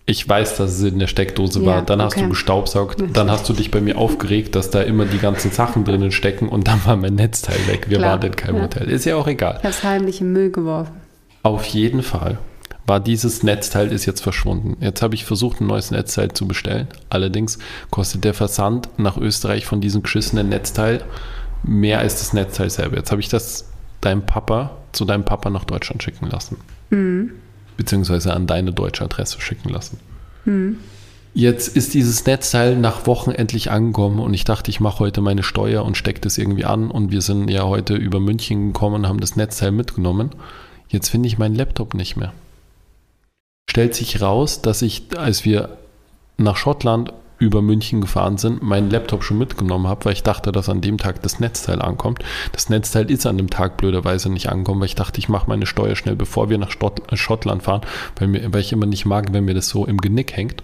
Ich 0.08 0.26
weiß, 0.26 0.56
dass 0.56 0.72
es 0.72 0.82
in 0.82 0.98
der 0.98 1.06
Steckdose 1.06 1.60
Ja, 1.60 1.66
war. 1.66 1.82
Dann 1.82 2.00
hast 2.00 2.14
okay. 2.14 2.22
du 2.22 2.30
gestaubsaugt. 2.30 3.04
Dann 3.12 3.30
hast 3.30 3.46
du 3.46 3.52
dich 3.52 3.70
bei 3.70 3.82
mir 3.82 3.98
aufgeregt, 3.98 4.54
dass 4.54 4.70
da 4.70 4.80
immer 4.80 5.04
die 5.04 5.18
ganzen 5.18 5.50
Sachen 5.50 5.84
drinnen 5.84 6.12
stecken 6.12 6.48
und 6.48 6.66
dann 6.66 6.80
war 6.86 6.96
mein 6.96 7.14
Netzteil 7.14 7.58
weg. 7.66 7.90
Wir 7.90 7.98
Klar, 7.98 8.12
waren 8.12 8.22
in 8.22 8.34
keinem 8.34 8.56
ja. 8.56 8.62
Hotel. 8.62 8.88
Ist 8.88 9.04
ja 9.04 9.16
auch 9.16 9.26
egal. 9.26 9.58
Ich 9.58 9.64
hab's 9.64 9.84
heimlich 9.84 10.22
im 10.22 10.32
Müll 10.32 10.50
geworfen. 10.50 10.94
Auf 11.42 11.66
jeden 11.66 12.02
Fall 12.02 12.38
war 12.86 13.00
dieses 13.00 13.42
Netzteil 13.42 13.92
ist 13.92 14.06
jetzt 14.06 14.22
verschwunden. 14.22 14.78
Jetzt 14.80 15.02
habe 15.02 15.14
ich 15.14 15.26
versucht, 15.26 15.60
ein 15.60 15.66
neues 15.66 15.90
Netzteil 15.90 16.32
zu 16.32 16.48
bestellen. 16.48 16.88
Allerdings 17.10 17.58
kostet 17.90 18.24
der 18.24 18.32
Versand 18.32 18.88
nach 18.96 19.18
Österreich 19.18 19.66
von 19.66 19.82
diesem 19.82 20.02
geschissenen 20.02 20.48
Netzteil 20.48 21.04
mehr 21.62 21.98
als 21.98 22.20
das 22.20 22.32
Netzteil 22.32 22.70
selber. 22.70 22.96
Jetzt 22.96 23.10
habe 23.10 23.20
ich 23.20 23.28
das 23.28 23.68
deinem 24.00 24.22
Papa 24.24 24.70
zu 24.92 25.04
deinem 25.04 25.26
Papa 25.26 25.50
nach 25.50 25.64
Deutschland 25.64 26.02
schicken 26.02 26.30
lassen. 26.30 26.56
Mhm. 26.88 27.32
Beziehungsweise 27.78 28.34
an 28.34 28.46
deine 28.46 28.72
deutsche 28.72 29.04
Adresse 29.04 29.40
schicken 29.40 29.70
lassen. 29.70 29.98
Jetzt 31.32 31.76
ist 31.76 31.94
dieses 31.94 32.26
Netzteil 32.26 32.76
nach 32.76 33.06
Wochen 33.06 33.30
endlich 33.30 33.70
angekommen 33.70 34.18
und 34.18 34.34
ich 34.34 34.44
dachte, 34.44 34.70
ich 34.70 34.80
mache 34.80 34.98
heute 34.98 35.20
meine 35.20 35.42
Steuer 35.42 35.84
und 35.84 35.96
stecke 35.96 36.20
das 36.20 36.36
irgendwie 36.36 36.64
an 36.64 36.90
und 36.90 37.12
wir 37.12 37.22
sind 37.22 37.48
ja 37.48 37.62
heute 37.64 37.94
über 37.94 38.18
München 38.18 38.72
gekommen 38.72 38.96
und 38.96 39.08
haben 39.08 39.20
das 39.20 39.36
Netzteil 39.36 39.70
mitgenommen. 39.70 40.30
Jetzt 40.88 41.08
finde 41.08 41.28
ich 41.28 41.38
meinen 41.38 41.54
Laptop 41.54 41.94
nicht 41.94 42.16
mehr. 42.16 42.32
Stellt 43.70 43.94
sich 43.94 44.20
raus, 44.20 44.62
dass 44.62 44.82
ich, 44.82 45.04
als 45.16 45.44
wir 45.44 45.78
nach 46.38 46.56
Schottland 46.56 47.12
über 47.38 47.62
München 47.62 48.00
gefahren 48.00 48.36
sind, 48.36 48.62
meinen 48.62 48.90
Laptop 48.90 49.22
schon 49.22 49.38
mitgenommen 49.38 49.86
habe, 49.86 50.04
weil 50.04 50.12
ich 50.12 50.22
dachte, 50.22 50.52
dass 50.52 50.68
an 50.68 50.80
dem 50.80 50.98
Tag 50.98 51.22
das 51.22 51.40
Netzteil 51.40 51.80
ankommt. 51.80 52.24
Das 52.52 52.68
Netzteil 52.68 53.10
ist 53.10 53.26
an 53.26 53.36
dem 53.38 53.50
Tag 53.50 53.76
blöderweise 53.76 54.30
nicht 54.30 54.48
angekommen, 54.48 54.80
weil 54.80 54.86
ich 54.86 54.94
dachte, 54.94 55.18
ich 55.18 55.28
mache 55.28 55.48
meine 55.48 55.66
Steuer 55.66 55.96
schnell, 55.96 56.16
bevor 56.16 56.50
wir 56.50 56.58
nach 56.58 56.70
Stott 56.70 57.12
äh, 57.12 57.16
Schottland 57.16 57.62
fahren, 57.62 57.82
weil, 58.16 58.28
mir, 58.28 58.52
weil 58.52 58.60
ich 58.60 58.72
immer 58.72 58.86
nicht 58.86 59.06
mag, 59.06 59.32
wenn 59.32 59.44
mir 59.44 59.54
das 59.54 59.68
so 59.68 59.86
im 59.86 59.98
Genick 59.98 60.36
hängt. 60.36 60.62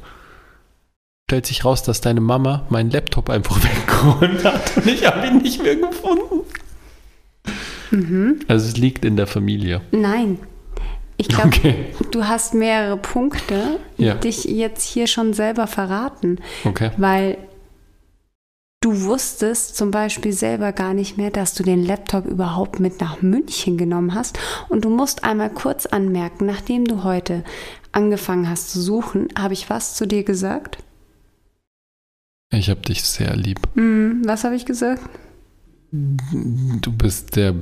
Stellt 1.31 1.47
sich 1.47 1.65
raus, 1.65 1.83
dass 1.83 2.01
deine 2.01 2.21
Mama 2.21 2.67
meinen 2.69 2.91
Laptop 2.91 3.31
einfach 3.31 3.57
weggeräumt 3.63 4.45
hat 4.45 4.77
und 4.77 4.87
ich 4.87 5.07
habe 5.07 5.27
ihn 5.27 5.39
nicht 5.39 5.63
mehr 5.63 5.77
gefunden. 5.77 6.41
Mhm. 7.91 8.41
Also 8.49 8.67
es 8.67 8.77
liegt 8.77 9.05
in 9.05 9.17
der 9.17 9.27
Familie. 9.27 9.81
Nein. 9.93 10.39
Ich 11.17 11.29
glaube, 11.29 11.49
Okay, 11.49 11.87
du 12.11 12.27
hast 12.27 12.55
mehrere 12.55 12.97
Punkte, 12.97 13.79
Ja. 13.97 14.15
dich 14.15 14.45
jetzt 14.45 14.83
hier 14.83 15.07
schon 15.07 15.33
selber 15.33 15.67
verraten, 15.67 16.39
okay. 16.65 16.91
weil 16.97 17.39
du 18.81 19.03
wusstest 19.05 19.77
zum 19.77 19.91
Beispiel 19.91 20.33
selber 20.33 20.73
gar 20.73 20.93
nicht 20.93 21.17
mehr, 21.17 21.31
dass 21.31 21.55
du 21.55 21.63
den 21.63 21.85
Laptop 21.87 22.27
überhaupt 22.27 22.81
mit 22.81 23.01
nach 23.01 23.23
München 23.23 23.79
genommen 23.79 24.15
hast. 24.15 24.39
Und 24.69 24.85
du 24.85 24.91
musst 24.91 25.25
einmal 25.25 25.51
kurz 25.51 25.87
anmerken, 25.87 26.47
nachdem 26.47 26.85
du 26.85 27.05
heute 27.05 27.45
angefangen 27.93 28.51
hast 28.51 28.71
zu 28.73 28.81
suchen, 28.83 29.29
habe 29.39 29.55
ich 29.55 29.71
was 29.71 29.95
zu 29.95 30.07
dir 30.07 30.25
gesagt? 30.25 30.79
Ich 32.51 32.69
habe 32.71 32.81
dich 32.83 33.03
sehr 33.05 33.35
lieb. 33.37 33.61
Hm, 33.75 34.23
was 34.27 34.45
habe 34.45 34.55
ich 34.57 34.67
gesagt? 34.67 35.03
Du 35.93 36.93
bist 36.93 37.37
der 37.37 37.55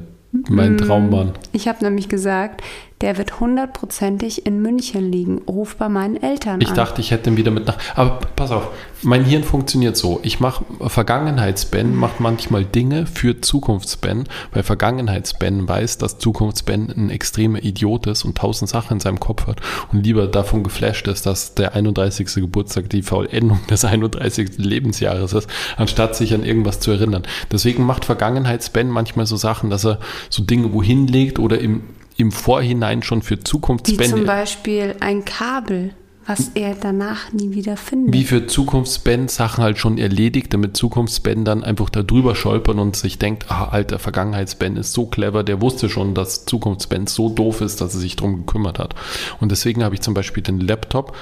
mein 0.48 0.76
Mm. 0.76 0.78
Traummann. 0.78 1.32
Ich 1.52 1.68
habe 1.68 1.84
nämlich 1.84 2.08
gesagt, 2.08 2.62
der 3.02 3.18
wird 3.18 3.40
hundertprozentig 3.40 4.46
in 4.46 4.62
München 4.62 5.10
liegen. 5.10 5.42
Ruf 5.48 5.76
bei 5.76 5.88
meinen 5.88 6.22
Eltern 6.22 6.60
Ich 6.60 6.68
an. 6.70 6.76
dachte, 6.76 7.00
ich 7.00 7.10
hätte 7.10 7.30
ihn 7.30 7.36
wieder 7.36 7.50
mit 7.50 7.66
nach. 7.66 7.76
Aber 7.96 8.20
pass 8.36 8.52
auf, 8.52 8.68
mein 9.02 9.24
Hirn 9.24 9.42
funktioniert 9.42 9.96
so. 9.96 10.20
Ich 10.22 10.38
mache 10.38 10.64
Vergangenheits-Ben, 10.80 11.96
macht 11.96 12.20
manchmal 12.20 12.64
Dinge 12.64 13.06
für 13.06 13.40
Zukunfts-Ben, 13.40 14.28
weil 14.52 14.62
Vergangenheits-Ben 14.62 15.68
weiß, 15.68 15.98
dass 15.98 16.18
Zukunfts-Ben 16.18 16.90
ein 16.96 17.10
extremer 17.10 17.62
Idiot 17.62 18.06
ist 18.06 18.24
und 18.24 18.38
tausend 18.38 18.70
Sachen 18.70 18.94
in 18.94 19.00
seinem 19.00 19.18
Kopf 19.18 19.48
hat 19.48 19.60
und 19.92 20.04
lieber 20.04 20.28
davon 20.28 20.62
geflasht 20.62 21.08
ist, 21.08 21.26
dass 21.26 21.54
der 21.54 21.74
31. 21.74 22.32
Geburtstag 22.34 22.88
die 22.90 23.02
Vollendung 23.02 23.58
des 23.70 23.84
31. 23.84 24.58
Lebensjahres 24.58 25.32
ist, 25.32 25.50
anstatt 25.76 26.14
sich 26.14 26.32
an 26.34 26.44
irgendwas 26.44 26.78
zu 26.78 26.92
erinnern. 26.92 27.24
Deswegen 27.50 27.84
macht 27.84 28.04
Vergangenheits-Ben 28.04 28.88
manchmal 28.88 29.26
so 29.26 29.36
Sachen, 29.36 29.70
dass 29.70 29.84
er 29.84 29.98
so 30.30 30.44
Dinge 30.44 30.72
wohin 30.72 31.08
legt 31.08 31.40
oder 31.40 31.58
im, 31.58 31.82
im 32.16 32.32
Vorhinein 32.32 33.02
schon 33.02 33.22
für 33.22 33.36
Wie 33.38 33.44
Zukunfts-Ben 33.44 34.10
zum 34.10 34.24
Beispiel 34.24 34.96
ein 35.00 35.24
Kabel, 35.24 35.94
was 36.26 36.52
er 36.54 36.76
danach 36.80 37.32
nie 37.32 37.52
wieder 37.52 37.76
findet. 37.76 38.14
wie 38.14 38.24
für 38.24 38.46
Zukunftsband 38.46 39.30
Sachen 39.30 39.64
halt 39.64 39.78
schon 39.78 39.98
erledigt, 39.98 40.52
damit 40.54 40.76
Zukunftsband 40.76 41.46
dann 41.46 41.64
einfach 41.64 41.90
da 41.90 42.02
drüber 42.02 42.36
stolpern 42.36 42.78
und 42.78 42.94
sich 42.96 43.18
denkt, 43.18 43.46
ah, 43.48 43.68
alter, 43.70 43.98
Vergangenheitsband 43.98 44.78
ist 44.78 44.92
so 44.92 45.06
clever, 45.06 45.42
der 45.42 45.60
wusste 45.60 45.88
schon, 45.88 46.14
dass 46.14 46.44
Zukunftsband 46.44 47.08
so 47.08 47.28
doof 47.28 47.60
ist, 47.60 47.80
dass 47.80 47.94
er 47.94 48.00
sich 48.00 48.16
drum 48.16 48.46
gekümmert 48.46 48.78
hat. 48.78 48.94
Und 49.40 49.50
deswegen 49.50 49.82
habe 49.82 49.94
ich 49.94 50.00
zum 50.00 50.14
Beispiel 50.14 50.42
den 50.42 50.60
Laptop, 50.60 51.16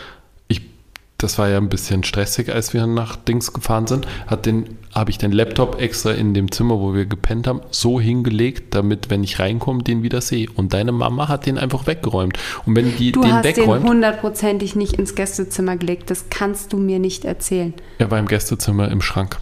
das 1.23 1.39
war 1.39 1.49
ja 1.49 1.59
ein 1.59 1.69
bisschen 1.69 2.03
stressig, 2.03 2.51
als 2.51 2.73
wir 2.73 2.87
nach 2.87 3.17
Dings 3.17 3.53
gefahren 3.53 3.87
sind, 3.87 4.07
hat 4.27 4.47
den, 4.47 4.79
habe 4.95 5.11
ich 5.11 5.19
den 5.19 5.33
Laptop 5.33 5.81
extra 5.81 6.13
in 6.13 6.35
dem 6.35 6.51
Zimmer, 6.51 6.81
wo 6.81 6.95
wir 6.95 7.07
gepennt 7.07 7.47
haben, 7.47 7.61
so 7.71 8.01
hingelegt, 8.01 8.75
damit, 8.75 9.11
wenn 9.11 9.23
ich 9.23 9.39
reinkomme, 9.39 9.83
den 9.83 10.03
wieder 10.03 10.21
sehe. 10.21 10.49
Und 10.55 10.73
deine 10.73 10.93
Mama 10.93 11.29
hat 11.29 11.47
den 11.47 11.59
einfach 11.59 11.87
weggeräumt. 11.87 12.39
Und 12.65 12.75
wenn 12.75 12.97
die 12.97 13.13
du 13.13 13.21
den 13.21 13.35
hast 13.35 13.45
den 13.45 13.57
wegräumt, 13.57 13.87
hundertprozentig 13.87 14.77
nicht 14.77 14.95
ins 14.95 15.15
Gästezimmer 15.15 15.77
gelegt. 15.77 16.11
Das 16.11 16.31
kannst 16.31 16.73
du 16.73 16.79
mir 16.79 16.99
nicht 16.99 17.25
erzählen. 17.25 17.75
er 17.99 18.11
war 18.11 18.19
im 18.19 18.27
Gästezimmer 18.27 18.91
im 18.91 19.01
Schrank. 19.03 19.39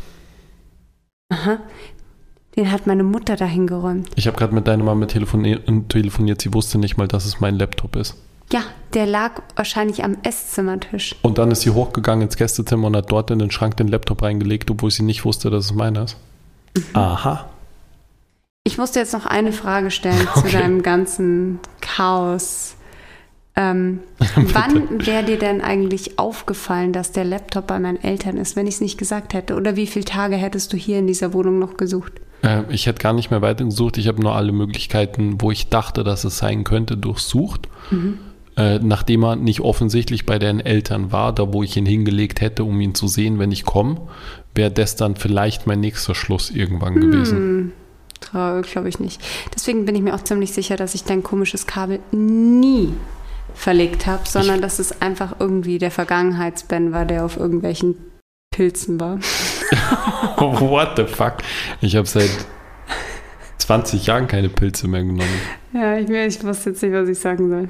Den 2.56 2.72
hat 2.72 2.86
meine 2.86 3.04
Mutter 3.04 3.36
dahin 3.36 3.66
geräumt. 3.66 4.08
Ich 4.16 4.26
habe 4.26 4.36
gerade 4.36 4.54
mit 4.54 4.66
deiner 4.66 4.82
Mama 4.82 5.06
telefoni 5.06 5.58
telefoniert, 5.88 6.42
sie 6.42 6.52
wusste 6.52 6.78
nicht 6.78 6.96
mal, 6.96 7.06
dass 7.06 7.24
es 7.24 7.40
mein 7.40 7.56
Laptop 7.56 7.94
ist. 7.94 8.16
Ja, 8.52 8.62
der 8.94 9.06
lag 9.06 9.42
wahrscheinlich 9.56 10.02
am 10.04 10.16
Esszimmertisch. 10.22 11.16
Und 11.22 11.38
dann 11.38 11.50
ist 11.50 11.60
sie 11.62 11.70
hochgegangen 11.70 12.22
ins 12.22 12.36
Gästezimmer 12.36 12.86
und 12.86 12.96
hat 12.96 13.12
dort 13.12 13.30
in 13.30 13.38
den 13.38 13.50
Schrank 13.50 13.76
den 13.76 13.88
Laptop 13.88 14.22
reingelegt, 14.22 14.70
obwohl 14.70 14.90
sie 14.90 15.02
nicht 15.02 15.24
wusste, 15.24 15.50
dass 15.50 15.66
es 15.66 15.74
meiner 15.74 16.04
ist. 16.04 16.16
Aha. 16.94 17.48
Ich 18.64 18.78
musste 18.78 19.00
jetzt 19.00 19.12
noch 19.12 19.26
eine 19.26 19.52
Frage 19.52 19.90
stellen 19.90 20.28
Okay. 20.34 20.48
zu 20.48 20.56
deinem 20.56 20.82
ganzen 20.82 21.58
Chaos. 21.80 22.76
Ähm, 23.56 24.00
wann 24.36 25.04
wäre 25.06 25.24
dir 25.24 25.38
denn 25.38 25.60
eigentlich 25.60 26.18
aufgefallen, 26.18 26.92
dass 26.92 27.12
der 27.12 27.24
Laptop 27.24 27.66
bei 27.66 27.78
meinen 27.78 28.02
Eltern 28.02 28.36
ist, 28.36 28.56
wenn 28.56 28.66
ich 28.66 28.74
es 28.76 28.80
nicht 28.80 28.98
gesagt 28.98 29.34
hätte? 29.34 29.56
Oder 29.56 29.76
wie 29.76 29.86
viele 29.86 30.04
Tage 30.04 30.36
hättest 30.36 30.72
du 30.72 30.76
hier 30.76 30.98
in 30.98 31.06
dieser 31.06 31.32
Wohnung 31.34 31.58
noch 31.58 31.76
gesucht? 31.76 32.12
Äh, 32.42 32.62
ich 32.70 32.86
hätte 32.86 33.02
gar 33.02 33.12
nicht 33.12 33.30
mehr 33.30 33.42
weitergesucht. 33.42 33.98
Ich 33.98 34.08
habe 34.08 34.22
nur 34.22 34.34
alle 34.34 34.52
Möglichkeiten, 34.52 35.40
wo 35.40 35.50
ich 35.50 35.68
dachte, 35.68 36.04
dass 36.04 36.24
es 36.24 36.38
sein 36.38 36.64
könnte, 36.64 36.96
durchsucht. 36.96 37.68
Äh, 38.58 38.80
nachdem 38.80 39.22
er 39.22 39.36
nicht 39.36 39.60
offensichtlich 39.60 40.26
bei 40.26 40.40
den 40.40 40.58
Eltern 40.58 41.12
war, 41.12 41.32
da 41.32 41.52
wo 41.52 41.62
ich 41.62 41.76
ihn 41.76 41.86
hingelegt 41.86 42.40
hätte, 42.40 42.64
um 42.64 42.80
ihn 42.80 42.92
zu 42.92 43.06
sehen, 43.06 43.38
wenn 43.38 43.52
ich 43.52 43.64
komme, 43.64 44.00
wäre 44.52 44.72
das 44.72 44.96
dann 44.96 45.14
vielleicht 45.14 45.68
mein 45.68 45.78
nächster 45.78 46.16
Schluss 46.16 46.50
irgendwann 46.50 46.94
gewesen. 46.96 47.72
Glaube 48.32 48.88
ich 48.88 48.98
nicht. 48.98 49.22
Deswegen 49.54 49.84
bin 49.84 49.94
ich 49.94 50.02
mir 50.02 50.12
auch 50.12 50.24
ziemlich 50.24 50.52
sicher, 50.52 50.74
dass 50.74 50.96
ich 50.96 51.04
dein 51.04 51.22
komisches 51.22 51.68
Kabel 51.68 52.00
nie 52.10 52.92
verlegt 53.54 54.06
habe, 54.06 54.22
sondern 54.26 54.60
dass 54.60 54.80
es 54.80 55.00
einfach 55.00 55.36
irgendwie 55.38 55.78
der 55.78 55.92
Vergangenheitsben 55.92 56.90
war, 56.90 57.04
der 57.04 57.24
auf 57.24 57.36
irgendwelchen 57.36 57.94
Pilzen 58.50 58.98
war. 58.98 59.18
What 60.36 60.96
the 60.96 61.04
fuck? 61.04 61.36
Ich 61.80 61.94
habe 61.94 62.08
seit 62.08 62.30
20 63.58 64.06
Jahren 64.06 64.26
keine 64.26 64.48
Pilze 64.48 64.88
mehr 64.88 65.04
genommen. 65.04 65.40
Ja, 65.72 65.96
ich, 65.96 66.10
ich 66.10 66.42
wusste 66.42 66.70
jetzt 66.70 66.82
nicht, 66.82 66.92
was 66.92 67.08
ich 67.08 67.20
sagen 67.20 67.48
soll. 67.48 67.68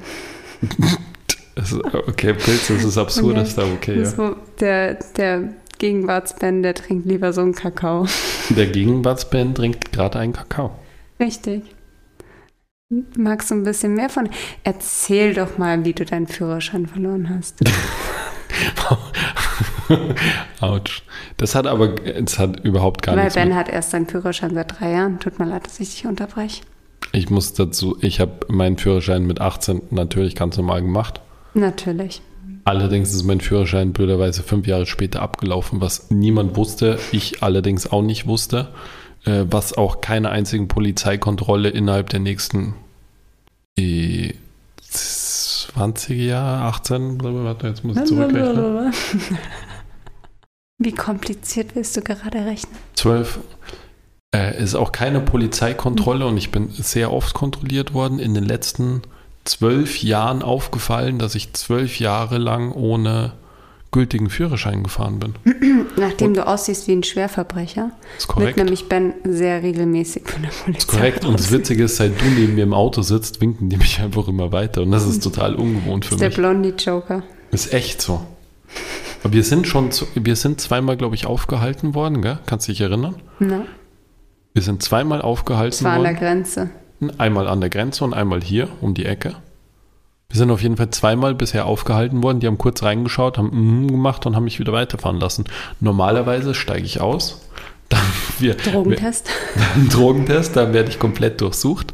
Okay, 2.07 2.33
Pilze, 2.33 2.73
das 2.75 2.83
ist 2.85 2.97
absurd, 2.97 3.37
das 3.37 3.49
ist 3.49 3.57
da 3.57 3.63
okay. 3.63 3.99
Das 3.99 4.15
Ja. 4.17 4.35
der, 4.59 4.93
der 5.17 5.53
Gegenwartsben, 5.77 6.63
der 6.63 6.73
trinkt 6.73 7.05
lieber 7.05 7.33
so 7.33 7.41
einen 7.41 7.53
Kakao. 7.53 8.05
Der 8.49 8.65
Gegenwartsband 8.67 9.57
trinkt 9.57 9.91
gerade 9.91 10.19
einen 10.19 10.33
Kakao. 10.33 10.71
Richtig. 11.19 11.63
Magst 13.17 13.51
du 13.51 13.55
ein 13.55 13.63
bisschen 13.63 13.93
mehr 13.93 14.09
von? 14.09 14.27
Erzähl 14.63 15.33
doch 15.35 15.57
mal, 15.59 15.85
wie 15.85 15.93
du 15.93 16.03
deinen 16.05 16.27
Führerschein 16.27 16.87
verloren 16.87 17.29
hast. 17.29 17.59
Autsch. 20.59 21.03
Das 21.37 21.55
hat 21.55 21.67
aber, 21.67 21.89
das 21.89 22.39
hat 22.39 22.59
überhaupt 22.61 23.01
gar 23.03 23.15
Weil 23.15 23.23
nichts 23.25 23.35
Ben 23.35 23.49
mit. 23.49 23.57
hat 23.57 23.69
erst 23.69 23.91
seinen 23.91 24.07
Führerschein 24.07 24.53
seit 24.53 24.79
drei 24.79 24.91
Jahren. 24.91 25.19
Tut 25.19 25.37
mir 25.39 25.45
leid, 25.45 25.65
dass 25.65 25.79
ich 25.79 25.91
dich 25.93 26.05
unterbreche. 26.07 26.63
Ich 27.11 27.29
muss 27.29 27.53
dazu, 27.53 27.97
ich 28.01 28.19
habe 28.19 28.45
meinen 28.47 28.77
Führerschein 28.77 29.25
mit 29.25 29.41
18 29.41 29.81
natürlich 29.89 30.35
ganz 30.35 30.57
normal 30.57 30.81
gemacht. 30.81 31.21
Natürlich. 31.53 32.21
Allerdings 32.65 33.13
ist 33.13 33.23
mein 33.23 33.41
Führerschein 33.41 33.93
blöderweise 33.93 34.43
fünf 34.43 34.67
Jahre 34.67 34.85
später 34.85 35.21
abgelaufen, 35.21 35.81
was 35.81 36.11
niemand 36.11 36.55
wusste, 36.55 36.99
ich 37.11 37.41
allerdings 37.41 37.91
auch 37.91 38.03
nicht 38.03 38.27
wusste, 38.27 38.69
äh, 39.25 39.45
was 39.49 39.73
auch 39.73 40.01
keine 40.01 40.29
einzigen 40.29 40.67
Polizeikontrolle 40.67 41.69
innerhalb 41.69 42.09
der 42.09 42.19
nächsten 42.19 42.75
äh, 43.77 44.33
20 44.81 46.19
Jahre, 46.19 46.63
18, 46.65 47.17
blablabla, 47.17 47.45
warte, 47.45 47.67
jetzt 47.67 47.83
muss 47.83 47.97
ich 47.97 48.05
zurückrechnen. 48.05 48.93
Wie 50.77 50.93
kompliziert 50.93 51.75
willst 51.75 51.97
du 51.97 52.01
gerade 52.01 52.45
rechnen? 52.45 52.75
12 52.95 53.39
äh, 54.35 54.61
ist 54.61 54.75
auch 54.75 54.91
keine 54.91 55.19
Polizeikontrolle 55.21 56.27
und 56.27 56.37
ich 56.37 56.51
bin 56.51 56.69
sehr 56.69 57.11
oft 57.11 57.33
kontrolliert 57.33 57.93
worden. 57.93 58.19
In 58.19 58.33
den 58.33 58.45
letzten 58.45 59.01
zwölf 59.43 60.03
Jahren 60.03 60.43
aufgefallen, 60.43 61.19
dass 61.19 61.35
ich 61.35 61.53
zwölf 61.53 61.99
Jahre 61.99 62.37
lang 62.37 62.71
ohne 62.71 63.33
gültigen 63.91 64.29
Führerschein 64.29 64.83
gefahren 64.83 65.19
bin. 65.19 65.33
Nachdem 65.97 66.35
du 66.35 66.45
aussiehst 66.45 66.87
wie 66.87 66.91
ein 66.91 67.03
Schwerverbrecher, 67.03 67.89
Ist 68.19 68.37
wird 68.37 68.57
nämlich 68.57 68.87
Ben 68.87 69.15
sehr 69.23 69.63
regelmäßig 69.63 70.27
von 70.27 70.43
der 70.43 70.49
Polizei. 70.49 70.77
Ist 70.77 70.87
korrekt. 70.87 71.25
Und 71.25 71.39
das. 71.39 71.51
Witzige 71.51 71.85
ist, 71.85 71.95
seit 71.95 72.21
du 72.21 72.25
neben 72.25 72.53
mir 72.53 72.65
im 72.65 72.73
Auto 72.75 73.01
sitzt, 73.01 73.41
winken 73.41 73.69
die 73.69 73.77
mich 73.77 73.99
einfach 73.99 74.27
immer 74.27 74.51
weiter. 74.51 74.83
Und 74.83 74.91
das 74.91 75.07
ist 75.07 75.23
total 75.23 75.55
ungewohnt 75.55 76.05
für 76.05 76.13
ist 76.15 76.21
der 76.21 76.29
mich. 76.29 76.37
Blondie 76.37 76.73
Joker. 76.77 77.23
Ist 77.49 77.73
echt 77.73 77.99
so. 77.99 78.23
Aber 79.23 79.33
wir 79.33 79.43
sind 79.43 79.65
schon, 79.65 79.89
wir 80.13 80.35
sind 80.35 80.61
zweimal, 80.61 80.95
glaube 80.95 81.15
ich, 81.15 81.25
aufgehalten 81.25 81.95
worden, 81.95 82.21
gell? 82.21 82.37
Kannst 82.45 82.67
du 82.67 82.71
dich 82.71 82.81
erinnern? 82.81 83.15
Na, 83.39 83.65
Wir 84.53 84.61
sind 84.61 84.83
zweimal 84.83 85.21
aufgehalten 85.21 85.71
das 85.71 85.83
war 85.83 85.93
an 85.93 86.03
der 86.03 86.13
worden. 86.13 86.19
Grenze. 86.19 86.69
Einmal 87.17 87.47
an 87.47 87.61
der 87.61 87.69
Grenze 87.69 88.03
und 88.03 88.13
einmal 88.13 88.41
hier 88.41 88.67
um 88.81 88.93
die 88.93 89.05
Ecke. 89.05 89.35
Wir 90.29 90.37
sind 90.37 90.51
auf 90.51 90.61
jeden 90.61 90.77
Fall 90.77 90.91
zweimal 90.91 91.33
bisher 91.33 91.65
aufgehalten 91.65 92.21
worden. 92.21 92.39
Die 92.39 92.47
haben 92.47 92.59
kurz 92.59 92.83
reingeschaut, 92.83 93.37
haben 93.37 93.49
mhm 93.51 93.87
gemacht 93.87 94.25
und 94.25 94.35
haben 94.35 94.43
mich 94.43 94.59
wieder 94.59 94.73
weiterfahren 94.73 95.19
lassen. 95.19 95.45
Normalerweise 95.79 96.53
steige 96.53 96.85
ich 96.85 97.01
aus. 97.01 97.41
Dann 97.89 98.01
wir, 98.37 98.55
Drogentest. 98.55 99.27
Dann 99.55 99.89
Drogentest, 99.89 100.55
dann 100.55 100.73
werde 100.73 100.89
ich 100.89 100.99
komplett 100.99 101.41
durchsucht. 101.41 101.91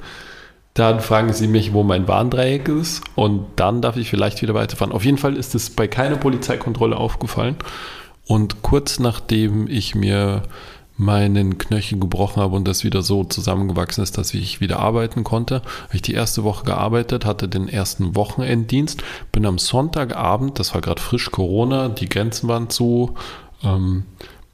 Dann 0.74 1.00
fragen 1.00 1.32
sie 1.32 1.48
mich, 1.48 1.72
wo 1.72 1.84
mein 1.84 2.10
Warndreieck 2.10 2.68
ist 2.68 3.02
und 3.16 3.46
dann 3.56 3.82
darf 3.82 3.96
ich 3.96 4.10
vielleicht 4.10 4.42
wieder 4.42 4.54
weiterfahren. 4.54 4.92
Auf 4.94 5.06
jeden 5.06 5.18
Fall 5.18 5.38
ist 5.38 5.56
es 5.56 5.70
bei 5.70 5.88
keiner 5.88 6.18
Polizeikontrolle 6.18 6.98
aufgefallen. 6.98 7.56
Und 8.28 8.62
kurz 8.62 9.00
nachdem 9.00 9.70
ich 9.70 9.96
mir 9.96 10.44
meinen 10.98 11.58
Knöchel 11.58 12.00
gebrochen 12.00 12.42
habe 12.42 12.56
und 12.56 12.68
das 12.68 12.84
wieder 12.84 13.02
so 13.02 13.24
zusammengewachsen 13.24 14.04
ist, 14.04 14.18
dass 14.18 14.34
ich 14.34 14.62
wieder 14.62 14.80
arbeiten 14.80 15.24
konnte, 15.24 15.56
habe 15.56 15.96
ich 15.96 16.02
die 16.02 16.14
erste 16.14 16.44
Woche 16.44 16.66
gearbeitet, 16.66 17.26
hatte 17.26 17.48
den 17.50 17.68
ersten 17.68 18.16
Wochenenddienst, 18.16 19.04
bin 19.32 19.46
am 19.46 19.58
Sonntagabend, 19.58 20.58
das 20.58 20.74
war 20.74 20.82
gerade 20.82 21.02
frisch 21.02 21.32
Corona, 21.32 21.90
die 21.90 22.08
Grenzen 22.08 22.48
waren 22.48 22.70
zu, 22.70 23.16
ähm, 23.64 24.04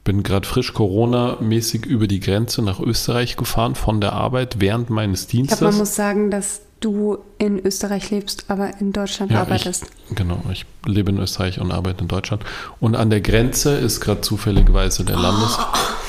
bin 0.04 0.24
gerade 0.24 0.46
frisch 0.48 0.74
Corona-mäßig 0.74 1.86
über 1.86 2.08
die 2.08 2.18
Grenze 2.18 2.60
nach 2.62 2.80
Österreich 2.80 3.36
gefahren 3.36 3.76
von 3.76 4.00
der 4.00 4.14
Arbeit 4.14 4.56
während 4.58 4.90
meines 4.90 5.24
Ich 5.24 5.28
glaube, 5.28 5.42
man 5.42 5.48
Dienstes. 5.48 5.78
muss 5.78 5.94
sagen, 5.94 6.30
dass 6.32 6.62
du 6.80 7.18
in 7.38 7.64
Österreich 7.64 8.10
lebst, 8.10 8.46
aber 8.48 8.80
in 8.80 8.92
Deutschland 8.92 9.30
Ja, 9.30 9.42
arbeitest. 9.42 9.86
Ich, 10.10 10.16
genau, 10.16 10.42
ich 10.50 10.66
lebe 10.84 11.12
in 11.12 11.18
Österreich 11.18 11.60
und 11.60 11.70
arbeite 11.70 12.02
in 12.02 12.08
Deutschland. 12.08 12.44
Und 12.80 12.96
an 12.96 13.10
der 13.10 13.20
Grenze 13.20 13.76
ist 13.76 14.00
gerade 14.00 14.22
zufälligerweise 14.22 15.04
der 15.04 15.16
Landes... 15.16 15.56
Das 15.56 15.66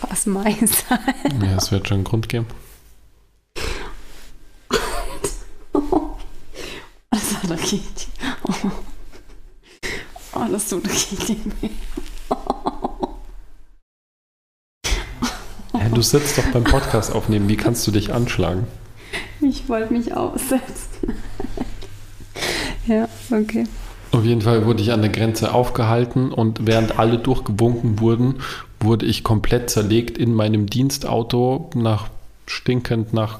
war 0.00 0.10
es 0.12 0.26
Mais. 0.26 0.84
Ja, 1.42 1.56
es 1.56 1.70
wird 1.72 1.88
schon 1.88 1.98
einen 1.98 2.04
Grund 2.04 2.28
geben. 2.28 2.46
Das 7.12 7.48
war 7.48 7.58
richtig. 7.58 8.08
Oh. 8.44 8.70
oh, 10.34 10.44
das 10.50 10.68
tut 10.68 10.88
richtig 10.88 11.38
weh. 11.60 11.70
Du 16.00 16.02
sitzt 16.02 16.38
doch 16.38 16.46
beim 16.52 16.64
Podcast 16.64 17.14
aufnehmen. 17.14 17.48
Wie 17.48 17.58
kannst 17.58 17.86
du 17.86 17.90
dich 17.90 18.10
anschlagen? 18.10 18.66
Ich 19.42 19.68
wollte 19.68 19.92
mich 19.92 20.16
aussetzen. 20.16 21.14
ja, 22.86 23.06
okay. 23.30 23.64
Auf 24.12 24.24
jeden 24.24 24.40
Fall 24.40 24.64
wurde 24.64 24.82
ich 24.82 24.92
an 24.92 25.02
der 25.02 25.10
Grenze 25.10 25.52
aufgehalten 25.52 26.32
und 26.32 26.66
während 26.66 26.98
alle 26.98 27.18
durchgewunken 27.18 28.00
wurden, 28.00 28.36
wurde 28.80 29.06
ich 29.06 29.22
komplett 29.24 29.70
zerlegt 29.70 30.18
in 30.18 30.34
meinem 30.34 30.66
Dienstauto 30.66 31.70
nach 31.74 32.08
stinkend 32.46 33.12
nach 33.12 33.38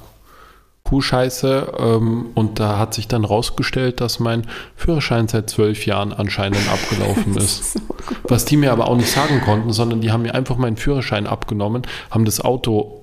Kuhscheiße. 0.83 1.73
Ähm, 1.79 2.27
und 2.35 2.59
da 2.59 2.77
hat 2.77 2.93
sich 2.93 3.07
dann 3.07 3.25
rausgestellt, 3.25 4.01
dass 4.01 4.19
mein 4.19 4.47
Führerschein 4.75 5.27
seit 5.27 5.49
zwölf 5.49 5.85
Jahren 5.85 6.13
anscheinend 6.13 6.69
abgelaufen 6.71 7.35
ist. 7.37 7.73
so 7.73 7.79
Was 8.23 8.45
die 8.45 8.57
mir 8.57 8.71
aber 8.71 8.87
auch 8.87 8.97
nicht 8.97 9.11
sagen 9.11 9.41
konnten, 9.41 9.71
sondern 9.73 10.01
die 10.01 10.11
haben 10.11 10.23
mir 10.23 10.35
einfach 10.35 10.57
meinen 10.57 10.77
Führerschein 10.77 11.27
abgenommen, 11.27 11.83
haben 12.09 12.25
das 12.25 12.41
Auto 12.41 13.00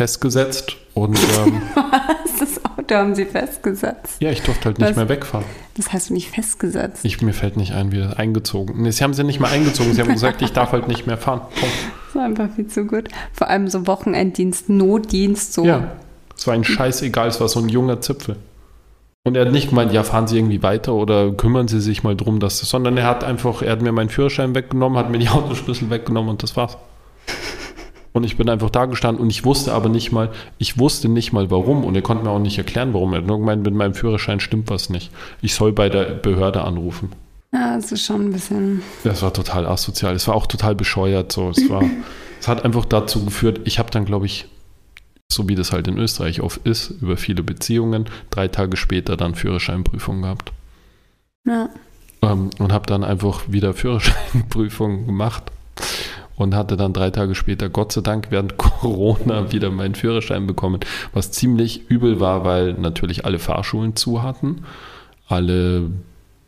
festgesetzt 0.00 0.76
und. 0.94 1.18
Ähm, 1.18 1.60
Was? 1.74 2.38
Das 2.40 2.64
Auto 2.64 2.94
haben 2.94 3.14
sie 3.14 3.26
festgesetzt? 3.26 4.16
Ja, 4.20 4.30
ich 4.30 4.40
durfte 4.40 4.64
halt 4.64 4.78
nicht 4.78 4.88
Was? 4.88 4.96
mehr 4.96 5.10
wegfahren. 5.10 5.44
Das 5.76 5.92
hast 5.92 6.08
du 6.08 6.14
nicht 6.14 6.30
festgesetzt. 6.30 7.04
Ich, 7.04 7.20
mir 7.20 7.34
fällt 7.34 7.58
nicht 7.58 7.74
ein, 7.74 7.92
wie 7.92 7.98
das 7.98 8.14
eingezogen. 8.14 8.80
Nee, 8.80 8.92
sie 8.92 9.04
haben 9.04 9.12
sie 9.12 9.24
nicht 9.24 9.40
mehr 9.40 9.50
eingezogen. 9.50 9.92
Sie 9.92 10.00
haben 10.00 10.10
gesagt, 10.10 10.40
ich 10.40 10.52
darf 10.52 10.72
halt 10.72 10.88
nicht 10.88 11.06
mehr 11.06 11.18
fahren. 11.18 11.40
Punkt. 11.40 11.74
Das 12.06 12.14
war 12.14 12.24
einfach 12.24 12.48
viel 12.56 12.66
zu 12.66 12.86
gut. 12.86 13.08
Vor 13.34 13.48
allem 13.48 13.68
so 13.68 13.86
Wochenenddienst, 13.86 14.70
Notdienst, 14.70 15.52
so. 15.52 15.66
Ja, 15.66 15.92
es 16.34 16.46
war 16.46 16.54
ein 16.54 16.64
Scheiß 16.64 17.02
egal, 17.02 17.28
es 17.28 17.38
war 17.42 17.48
so 17.48 17.60
ein 17.60 17.68
junger 17.68 18.00
Zipfel. 18.00 18.36
Und 19.24 19.36
er 19.36 19.44
hat 19.44 19.52
nicht 19.52 19.68
gemeint, 19.68 19.92
ja, 19.92 20.02
fahren 20.02 20.26
Sie 20.26 20.38
irgendwie 20.38 20.62
weiter 20.62 20.94
oder 20.94 21.30
kümmern 21.32 21.68
Sie 21.68 21.82
sich 21.82 22.02
mal 22.02 22.16
drum, 22.16 22.40
dass 22.40 22.60
das, 22.60 22.70
sondern 22.70 22.96
er 22.96 23.04
hat 23.04 23.22
einfach, 23.22 23.60
er 23.60 23.72
hat 23.72 23.82
mir 23.82 23.92
meinen 23.92 24.08
Führerschein 24.08 24.54
weggenommen, 24.54 24.98
hat 24.98 25.10
mir 25.10 25.18
die 25.18 25.28
Autoschlüssel 25.38 25.90
weggenommen 25.90 26.30
und 26.30 26.42
das 26.42 26.56
war's. 26.56 26.78
Und 28.12 28.24
ich 28.24 28.36
bin 28.36 28.48
einfach 28.48 28.70
da 28.70 28.86
gestanden 28.86 29.22
und 29.22 29.30
ich 29.30 29.44
wusste 29.44 29.72
aber 29.72 29.88
nicht 29.88 30.10
mal, 30.10 30.30
ich 30.58 30.78
wusste 30.78 31.08
nicht 31.08 31.32
mal 31.32 31.50
warum 31.50 31.84
und 31.84 31.94
er 31.94 32.02
konnte 32.02 32.24
mir 32.24 32.30
auch 32.30 32.40
nicht 32.40 32.58
erklären, 32.58 32.92
warum. 32.92 33.12
Er 33.12 33.18
hat 33.18 33.26
nur 33.26 33.38
gemeint, 33.38 33.62
mit 33.62 33.74
meinem 33.74 33.94
Führerschein 33.94 34.40
stimmt 34.40 34.68
was 34.68 34.90
nicht. 34.90 35.12
Ich 35.42 35.54
soll 35.54 35.72
bei 35.72 35.88
der 35.88 36.04
Behörde 36.04 36.64
anrufen. 36.64 37.12
Ja, 37.52 37.76
das 37.76 37.92
ist 37.92 38.04
schon 38.04 38.26
ein 38.26 38.32
bisschen. 38.32 38.82
Das 39.04 39.22
war 39.22 39.32
total 39.32 39.66
asozial. 39.66 40.14
Es 40.14 40.26
war 40.26 40.34
auch 40.34 40.46
total 40.46 40.74
bescheuert. 40.74 41.30
So. 41.30 41.50
Es, 41.50 41.68
war, 41.68 41.82
es 42.40 42.48
hat 42.48 42.64
einfach 42.64 42.84
dazu 42.84 43.24
geführt, 43.24 43.60
ich 43.64 43.78
habe 43.78 43.90
dann, 43.90 44.04
glaube 44.04 44.26
ich, 44.26 44.46
so 45.32 45.48
wie 45.48 45.54
das 45.54 45.72
halt 45.72 45.86
in 45.86 45.96
Österreich 45.96 46.40
oft 46.40 46.66
ist, 46.66 46.90
über 47.00 47.16
viele 47.16 47.44
Beziehungen, 47.44 48.06
drei 48.30 48.48
Tage 48.48 48.76
später 48.76 49.16
dann 49.16 49.36
Führerscheinprüfung 49.36 50.22
gehabt. 50.22 50.52
Ja. 51.46 51.68
Ähm, 52.22 52.50
und 52.58 52.72
habe 52.72 52.86
dann 52.86 53.04
einfach 53.04 53.42
wieder 53.46 53.72
Führerscheinprüfung 53.72 55.06
gemacht 55.06 55.44
und 56.40 56.54
hatte 56.54 56.76
dann 56.76 56.92
drei 56.92 57.10
Tage 57.10 57.34
später, 57.34 57.68
Gott 57.68 57.92
sei 57.92 58.00
Dank, 58.00 58.28
während 58.30 58.56
Corona 58.58 59.52
wieder 59.52 59.70
meinen 59.70 59.94
Führerschein 59.94 60.46
bekommen, 60.46 60.80
was 61.12 61.30
ziemlich 61.32 61.90
übel 61.90 62.18
war, 62.18 62.44
weil 62.44 62.72
natürlich 62.74 63.24
alle 63.24 63.38
Fahrschulen 63.38 63.94
zu 63.94 64.22
hatten, 64.22 64.64
alle 65.28 65.90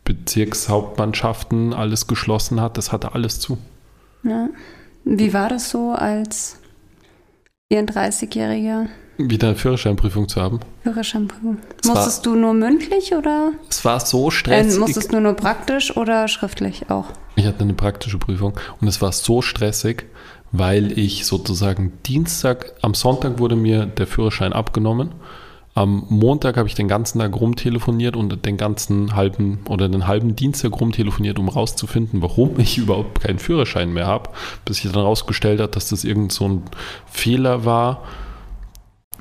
Bezirkshauptmannschaften 0.04 1.74
alles 1.74 2.06
geschlossen 2.06 2.60
hat, 2.60 2.78
das 2.78 2.90
hatte 2.90 3.14
alles 3.14 3.40
zu. 3.40 3.58
ja. 4.24 4.48
Wie 5.04 5.34
war 5.34 5.48
das 5.48 5.68
so 5.68 5.90
als 5.90 6.60
34-Jähriger 7.72 8.86
Wieder 9.18 9.48
eine 9.48 9.56
Führerscheinprüfung 9.56 10.28
zu 10.28 10.40
haben. 10.40 10.60
Führerscheinprüfung? 10.82 11.58
Es 11.82 11.88
war- 11.88 11.96
Musstest 11.96 12.26
du 12.26 12.34
nur 12.34 12.54
mündlich 12.54 13.14
oder 13.14 13.52
Es 13.68 13.84
war 13.84 14.00
so 14.00 14.28
äh, 14.28 14.30
stressig. 14.30 14.80
musstest 14.80 15.12
du 15.12 15.20
nur 15.20 15.34
praktisch 15.34 15.96
oder 15.96 16.28
schriftlich 16.28 16.90
auch? 16.90 17.06
Ich 17.36 17.46
hatte 17.46 17.60
eine 17.62 17.74
praktische 17.74 18.18
Prüfung 18.18 18.54
und 18.80 18.88
es 18.88 19.00
war 19.02 19.12
so 19.12 19.42
stressig, 19.42 20.06
weil 20.50 20.98
ich 20.98 21.24
sozusagen 21.26 21.92
Dienstag, 22.06 22.72
am 22.82 22.94
Sonntag 22.94 23.38
wurde 23.38 23.56
mir 23.56 23.86
der 23.86 24.06
Führerschein 24.06 24.52
abgenommen. 24.52 25.10
Am 25.74 26.04
Montag 26.10 26.58
habe 26.58 26.68
ich 26.68 26.74
den 26.74 26.88
ganzen 26.88 27.18
Tag 27.20 27.34
rumtelefoniert 27.34 28.14
und 28.14 28.44
den 28.44 28.58
ganzen 28.58 29.14
halben 29.16 29.60
oder 29.70 29.88
den 29.88 30.06
halben 30.06 30.36
Dienstag 30.36 30.78
rumtelefoniert, 30.78 31.38
um 31.38 31.48
rauszufinden, 31.48 32.20
warum 32.20 32.50
ich 32.60 32.76
überhaupt 32.78 33.20
keinen 33.22 33.38
Führerschein 33.38 33.92
mehr 33.92 34.06
habe, 34.06 34.30
bis 34.64 34.78
sich 34.78 34.92
dann 34.92 35.02
rausgestellt 35.02 35.60
hat, 35.60 35.76
dass 35.76 35.88
das 35.88 36.04
irgend 36.04 36.32
so 36.32 36.46
ein 36.48 36.62
Fehler 37.06 37.64
war. 37.64 38.02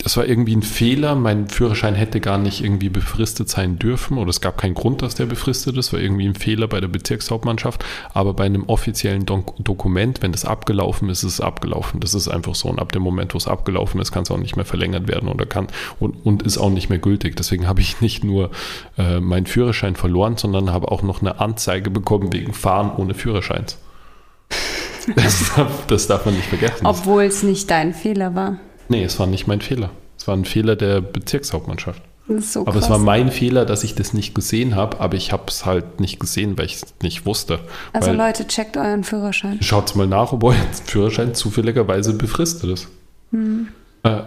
Es 0.04 0.18
war 0.18 0.26
irgendwie 0.26 0.56
ein 0.56 0.64
Fehler. 0.64 1.16
Mein 1.16 1.48
Führerschein 1.48 1.94
hätte 1.96 2.20
gar 2.20 2.38
nicht 2.38 2.64
irgendwie 2.64 2.90
befristet 2.90 3.50
sein 3.50 3.78
dürfen 3.78 4.18
oder 4.18 4.30
es 4.30 4.42
gab 4.42 4.58
keinen 4.58 4.74
Grund, 4.74 5.02
dass 5.02 5.16
der 5.16 5.26
befristet 5.26 5.78
ist. 5.78 5.94
War 5.94 6.00
irgendwie 6.00 6.28
ein 6.28 6.36
Fehler 6.36 6.68
bei 6.68 6.82
der 6.82 6.88
Bezirkshauptmannschaft. 6.88 7.86
Aber 8.14 8.34
bei 8.34 8.46
einem 8.46 8.64
offiziellen 8.64 9.26
Dok 9.26 9.54
Dokument, 9.64 10.22
wenn 10.22 10.32
das 10.32 10.46
abgelaufen 10.46 11.10
ist, 11.10 11.24
ist 11.24 11.34
es 11.34 11.42
abgelaufen. 11.42 12.00
Das 12.00 12.14
ist 12.14 12.28
einfach 12.28 12.56
so. 12.56 12.70
Und 12.70 12.80
ab 12.80 12.92
dem 12.92 13.04
Moment, 13.04 13.34
wo 13.34 13.38
es 13.38 13.48
abgelaufen 13.48 14.02
ist, 14.02 14.12
kann 14.12 14.24
es 14.24 14.32
auch 14.32 14.38
nicht 14.38 14.56
mehr 14.56 14.66
verlängert 14.66 15.08
werden 15.08 15.30
oder 15.30 15.46
kann 15.46 15.68
und, 16.00 16.26
und 16.26 16.44
ist 16.44 16.58
auch 16.58 16.70
nicht 16.70 16.90
mehr 16.90 17.00
gültig. 17.00 17.36
Deswegen 17.36 17.68
habe 17.68 17.82
ich 17.82 18.02
nicht 18.02 18.24
nur 18.24 18.50
äh, 18.98 19.20
meinen 19.20 19.46
Führerschein 19.46 19.96
verloren, 19.96 20.38
sondern 20.38 20.72
habe 20.72 20.92
auch 20.92 21.04
noch 21.04 21.22
eine 21.22 21.40
Anzeige 21.40 21.92
bekommen 21.92 22.34
wegen 22.34 22.54
Fahren 22.54 22.92
ohne 22.96 23.14
Führerscheins. 23.14 23.78
Das 25.16 25.56
darf, 25.56 25.88
das 25.88 26.06
darf 26.06 26.26
man 26.28 26.36
nicht 26.36 26.48
vergessen. 26.48 26.86
Obwohl 26.86 27.24
es 27.24 27.42
nicht 27.42 27.72
dein 27.72 27.96
Fehler 27.96 28.36
war. 28.36 28.58
Nee, 28.92 29.06
es 29.06 29.20
war 29.20 29.26
nicht 29.26 29.48
mein 29.48 29.62
Fehler. 29.62 29.90
Es 30.18 30.28
war 30.28 30.36
ein 30.36 30.44
Fehler 30.44 30.76
der 30.76 31.00
Bezirkshauptmannschaft. 31.00 32.02
So 32.40 32.62
Aber 32.62 32.74
krass. 32.74 32.84
es 32.84 32.90
war 32.90 33.00
mein 33.00 33.32
Fehler, 33.32 33.66
dass 33.66 33.86
ich 33.86 33.96
das 33.96 34.12
nicht 34.12 34.36
gesehen 34.36 34.76
habe, 34.76 35.00
aber 35.00 35.16
ich 35.16 35.32
habe 35.32 35.46
es 35.48 35.66
halt 35.66 36.02
nicht 36.02 36.20
gesehen, 36.20 36.58
weil 36.58 36.66
ich 36.66 36.76
es 36.76 36.94
nicht 37.02 37.26
wusste. 37.26 37.60
also 37.94 38.10
weil, 38.10 38.18
Leute, 38.18 38.48
checkt 38.48 38.76
euren 38.76 39.06
Führerschein. 39.06 39.60
Schaut 39.62 39.96
mal 39.96 40.08
nach, 40.08 40.34
ob 40.34 40.44
euer 40.44 40.56
Führerschein 40.86 41.34
zufälligerweise 41.34 42.14
befristet 42.14 42.70
ist. 42.70 42.90
Hm. 43.32 43.70
Äh, 44.04 44.24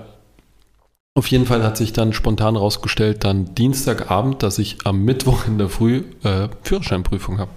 auf 1.14 1.26
jeden 1.26 1.44
Fall 1.44 1.62
hat 1.62 1.76
sich 1.76 1.92
dann 1.92 2.14
spontan 2.14 2.56
rausgestellt, 2.56 3.22
dann 3.22 3.54
Dienstagabend, 3.54 4.42
dass 4.42 4.58
ich 4.58 4.78
am 4.84 5.04
Mittwoch 5.04 5.46
in 5.46 5.58
der 5.58 5.68
Früh 5.68 6.04
äh, 6.22 6.48
Führerscheinprüfung 6.62 7.38
habe. 7.38 7.50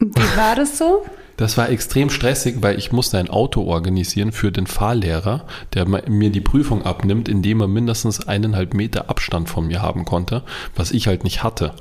Wie 0.00 0.36
war 0.36 0.56
das 0.56 0.78
so? 0.78 1.06
Das 1.38 1.56
war 1.56 1.70
extrem 1.70 2.10
stressig, 2.10 2.56
weil 2.62 2.76
ich 2.78 2.90
musste 2.90 3.16
ein 3.16 3.30
Auto 3.30 3.62
organisieren 3.62 4.32
für 4.32 4.50
den 4.50 4.66
Fahrlehrer, 4.66 5.44
der 5.72 5.86
mir 5.86 6.30
die 6.30 6.40
Prüfung 6.40 6.84
abnimmt, 6.84 7.28
indem 7.28 7.60
er 7.60 7.68
mindestens 7.68 8.26
eineinhalb 8.26 8.74
Meter 8.74 9.08
Abstand 9.08 9.48
von 9.48 9.68
mir 9.68 9.80
haben 9.80 10.04
konnte, 10.04 10.42
was 10.74 10.90
ich 10.90 11.06
halt 11.06 11.22
nicht 11.22 11.44
hatte. 11.44 11.74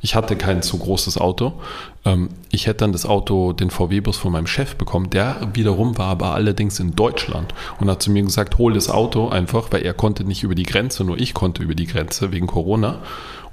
Ich 0.00 0.16
hatte 0.16 0.34
kein 0.34 0.62
so 0.62 0.78
großes 0.78 1.16
Auto. 1.16 1.54
Ähm, 2.04 2.28
Ich 2.50 2.66
hätte 2.66 2.78
dann 2.78 2.92
das 2.92 3.06
Auto, 3.06 3.52
den 3.52 3.70
VW-Bus 3.70 4.16
von 4.16 4.32
meinem 4.32 4.48
Chef 4.48 4.74
bekommen. 4.74 5.10
Der 5.10 5.48
wiederum 5.54 5.96
war 5.96 6.08
aber 6.08 6.34
allerdings 6.34 6.80
in 6.80 6.96
Deutschland 6.96 7.54
und 7.78 7.88
hat 7.88 8.02
zu 8.02 8.10
mir 8.10 8.22
gesagt, 8.24 8.58
hol 8.58 8.74
das 8.74 8.90
Auto 8.90 9.28
einfach, 9.28 9.68
weil 9.70 9.82
er 9.82 9.94
konnte 9.94 10.24
nicht 10.24 10.42
über 10.42 10.56
die 10.56 10.64
Grenze, 10.64 11.04
nur 11.04 11.18
ich 11.18 11.34
konnte 11.34 11.62
über 11.62 11.76
die 11.76 11.86
Grenze 11.86 12.32
wegen 12.32 12.48
Corona. 12.48 12.98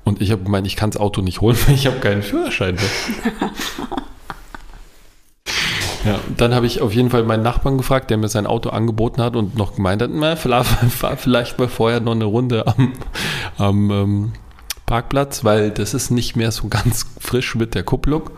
Und 0.03 0.21
ich 0.21 0.31
habe 0.31 0.43
gemeint, 0.43 0.65
ich 0.65 0.75
kann 0.75 0.89
das 0.89 0.99
Auto 0.99 1.21
nicht 1.21 1.39
holen, 1.39 1.55
weil 1.67 1.75
ich 1.75 1.85
habe 1.85 1.99
keinen 1.99 2.23
Führerschein. 2.23 2.77
Ja, 6.05 6.19
dann 6.37 6.55
habe 6.55 6.65
ich 6.65 6.81
auf 6.81 6.93
jeden 6.93 7.09
Fall 7.09 7.23
meinen 7.23 7.43
Nachbarn 7.43 7.77
gefragt, 7.77 8.09
der 8.09 8.17
mir 8.17 8.27
sein 8.27 8.47
Auto 8.47 8.69
angeboten 8.69 9.21
hat 9.21 9.35
und 9.35 9.57
noch 9.57 9.75
gemeint 9.75 10.01
hat, 10.01 10.09
na, 10.13 10.35
vielleicht, 10.35 10.69
fahr 10.89 11.17
vielleicht 11.17 11.59
mal 11.59 11.67
vorher 11.67 11.99
noch 11.99 12.13
eine 12.13 12.25
Runde 12.25 12.65
am, 12.67 12.93
am 13.57 13.91
ähm, 13.91 14.31
Parkplatz, 14.85 15.43
weil 15.43 15.71
das 15.71 15.93
ist 15.93 16.09
nicht 16.09 16.35
mehr 16.35 16.51
so 16.51 16.67
ganz 16.67 17.05
frisch 17.19 17.55
mit 17.55 17.75
der 17.75 17.83
Kupplung. 17.83 18.29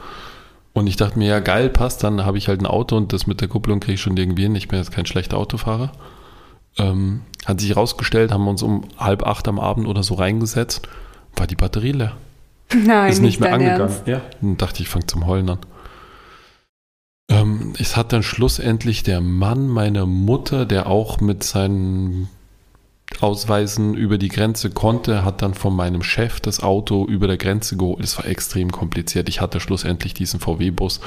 Und 0.73 0.87
ich 0.87 0.97
dachte 0.97 1.19
mir, 1.19 1.27
ja 1.27 1.39
geil, 1.39 1.69
passt, 1.69 2.03
dann 2.03 2.25
habe 2.25 2.37
ich 2.37 2.47
halt 2.47 2.61
ein 2.61 2.65
Auto 2.65 2.97
und 2.97 3.13
das 3.13 3.27
mit 3.27 3.41
der 3.41 3.47
Kupplung 3.47 3.79
kriege 3.79 3.93
ich 3.93 4.01
schon 4.01 4.17
irgendwie 4.17 4.43
hin. 4.43 4.55
Ich 4.55 4.67
bin 4.67 4.79
jetzt 4.79 4.91
kein 4.91 5.05
schlechter 5.05 5.37
Autofahrer. 5.37 5.91
Ähm, 6.77 7.21
hat 7.45 7.59
sich 7.59 7.69
herausgestellt, 7.69 8.31
haben 8.31 8.43
wir 8.43 8.49
uns 8.49 8.63
um 8.63 8.85
halb 8.97 9.25
acht 9.25 9.47
am 9.47 9.59
Abend 9.59 9.87
oder 9.87 10.01
so 10.01 10.15
reingesetzt, 10.15 10.87
war 11.35 11.45
die 11.45 11.55
Batterie 11.55 11.91
leer 11.91 12.13
Nein, 12.85 13.11
ist 13.11 13.21
nicht 13.21 13.39
mehr 13.39 13.51
dein 13.51 13.61
angegangen. 13.61 13.81
Ernst. 13.81 14.07
Ja. 14.07 14.21
Dann 14.41 14.57
dachte 14.57 14.75
ich, 14.77 14.81
ich 14.81 14.89
fange 14.89 15.05
zum 15.05 15.27
Heulen 15.27 15.49
an. 15.49 15.59
Ähm, 17.29 17.73
es 17.79 17.95
hat 17.95 18.13
dann 18.13 18.23
schlussendlich 18.23 19.03
der 19.03 19.21
Mann 19.21 19.67
meiner 19.67 20.05
Mutter, 20.05 20.65
der 20.65 20.87
auch 20.87 21.21
mit 21.21 21.43
seinen 21.43 22.29
Ausweisen 23.21 23.93
über 23.93 24.17
die 24.17 24.29
Grenze 24.29 24.71
konnte, 24.71 25.23
hat 25.23 25.41
dann 25.41 25.53
von 25.53 25.75
meinem 25.75 26.03
Chef 26.03 26.39
das 26.39 26.61
Auto 26.61 27.05
über 27.05 27.27
der 27.27 27.37
Grenze 27.37 27.77
geholt. 27.77 28.03
Es 28.03 28.17
war 28.17 28.25
extrem 28.25 28.71
kompliziert. 28.71 29.29
Ich 29.29 29.39
hatte 29.39 29.59
schlussendlich 29.59 30.13
diesen 30.13 30.39
VW-Bus, 30.39 30.99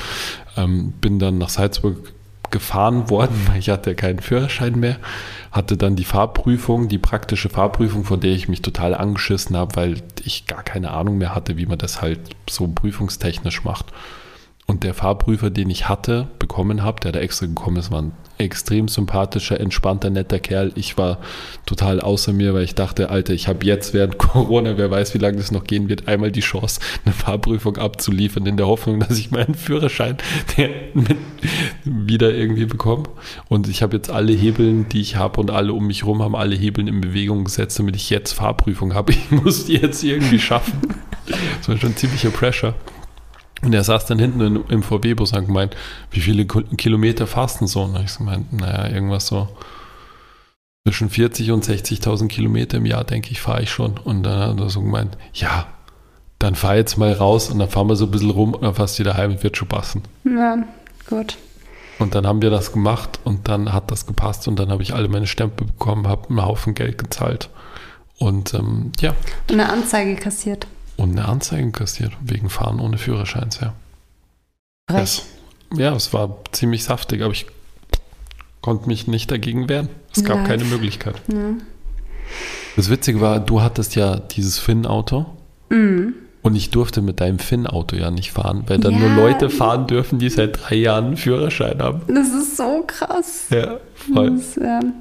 ähm, 0.57 0.93
bin 1.01 1.19
dann 1.19 1.39
nach 1.39 1.49
Salzburg 1.49 2.13
gefahren 2.51 3.11
worden, 3.11 3.37
weil 3.47 3.59
ich 3.59 3.71
hatte 3.71 3.95
keinen 3.95 4.21
Führerschein 4.21 4.79
mehr, 4.79 4.99
hatte 5.51 5.77
dann 5.77 5.97
die 5.97 6.05
Fahrprüfung, 6.05 6.89
die 6.89 6.99
praktische 6.99 7.49
Fahrprüfung, 7.49 8.05
von 8.05 8.21
der 8.21 8.33
ich 8.33 8.49
mich 8.49 8.63
total 8.63 8.95
angeschissen 8.95 9.57
habe, 9.57 9.77
weil 9.77 10.03
ich 10.25 10.47
gar 10.47 10.63
keine 10.63 10.93
Ahnung 10.93 11.19
mehr 11.19 11.35
hatte, 11.35 11.57
wie 11.57 11.67
man 11.67 11.79
das 11.79 12.01
halt 12.01 12.21
so 12.49 12.69
prüfungstechnisch 12.69 13.65
macht. 13.65 13.87
Und 14.67 14.83
der 14.83 14.95
Fahrprüfer, 14.95 15.51
den 15.51 15.71
ich 15.71 15.89
hatte, 15.89 16.27
bekommen 16.41 16.83
habe, 16.83 17.01
der 17.01 17.13
da 17.13 17.21
extra 17.21 17.47
gekommen 17.47 17.77
ist, 17.77 17.93
war 17.93 18.03
ein 18.03 18.13
extrem 18.39 18.89
sympathischer, 18.89 19.61
entspannter, 19.61 20.11
netter 20.11 20.41
Kerl. 20.41 20.73
Ich 20.75 20.99
war 20.99 21.19
total 21.65 22.01
außer 22.01 22.33
mir, 22.33 22.53
weil 22.53 22.65
ich 22.65 22.75
dachte, 22.75 23.09
Alter, 23.09 23.33
ich 23.33 23.49
habe 23.49 23.65
jetzt 23.65 23.95
während 23.95 24.19
Corona, 24.19 24.77
wer 24.77 24.91
weiß, 24.91 25.15
wie 25.15 25.19
lange 25.19 25.39
das 25.39 25.53
noch 25.53 25.65
gehen 25.65 25.89
wird, 25.89 26.09
einmal 26.09 26.33
die 26.33 26.41
Chance, 26.41 26.81
eine 27.05 27.15
Fahrprüfung 27.15 27.77
abzuliefern, 27.77 28.45
in 28.47 28.57
der 28.57 28.67
Hoffnung, 28.67 29.01
dass 29.01 29.19
ich 29.19 29.31
meinen 29.31 29.55
Führerschein 29.55 30.17
wieder 31.85 32.35
irgendwie 32.35 32.67
bekomme. 32.67 33.05
Und 33.49 33.69
ich 33.69 33.83
habe 33.83 33.97
jetzt 33.97 34.11
alle 34.11 34.33
Hebeln, 34.33 34.89
die 34.89 35.01
ich 35.01 35.17
habe 35.17 35.41
und 35.41 35.51
alle 35.51 35.73
um 35.73 35.87
mich 35.87 36.03
herum 36.03 36.23
haben 36.23 36.35
alle 36.35 36.57
Hebeln 36.57 36.89
in 36.89 37.01
Bewegung 37.01 37.45
gesetzt, 37.45 37.79
damit 37.79 37.97
ich 37.97 38.11
jetzt 38.11 38.33
Fahrprüfung 38.33 38.95
habe. 38.95 39.13
Ich 39.17 39.31
muss 39.31 39.67
die 39.67 39.75
jetzt 39.75 40.05
irgendwie 40.05 40.39
schaffen. 40.39 40.81
Das 41.59 41.69
war 41.69 41.77
schon 41.79 41.97
ziemlicher 41.97 42.31
Pressure. 42.31 42.75
Und 43.67 43.73
er 43.73 43.83
saß 43.83 44.07
dann 44.07 44.21
hinten 44.21 44.41
in, 44.43 44.65
im 44.69 44.83
VW-Bus 44.85 45.33
und 45.33 45.39
hat 45.39 45.47
gemeint, 45.47 45.77
wie 46.13 46.21
viele 46.21 46.45
Kilometer 46.47 47.27
fährst 47.27 47.61
du 47.61 47.67
so? 47.67 47.83
Und 47.83 48.01
ich 48.01 48.17
gemeint, 48.17 48.53
naja, 48.53 48.87
irgendwas 48.95 49.27
so 49.27 49.49
zwischen 50.85 51.11
40 51.11 51.51
und 51.51 51.67
60.000 51.67 52.29
Kilometer 52.29 52.77
im 52.77 52.87
Jahr, 52.87 53.03
denke 53.03 53.33
ich, 53.33 53.41
fahre 53.41 53.63
ich 53.63 53.71
schon. 53.71 53.99
Und 53.99 54.23
dann 54.23 54.39
hat 54.39 54.61
er 54.61 54.71
so 54.71 54.83
gemeint, 54.83 55.19
ja, 55.35 55.67
dann 56.39 56.55
fahr 56.55 56.77
jetzt 56.77 56.97
mal 56.97 57.13
raus 57.13 57.51
und 57.51 57.59
dann 57.59 57.69
fahren 57.69 57.89
wir 57.89 57.97
so 57.97 58.05
ein 58.05 58.13
bisschen 58.13 58.31
rum 58.31 58.55
und 58.55 58.63
dann 58.63 58.77
fährst 58.77 59.01
du 59.01 59.03
wieder 59.03 59.17
heim 59.17 59.33
und 59.33 59.43
wird 59.43 59.57
schon 59.57 59.67
passen. 59.67 60.03
Ja, 60.23 60.59
gut. 61.11 61.37
Und 61.99 62.15
dann 62.15 62.25
haben 62.25 62.43
wir 62.43 62.51
das 62.51 62.71
gemacht 62.71 63.19
und 63.25 63.49
dann 63.49 63.73
hat 63.73 63.91
das 63.91 64.07
gepasst 64.07 64.47
und 64.47 64.61
dann 64.61 64.71
habe 64.71 64.85
ich 64.85 64.95
alle 64.95 65.09
meine 65.09 65.27
Stempel 65.27 65.67
bekommen, 65.67 66.07
habe 66.07 66.29
einen 66.29 66.45
Haufen 66.45 66.75
Geld 66.75 66.99
gezahlt 66.99 67.51
und 68.19 68.55
ähm, 68.55 68.93
ja. 69.01 69.17
Und 69.49 69.55
eine 69.55 69.69
Anzeige 69.73 70.15
kassiert. 70.15 70.69
Und 70.97 71.11
eine 71.11 71.27
Anzeige 71.29 71.71
kassiert, 71.73 72.13
wegen 72.23 72.49
Fahren 72.49 72.81
ohne 72.81 72.97
Führerschein, 72.99 73.51
ja. 73.61 73.75
Recht. 74.91 75.25
ja, 75.75 75.95
es 75.95 76.13
war 76.13 76.37
ziemlich 76.53 76.85
saftig, 76.85 77.23
aber 77.23 77.33
ich 77.33 77.47
konnte 78.63 78.87
mich 78.89 79.07
nicht 79.07 79.31
dagegen 79.31 79.69
wehren. 79.69 79.89
Es 80.15 80.25
gab 80.25 80.39
Live. 80.39 80.49
keine 80.49 80.65
Möglichkeit. 80.65 81.17
Ja. 81.29 81.51
Das 82.77 82.89
Witzige 82.91 83.21
war, 83.21 83.41
du 83.41 83.61
hattest 83.63 83.95
ja 83.97 84.17
dieses 84.17 84.59
Finn-Auto 84.59 85.27
Mhm. 85.71 86.15
und 86.43 86.55
ich 86.57 86.71
durfte 86.71 87.03
mit 87.03 87.21
deinem 87.21 87.39
Finn-Auto 87.41 87.97
ja 87.97 88.11
nicht 88.11 88.33
fahren, 88.33 88.65
weil 88.69 88.79
dann 88.79 88.99
nur 88.99 89.09
Ja. 89.09 89.17
Leute 89.17 89.51
fahren 89.51 89.87
dürfen, 89.87 90.19
die 90.19 90.31
seit 90.31 90.59
drei 90.63 90.77
Jahren 90.77 91.07
einen 91.07 91.17
Führerschein 91.17 91.81
haben. 91.83 92.03
Das 92.09 92.29
ist 92.29 92.57
so 92.57 92.85
krass. 92.87 93.47
Ja, 93.51 93.79
voll. 93.95 94.37
Das, 94.37 94.57
ähm, 94.57 94.93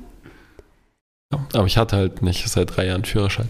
Ja, 1.32 1.40
aber 1.54 1.66
ich 1.68 1.78
hatte 1.78 1.96
halt 1.96 2.22
nicht 2.22 2.48
seit 2.50 2.76
drei 2.76 2.86
Jahren 2.88 2.96
einen 2.98 3.06
Führerschein. 3.06 3.50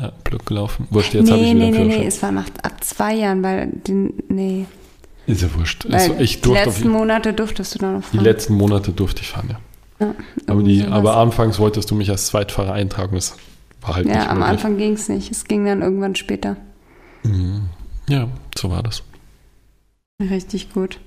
Ja, 0.00 0.12
Glück 0.24 0.46
gelaufen. 0.46 0.86
Wurscht, 0.90 1.14
jetzt 1.14 1.30
habe 1.30 1.42
ich 1.42 1.52
nee, 1.52 1.68
wieder 1.68 1.78
nee, 1.78 1.84
nee, 1.84 1.98
nee, 1.98 2.06
es 2.06 2.22
war 2.22 2.32
nach, 2.32 2.46
ab 2.62 2.82
zwei 2.82 3.14
Jahren, 3.14 3.42
weil 3.42 3.70
die, 3.86 4.14
nee. 4.28 4.66
Ist 5.26 5.42
ja 5.42 5.48
wurscht. 5.54 5.86
Also, 5.90 6.14
ich 6.18 6.36
die 6.36 6.42
durfte 6.42 6.68
auf, 6.68 6.74
letzten 6.74 6.88
Monate 6.90 7.32
durftest 7.34 7.74
du 7.74 7.78
dann 7.78 7.94
noch 7.94 8.10
die 8.10 8.16
fahren. 8.16 8.24
letzten 8.24 8.54
Monate 8.54 8.92
durfte 8.92 9.22
ich 9.22 9.28
fahren, 9.28 9.48
ja. 9.50 9.60
Ja, 10.00 10.14
Aber, 10.46 10.62
die, 10.62 10.78
sowas. 10.78 10.92
aber 10.92 11.16
anfangs 11.18 11.58
wolltest 11.58 11.90
du 11.90 11.94
mich 11.94 12.10
als 12.10 12.26
Zweitfahrer 12.26 12.72
eintragen. 12.72 13.14
Das 13.14 13.36
war 13.82 13.96
halt 13.96 14.06
nicht 14.06 14.14
ja, 14.16 14.28
am 14.28 14.38
möglich. 14.38 14.48
Anfang 14.50 14.78
ging 14.78 14.94
es 14.94 15.08
nicht. 15.10 15.30
Es 15.30 15.44
ging 15.44 15.66
dann 15.66 15.82
irgendwann 15.82 16.14
später. 16.14 16.56
Mhm. 17.22 17.68
Ja, 18.08 18.28
so 18.58 18.70
war 18.70 18.82
das. 18.82 19.02
Richtig 20.22 20.72
gut. 20.72 20.98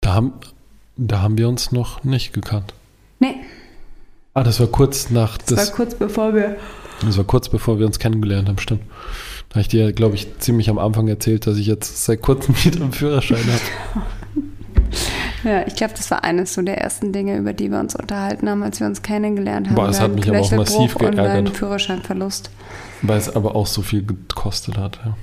Da 0.00 0.14
haben, 0.14 0.32
da 0.96 1.20
haben 1.20 1.36
wir 1.36 1.48
uns 1.48 1.72
noch 1.72 2.04
nicht 2.04 2.32
gekannt. 2.32 2.72
Nee, 3.18 3.34
Ah, 4.36 4.42
das 4.42 4.60
war 4.60 4.66
kurz 4.66 5.08
nach 5.08 5.38
das, 5.38 5.46
das, 5.46 5.68
war 5.70 5.76
kurz 5.76 5.94
bevor 5.94 6.34
wir. 6.34 6.56
das 7.00 7.16
war 7.16 7.24
kurz 7.24 7.48
bevor 7.48 7.78
wir 7.78 7.86
uns 7.86 7.98
kennengelernt 7.98 8.50
haben, 8.50 8.58
stimmt. 8.58 8.82
Da 9.48 9.54
habe 9.54 9.60
ich 9.62 9.68
dir, 9.68 9.94
glaube 9.94 10.14
ich, 10.14 10.28
ziemlich 10.40 10.68
am 10.68 10.78
Anfang 10.78 11.08
erzählt, 11.08 11.46
dass 11.46 11.56
ich 11.56 11.66
jetzt 11.66 12.04
seit 12.04 12.20
kurzem 12.20 12.54
wieder 12.64 12.82
einen 12.82 12.92
Führerschein 12.92 13.38
habe. 13.38 14.04
Ja, 15.42 15.66
ich 15.66 15.74
glaube, 15.74 15.94
das 15.96 16.10
war 16.10 16.22
eines 16.22 16.52
so 16.52 16.60
der 16.60 16.76
ersten 16.76 17.14
Dinge, 17.14 17.38
über 17.38 17.54
die 17.54 17.70
wir 17.70 17.80
uns 17.80 17.96
unterhalten 17.96 18.46
haben, 18.50 18.62
als 18.62 18.78
wir 18.78 18.86
uns 18.86 19.00
kennengelernt 19.00 19.68
haben. 19.68 19.74
Boah, 19.74 19.86
das 19.86 20.02
hat 20.02 20.14
mich 20.14 20.28
aber 20.28 20.40
auch 20.40 20.52
massiv 20.52 20.96
geärgert. 20.96 21.56
Führerscheinverlust. 21.56 22.50
Weil 23.00 23.16
es 23.16 23.34
aber 23.34 23.56
auch 23.56 23.66
so 23.66 23.80
viel 23.80 24.04
gekostet 24.04 24.76
hat, 24.76 25.00
ja. 25.02 25.16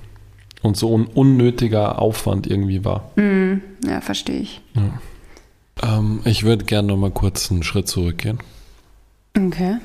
Und 0.63 0.75
so 0.75 0.97
ein 0.97 1.05
unnötiger 1.05 1.99
Aufwand 1.99 2.47
irgendwie 2.47 2.83
war. 2.83 3.11
Mhm. 3.15 3.61
Ja, 3.85 4.01
verstehe 4.01 4.39
ich. 4.39 4.61
Ja. 4.73 5.97
Ähm, 5.99 6.21
ich 6.25 6.45
würde 6.45 6.65
gerne 6.65 6.87
noch 6.87 6.97
mal 6.97 7.11
kurz 7.11 7.51
einen 7.51 7.61
Schritt 7.61 7.87
zurückgehen. 7.87 8.39
Okay. 9.35 9.77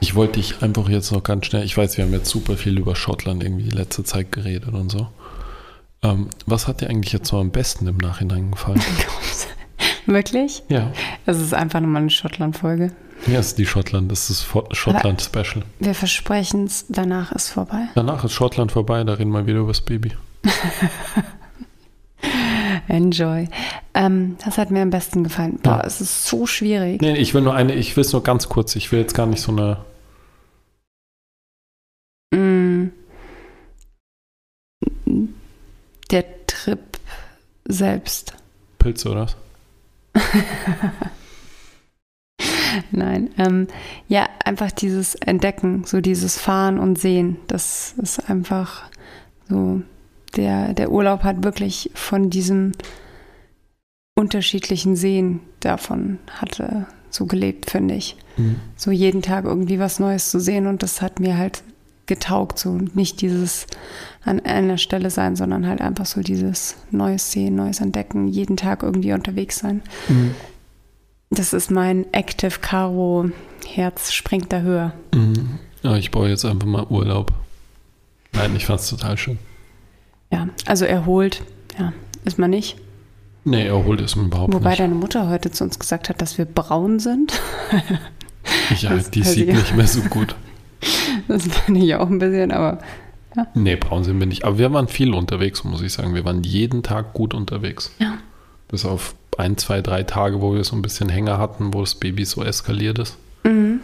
Ich 0.00 0.14
wollte 0.14 0.34
dich 0.34 0.62
einfach 0.62 0.88
jetzt 0.88 1.12
noch 1.12 1.22
ganz 1.22 1.46
schnell, 1.46 1.64
ich 1.64 1.76
weiß, 1.76 1.96
wir 1.96 2.04
haben 2.04 2.12
jetzt 2.12 2.28
super 2.28 2.56
viel 2.56 2.78
über 2.78 2.96
Schottland 2.96 3.42
irgendwie 3.42 3.64
die 3.64 3.76
letzte 3.76 4.04
Zeit 4.04 4.32
geredet 4.32 4.72
und 4.72 4.90
so. 4.90 5.08
Ähm, 6.02 6.28
was 6.46 6.66
hat 6.66 6.80
dir 6.80 6.90
eigentlich 6.90 7.12
jetzt 7.12 7.28
so 7.28 7.38
am 7.38 7.50
besten 7.50 7.86
im 7.86 7.98
Nachhinein 7.98 8.50
gefallen? 8.50 8.80
Wirklich? 10.06 10.62
ja. 10.68 10.92
Es 11.26 11.38
ist 11.38 11.54
einfach 11.54 11.80
nochmal 11.80 12.02
eine 12.02 12.10
Schottland-Folge. 12.10 12.92
Ja, 13.28 13.38
ist 13.38 13.56
die 13.58 13.66
Schottland, 13.66 14.10
das 14.10 14.30
ist 14.30 14.44
Schottland-Special. 14.72 15.62
Wir 15.78 15.94
versprechen 15.94 16.64
es, 16.64 16.86
danach 16.88 17.30
ist 17.30 17.50
vorbei. 17.50 17.88
Danach 17.94 18.24
ist 18.24 18.32
Schottland 18.32 18.72
vorbei, 18.72 19.04
da 19.04 19.14
reden 19.14 19.30
wir 19.30 19.46
wieder 19.46 19.60
über 19.60 19.68
das 19.68 19.80
Baby. 19.80 20.12
Enjoy. 22.88 23.48
Ähm, 23.94 24.36
das 24.44 24.58
hat 24.58 24.70
mir 24.70 24.82
am 24.82 24.90
besten 24.90 25.24
gefallen. 25.24 25.58
Boah, 25.62 25.78
Ja. 25.78 25.84
es 25.86 26.00
ist 26.00 26.26
so 26.26 26.46
schwierig. 26.46 27.00
Nee, 27.00 27.16
ich 27.16 27.32
will 27.34 27.42
nur 27.42 27.54
eine, 27.54 27.74
ich 27.74 27.96
will 27.96 28.02
es 28.02 28.12
nur 28.12 28.22
ganz 28.22 28.48
kurz, 28.48 28.74
ich 28.76 28.90
will 28.92 29.00
jetzt 29.00 29.14
gar 29.14 29.26
nicht 29.26 29.40
so 29.42 29.52
eine, 29.52 29.78
Mm. 32.34 32.88
Der 36.10 36.24
Trip 36.46 36.80
selbst. 37.66 38.34
Pilze 38.78 39.10
oder 39.10 39.26
was? 39.26 39.36
Nein. 42.90 43.30
Ähm, 43.38 43.68
ja, 44.08 44.28
einfach 44.44 44.70
dieses 44.72 45.14
Entdecken, 45.14 45.84
so 45.84 46.00
dieses 46.00 46.38
Fahren 46.38 46.78
und 46.78 46.98
Sehen. 46.98 47.36
Das 47.46 47.94
ist 48.00 48.28
einfach 48.30 48.84
so. 49.48 49.82
Der, 50.36 50.72
der 50.74 50.90
Urlaub 50.90 51.22
hat 51.22 51.44
wirklich 51.44 51.90
von 51.94 52.30
diesem 52.30 52.72
unterschiedlichen 54.14 54.96
Sehen 54.96 55.40
davon 55.60 56.18
hatte 56.30 56.86
so 57.10 57.26
gelebt, 57.26 57.70
finde 57.70 57.94
ich. 57.94 58.16
so 58.76 58.90
jeden 58.90 59.22
Tag 59.22 59.44
irgendwie 59.44 59.78
was 59.78 59.98
Neues 59.98 60.30
zu 60.30 60.40
sehen 60.40 60.66
und 60.66 60.82
das 60.82 61.02
hat 61.02 61.20
mir 61.20 61.36
halt 61.36 61.62
getaugt, 62.06 62.58
so 62.58 62.78
nicht 62.94 63.20
dieses 63.20 63.66
an 64.24 64.40
einer 64.40 64.78
Stelle 64.78 65.10
sein, 65.10 65.36
sondern 65.36 65.66
halt 65.66 65.80
einfach 65.80 66.06
so 66.06 66.20
dieses 66.20 66.76
Neues 66.90 67.32
sehen, 67.32 67.56
Neues 67.56 67.80
entdecken, 67.80 68.28
jeden 68.28 68.56
Tag 68.56 68.82
irgendwie 68.82 69.12
unterwegs 69.12 69.58
sein. 69.58 69.82
Mhm. 70.08 70.34
Das 71.30 71.52
ist 71.52 71.70
mein 71.70 72.12
Active 72.12 72.58
Caro 72.60 73.30
Herz 73.66 74.12
springt 74.12 74.52
da 74.52 74.60
höher. 74.60 74.92
Mhm. 75.14 75.58
Ja, 75.82 75.96
ich 75.96 76.10
brauche 76.10 76.28
jetzt 76.28 76.44
einfach 76.44 76.66
mal 76.66 76.86
Urlaub. 76.88 77.32
Nein, 78.32 78.54
ich 78.56 78.66
fand 78.66 78.80
es 78.80 78.88
total 78.88 79.16
schön. 79.16 79.38
Ja, 80.32 80.48
also 80.66 80.84
erholt, 80.84 81.42
ja, 81.78 81.92
ist 82.24 82.38
man 82.38 82.50
nicht. 82.50 82.76
Nee, 83.44 83.66
erholt 83.66 84.00
ist 84.00 84.16
mir 84.16 84.24
überhaupt 84.24 84.52
Wobei 84.54 84.70
nicht. 84.70 84.80
deine 84.80 84.94
Mutter 84.94 85.28
heute 85.28 85.50
zu 85.50 85.64
uns 85.64 85.78
gesagt 85.78 86.08
hat, 86.08 86.22
dass 86.22 86.38
wir 86.38 86.44
braun 86.44 86.98
sind. 86.98 87.40
Ja, 88.80 88.90
das 88.96 89.08
die 89.10 89.22
sieht 89.22 89.46
nicht 89.46 89.76
mehr 89.76 89.86
so 89.86 90.00
gut. 90.02 90.34
Das 91.28 91.46
finde 91.46 91.80
ich 91.80 91.94
auch 91.94 92.10
ein 92.10 92.18
bisschen, 92.18 92.50
aber 92.50 92.78
Nee, 93.54 93.76
braun 93.76 94.02
sind 94.02 94.18
wir 94.18 94.26
nicht. 94.26 94.44
Aber 94.44 94.58
wir 94.58 94.72
waren 94.72 94.88
viel 94.88 95.14
unterwegs, 95.14 95.62
muss 95.62 95.80
ich 95.80 95.92
sagen. 95.92 96.14
Wir 96.14 96.24
waren 96.24 96.42
jeden 96.42 96.82
Tag 96.82 97.12
gut 97.14 97.34
unterwegs. 97.34 97.92
Ja. 98.00 98.18
Bis 98.68 98.84
auf 98.84 99.14
ein, 99.38 99.56
zwei, 99.58 99.80
drei 99.80 100.02
Tage, 100.02 100.42
wo 100.42 100.54
wir 100.54 100.64
so 100.64 100.74
ein 100.74 100.82
bisschen 100.82 101.08
Hänger 101.08 101.38
hatten, 101.38 101.72
wo 101.72 101.80
das 101.80 101.94
Baby 101.94 102.24
so 102.24 102.42
eskaliert 102.42 102.98
ist. 102.98 103.16
mhm. 103.44 103.80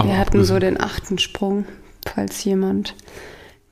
Wir 0.00 0.18
hatten 0.18 0.44
so 0.44 0.58
den 0.58 0.80
achten 0.80 1.18
Sprung, 1.18 1.66
falls 2.06 2.42
jemand 2.44 2.94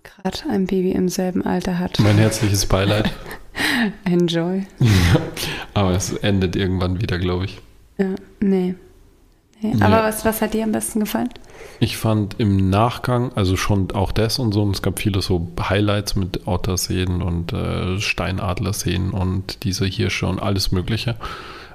gerade 0.02 0.38
ein 0.50 0.66
Baby 0.66 0.92
im 0.92 1.08
selben 1.08 1.44
Alter 1.44 1.78
hat. 1.78 1.98
Mein 2.00 2.18
herzliches 2.18 2.66
Beileid. 2.66 3.12
Enjoy. 4.04 4.66
Aber 5.74 5.90
es 5.92 6.12
endet 6.12 6.56
irgendwann 6.56 7.00
wieder, 7.00 7.18
glaube 7.18 7.46
ich. 7.46 7.60
Ja, 7.98 8.14
nee. 8.40 8.74
nee. 9.60 9.74
Ja. 9.78 9.86
Aber 9.86 10.02
was, 10.04 10.24
was 10.24 10.40
hat 10.40 10.54
dir 10.54 10.64
am 10.64 10.72
besten 10.72 11.00
gefallen? 11.00 11.30
Ich 11.78 11.96
fand 11.96 12.36
im 12.38 12.70
Nachgang, 12.70 13.32
also 13.34 13.56
schon 13.56 13.90
auch 13.92 14.12
das 14.12 14.38
und 14.38 14.52
so, 14.52 14.62
und 14.62 14.74
es 14.74 14.82
gab 14.82 14.98
viele 14.98 15.22
so 15.22 15.48
Highlights 15.60 16.16
mit 16.16 16.46
Otterseen 16.46 17.22
und 17.22 17.52
äh, 17.52 17.98
Steinadlerseen 18.00 19.10
und 19.10 19.64
diese 19.64 19.86
Hirsche 19.86 20.26
und 20.26 20.40
alles 20.40 20.72
Mögliche. 20.72 21.16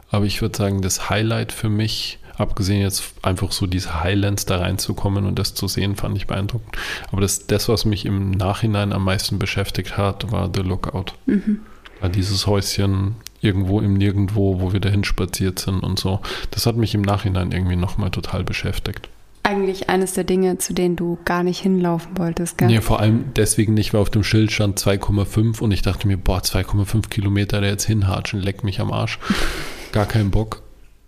Aber 0.09 0.25
ich 0.25 0.41
würde 0.41 0.57
sagen, 0.57 0.81
das 0.81 1.09
Highlight 1.09 1.51
für 1.51 1.69
mich, 1.69 2.19
abgesehen 2.37 2.81
jetzt 2.81 3.13
einfach 3.21 3.51
so 3.51 3.67
diese 3.67 4.03
Highlands 4.03 4.45
da 4.45 4.57
reinzukommen 4.57 5.25
und 5.25 5.37
das 5.37 5.53
zu 5.53 5.67
sehen, 5.67 5.95
fand 5.95 6.17
ich 6.17 6.27
beeindruckend. 6.27 6.77
Aber 7.11 7.21
das, 7.21 7.47
das 7.47 7.67
was 7.67 7.85
mich 7.85 8.05
im 8.05 8.31
Nachhinein 8.31 8.93
am 8.93 9.03
meisten 9.03 9.39
beschäftigt 9.39 9.97
hat, 9.97 10.31
war 10.31 10.49
The 10.53 10.61
Lookout. 10.61 11.13
Mhm. 11.25 11.61
War 11.99 12.09
dieses 12.09 12.45
Häuschen 12.45 13.15
irgendwo 13.41 13.81
im 13.81 13.95
Nirgendwo, 13.95 14.59
wo 14.61 14.73
wir 14.73 14.79
dahin 14.79 15.03
spaziert 15.03 15.59
sind 15.59 15.79
und 15.79 15.99
so. 15.99 16.19
Das 16.51 16.65
hat 16.65 16.75
mich 16.75 16.93
im 16.93 17.01
Nachhinein 17.01 17.51
irgendwie 17.51 17.75
nochmal 17.75 18.11
total 18.11 18.43
beschäftigt. 18.43 19.09
eigentlich 19.43 19.89
eines 19.89 20.13
der 20.13 20.25
Dinge, 20.25 20.57
zu 20.57 20.73
denen 20.73 20.97
du 20.97 21.17
gar 21.23 21.41
nicht 21.41 21.59
hinlaufen 21.61 22.17
wolltest, 22.17 22.57
gell? 22.57 22.67
Nee, 22.67 22.81
vor 22.81 22.99
allem 22.99 23.31
deswegen 23.35 23.73
nicht, 23.73 23.93
weil 23.93 24.01
auf 24.01 24.09
dem 24.09 24.23
Schild 24.23 24.51
stand 24.51 24.77
2,5 24.77 25.61
und 25.61 25.71
ich 25.71 25.81
dachte 25.81 26.07
mir, 26.07 26.17
boah, 26.17 26.39
2,5 26.39 27.07
Kilometer 27.09 27.61
da 27.61 27.67
jetzt 27.67 27.85
hinhatschen, 27.85 28.41
leck 28.41 28.63
mich 28.65 28.81
am 28.81 28.91
Arsch. 28.91 29.19
Gar 29.93 30.05
keinen 30.05 30.31
Bock. 30.31 30.66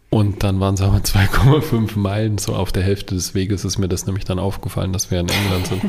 Und 0.10 0.43
dann 0.43 0.60
waren 0.60 0.76
es 0.76 0.82
aber 0.82 0.97
2,5 1.03 1.97
Meilen, 1.97 2.38
so 2.38 2.55
auf 2.55 2.72
der 2.72 2.84
Hälfte 2.84 3.16
des 3.16 3.36
Weges 3.36 3.66
ist 3.66 3.78
mir 3.78 3.88
das 3.88 4.05
nämlich 4.05 4.26
dann 4.26 4.39
aufgefallen, 4.39 4.93
dass 4.93 5.12
wir 5.12 5.20
in 5.20 5.30
England 5.30 5.68
sind. 5.68 5.84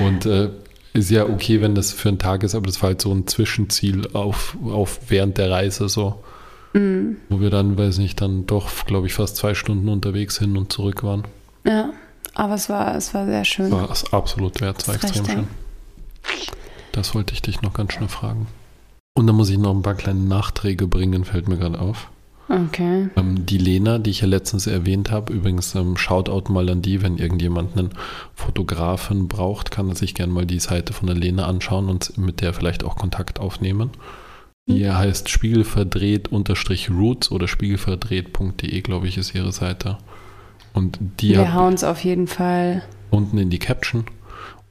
und 0.00 0.26
äh, 0.26 0.50
ist 0.94 1.10
ja 1.10 1.24
okay, 1.24 1.60
wenn 1.60 1.74
das 1.74 1.92
für 1.92 2.08
einen 2.08 2.18
Tag 2.18 2.42
ist, 2.42 2.54
aber 2.54 2.66
das 2.66 2.82
war 2.82 2.88
halt 2.88 3.00
so 3.00 3.12
ein 3.12 3.26
Zwischenziel 3.26 4.08
auf, 4.12 4.56
auf 4.64 5.00
während 5.08 5.38
der 5.38 5.50
Reise 5.50 5.88
so. 5.88 6.22
Mhm. 6.74 7.16
Wo 7.28 7.40
wir 7.40 7.50
dann, 7.50 7.76
weiß 7.76 7.98
nicht, 7.98 8.20
dann 8.20 8.46
doch, 8.46 8.70
glaube 8.86 9.06
ich, 9.06 9.14
fast 9.14 9.36
zwei 9.36 9.54
Stunden 9.54 9.88
unterwegs 9.88 10.38
hin 10.38 10.56
und 10.56 10.72
zurück 10.72 11.02
waren. 11.02 11.24
Ja, 11.64 11.90
aber 12.34 12.54
es 12.54 12.68
war, 12.68 12.94
es 12.94 13.12
war 13.14 13.26
sehr 13.26 13.44
schön. 13.44 13.70
War 13.70 13.90
es 13.90 14.12
absolut 14.12 14.60
wert, 14.60 14.80
es 14.80 14.88
war 14.88 14.94
extrem 14.94 15.26
schön. 15.26 15.46
Das 16.92 17.14
wollte 17.14 17.34
ich 17.34 17.42
dich 17.42 17.62
noch 17.62 17.74
ganz 17.74 17.92
schnell 17.92 18.08
fragen. 18.08 18.46
Und 19.14 19.26
dann 19.26 19.36
muss 19.36 19.50
ich 19.50 19.58
noch 19.58 19.74
ein 19.74 19.82
paar 19.82 19.94
kleine 19.94 20.20
Nachträge 20.20 20.86
bringen, 20.86 21.24
fällt 21.24 21.48
mir 21.48 21.58
gerade 21.58 21.80
auf. 21.80 22.10
Okay. 22.48 23.08
Ähm, 23.16 23.46
die 23.46 23.58
Lena, 23.58 23.98
die 23.98 24.10
ich 24.10 24.20
ja 24.20 24.26
letztens 24.26 24.66
erwähnt 24.66 25.10
habe, 25.10 25.32
übrigens 25.32 25.74
ähm, 25.74 25.96
Shoutout 25.96 26.52
mal 26.52 26.68
an 26.68 26.82
die, 26.82 27.02
wenn 27.02 27.18
irgendjemand 27.18 27.76
einen 27.76 27.90
Fotografen 28.34 29.28
braucht, 29.28 29.70
kann 29.70 29.88
er 29.88 29.94
sich 29.94 30.14
gerne 30.14 30.32
mal 30.32 30.44
die 30.44 30.58
Seite 30.58 30.92
von 30.92 31.06
der 31.06 31.16
Lena 31.16 31.46
anschauen 31.46 31.88
und 31.88 32.18
mit 32.18 32.40
der 32.40 32.52
vielleicht 32.52 32.84
auch 32.84 32.96
Kontakt 32.96 33.38
aufnehmen. 33.38 33.90
Die 34.68 34.86
hm. 34.86 34.96
heißt 34.96 35.28
spiegelverdreht-roots 35.28 37.30
oder 37.30 37.48
spiegelverdreht.de, 37.48 38.80
glaube 38.80 39.08
ich, 39.08 39.18
ist 39.18 39.34
ihre 39.34 39.52
Seite. 39.52 39.98
Und 40.74 40.98
die 41.20 41.30
Wir 41.30 41.54
hauen 41.54 41.74
es 41.74 41.84
auf 41.84 42.04
jeden 42.04 42.26
Fall 42.26 42.82
unten 43.10 43.38
in 43.38 43.50
die 43.50 43.58
Caption. 43.58 44.04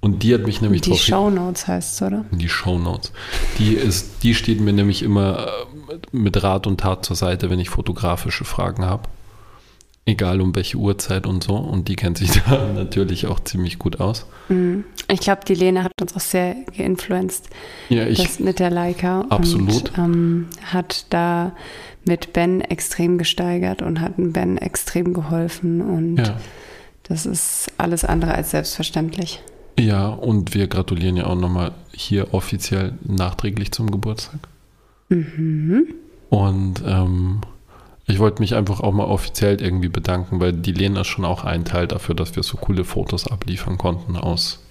Und 0.02 0.24
die 0.24 0.34
hat 0.34 0.42
mich 0.48 0.62
nämlich 0.62 0.82
Die 0.82 0.98
Shownotes 0.98 1.68
heißt 1.68 1.94
es, 1.94 2.02
oder? 2.02 2.26
Die 2.32 2.50
Shownotes. 2.50 3.12
Die 3.60 3.76
ist, 3.76 4.24
die 4.24 4.34
steht 4.34 4.60
mir 4.60 4.74
nämlich 4.74 5.04
immer 5.04 5.48
äh, 5.48 5.96
mit 6.12 6.42
Rat 6.42 6.66
und 6.66 6.82
Tat 6.82 7.06
zur 7.06 7.16
Seite, 7.16 7.52
wenn 7.52 7.60
ich 7.60 7.70
fotografische 7.70 8.44
Fragen 8.44 8.84
habe. 8.84 9.04
Egal 10.04 10.42
um 10.42 10.56
welche 10.56 10.78
Uhrzeit 10.78 11.28
und 11.28 11.44
so. 11.44 11.56
Und 11.56 11.88
die 11.88 11.96
kennt 11.96 12.18
sich 12.18 12.32
da 12.50 12.74
natürlich 12.74 13.28
auch 13.28 13.40
ziemlich 13.42 13.78
gut 13.78 14.00
aus. 14.00 14.26
Mhm. 14.50 14.86
Ich 15.08 15.20
glaube, 15.20 15.42
die 15.48 15.54
Lena 15.54 15.84
hat 15.84 15.92
uns 16.02 16.16
auch 16.16 16.22
sehr 16.22 16.56
geinfluenced. 16.76 17.52
Ja, 17.90 18.08
ich. 18.08 18.18
Das 18.18 18.40
mit 18.40 18.58
der 18.58 18.72
Leica. 18.72 19.22
Absolut. 19.30 19.96
Und 19.98 19.98
ähm, 20.00 20.48
hat 20.66 21.06
da 21.12 21.52
mit 22.06 22.34
Ben 22.34 22.62
extrem 22.62 23.20
gesteigert 23.20 23.84
und 23.84 24.02
hat 24.02 24.14
Ben 24.18 24.58
extrem 24.58 25.14
geholfen. 25.14 25.82
Und 25.82 26.18
ja. 26.18 26.38
das 27.04 27.28
ist 27.28 27.72
alles 27.78 28.04
andere 28.04 28.34
als 28.34 28.50
selbstverständlich. 28.50 29.44
Ja, 29.82 30.10
und 30.10 30.54
wir 30.54 30.68
gratulieren 30.68 31.18
ja 31.18 31.26
auch 31.26 31.36
nochmal 31.36 31.72
hier 31.92 32.36
offiziell 32.36 32.94
nachträglich 33.04 33.72
zum 33.72 33.90
Geburtstag. 33.90 34.40
Mhm. 35.10 35.88
Und 36.30 36.84
ähm, 36.86 37.42
ich 38.06 38.20
wollte 38.20 38.42
mich 38.44 38.54
einfach 38.54 38.80
auch 38.80 38.92
mal 38.92 39.06
offiziell 39.06 39.60
irgendwie 39.60 39.90
bedanken, 39.90 40.40
weil 40.40 40.54
die 40.54 40.72
Lena 40.72 41.02
ist 41.02 41.08
schon 41.08 41.26
auch 41.26 41.44
ein 41.44 41.66
Teil 41.66 41.88
dafür, 41.88 42.14
dass 42.14 42.36
wir 42.36 42.44
so 42.44 42.58
coole 42.58 42.84
Fotos 42.84 43.26
abliefern 43.28 43.80
konnten 43.80 44.18
aus 44.18 44.64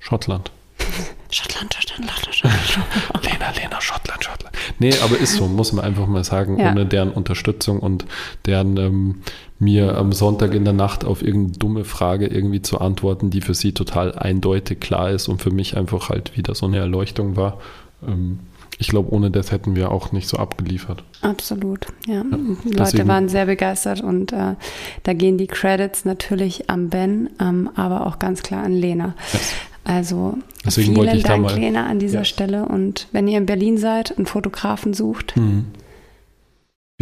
Schottland. 0.00 0.50
Schottland, 1.30 1.74
Schottland, 1.74 2.10
Schottland, 2.10 2.58
Schottland. 2.66 3.24
Lena, 3.24 3.50
Lena, 3.50 3.80
Schottland, 3.80 4.24
Schottland. 4.24 4.56
Nee, 4.80 4.94
aber 5.02 5.18
ist 5.18 5.36
so, 5.36 5.46
muss 5.46 5.72
man 5.72 5.84
einfach 5.84 6.08
mal 6.08 6.24
sagen, 6.24 6.58
ja. 6.58 6.70
ohne 6.70 6.84
deren 6.84 7.10
Unterstützung 7.12 7.78
und 7.78 8.06
deren 8.44 8.76
ähm, 8.76 9.22
mir 9.58 9.96
am 9.96 10.12
Sonntag 10.12 10.54
in 10.54 10.64
der 10.64 10.72
Nacht 10.72 11.04
auf 11.04 11.22
irgendeine 11.22 11.58
dumme 11.58 11.84
Frage 11.84 12.26
irgendwie 12.26 12.62
zu 12.62 12.80
antworten, 12.80 13.30
die 13.30 13.40
für 13.40 13.54
sie 13.54 13.72
total 13.72 14.14
eindeutig 14.14 14.80
klar 14.80 15.10
ist 15.10 15.28
und 15.28 15.42
für 15.42 15.50
mich 15.50 15.76
einfach 15.76 16.08
halt 16.08 16.36
wieder 16.36 16.54
so 16.54 16.66
eine 16.66 16.78
Erleuchtung 16.78 17.36
war. 17.36 17.58
Ähm, 18.06 18.38
ich 18.80 18.88
glaube, 18.88 19.12
ohne 19.12 19.32
das 19.32 19.50
hätten 19.50 19.74
wir 19.74 19.90
auch 19.90 20.12
nicht 20.12 20.28
so 20.28 20.36
abgeliefert. 20.36 21.02
Absolut, 21.20 21.86
ja. 22.06 22.22
ja 22.22 22.24
die 22.64 22.70
Leute 22.70 23.08
waren 23.08 23.28
sehr 23.28 23.46
begeistert 23.46 24.00
und 24.00 24.32
äh, 24.32 24.54
da 25.02 25.12
gehen 25.14 25.36
die 25.36 25.48
Credits 25.48 26.04
natürlich 26.04 26.70
an 26.70 26.88
Ben, 26.88 27.30
ähm, 27.40 27.70
aber 27.74 28.06
auch 28.06 28.20
ganz 28.20 28.44
klar 28.44 28.62
an 28.62 28.72
Lena. 28.72 29.14
Yes. 29.32 29.52
Also 29.82 30.38
deswegen 30.64 30.94
vielen 30.94 31.22
Dank, 31.22 31.42
mal, 31.42 31.58
Lena, 31.58 31.86
an 31.86 31.98
dieser 31.98 32.18
ja. 32.18 32.24
Stelle. 32.24 32.66
Und 32.66 33.08
wenn 33.10 33.26
ihr 33.26 33.38
in 33.38 33.46
Berlin 33.46 33.78
seid, 33.78 34.16
einen 34.16 34.26
Fotografen 34.26 34.94
sucht, 34.94 35.36
mhm. 35.36 35.64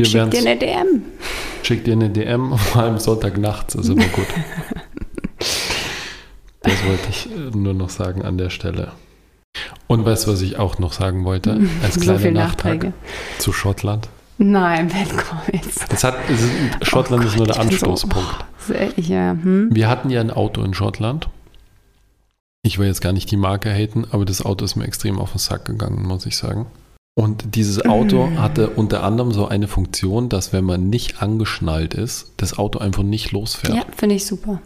Schickt 0.04 0.34
ihr 0.34 0.40
eine 0.40 0.56
DM. 0.58 1.02
Schickt 1.62 1.88
ihr 1.88 1.94
eine 1.94 2.10
DM, 2.10 2.56
vor 2.56 2.82
allem 2.82 2.98
Sonntagnachts, 2.98 3.74
ist 3.74 3.88
immer 3.88 4.06
gut. 4.06 4.26
das 6.60 6.84
wollte 6.84 7.08
ich 7.10 7.30
äh, 7.30 7.56
nur 7.56 7.74
noch 7.74 7.90
sagen 7.90 8.22
an 8.22 8.38
der 8.38 8.50
Stelle. 8.50 8.92
Und 9.86 10.04
weißt 10.04 10.26
du, 10.26 10.32
was 10.32 10.42
ich 10.42 10.58
auch 10.58 10.78
noch 10.78 10.92
sagen 10.92 11.24
wollte? 11.24 11.60
Als 11.82 11.98
kleiner 12.00 12.18
so 12.18 12.30
Nachtrag 12.30 12.92
zu 13.38 13.52
Schottland. 13.52 14.08
Nein, 14.38 14.92
jetzt. 15.50 15.90
Das 15.90 16.04
hat, 16.04 16.16
ist, 16.28 16.86
Schottland 16.86 17.24
oh 17.24 17.28
ist 17.28 17.36
nur 17.36 17.46
der 17.46 17.58
Anstoßpunkt. 17.58 18.44
So, 18.58 18.74
oh, 18.74 19.00
ja, 19.00 19.30
hm? 19.30 19.70
Wir 19.72 19.88
hatten 19.88 20.10
ja 20.10 20.20
ein 20.20 20.30
Auto 20.30 20.62
in 20.62 20.74
Schottland 20.74 21.28
ich 22.66 22.78
will 22.78 22.88
jetzt 22.88 23.00
gar 23.00 23.12
nicht 23.12 23.30
die 23.30 23.36
Marke 23.36 23.70
haten, 23.70 24.06
aber 24.10 24.24
das 24.24 24.44
Auto 24.44 24.64
ist 24.64 24.76
mir 24.76 24.84
extrem 24.84 25.18
auf 25.18 25.30
den 25.30 25.38
Sack 25.38 25.66
gegangen, 25.66 26.02
muss 26.02 26.26
ich 26.26 26.36
sagen. 26.36 26.66
Und 27.18 27.54
dieses 27.54 27.82
Auto 27.86 28.26
mm. 28.26 28.38
hatte 28.38 28.68
unter 28.68 29.02
anderem 29.02 29.32
so 29.32 29.48
eine 29.48 29.68
Funktion, 29.68 30.28
dass 30.28 30.52
wenn 30.52 30.64
man 30.64 30.90
nicht 30.90 31.22
angeschnallt 31.22 31.94
ist, 31.94 32.32
das 32.36 32.58
Auto 32.58 32.78
einfach 32.78 33.02
nicht 33.02 33.32
losfährt. 33.32 33.74
Ja, 33.74 33.84
finde 33.96 34.16
ich 34.16 34.26
super. 34.26 34.60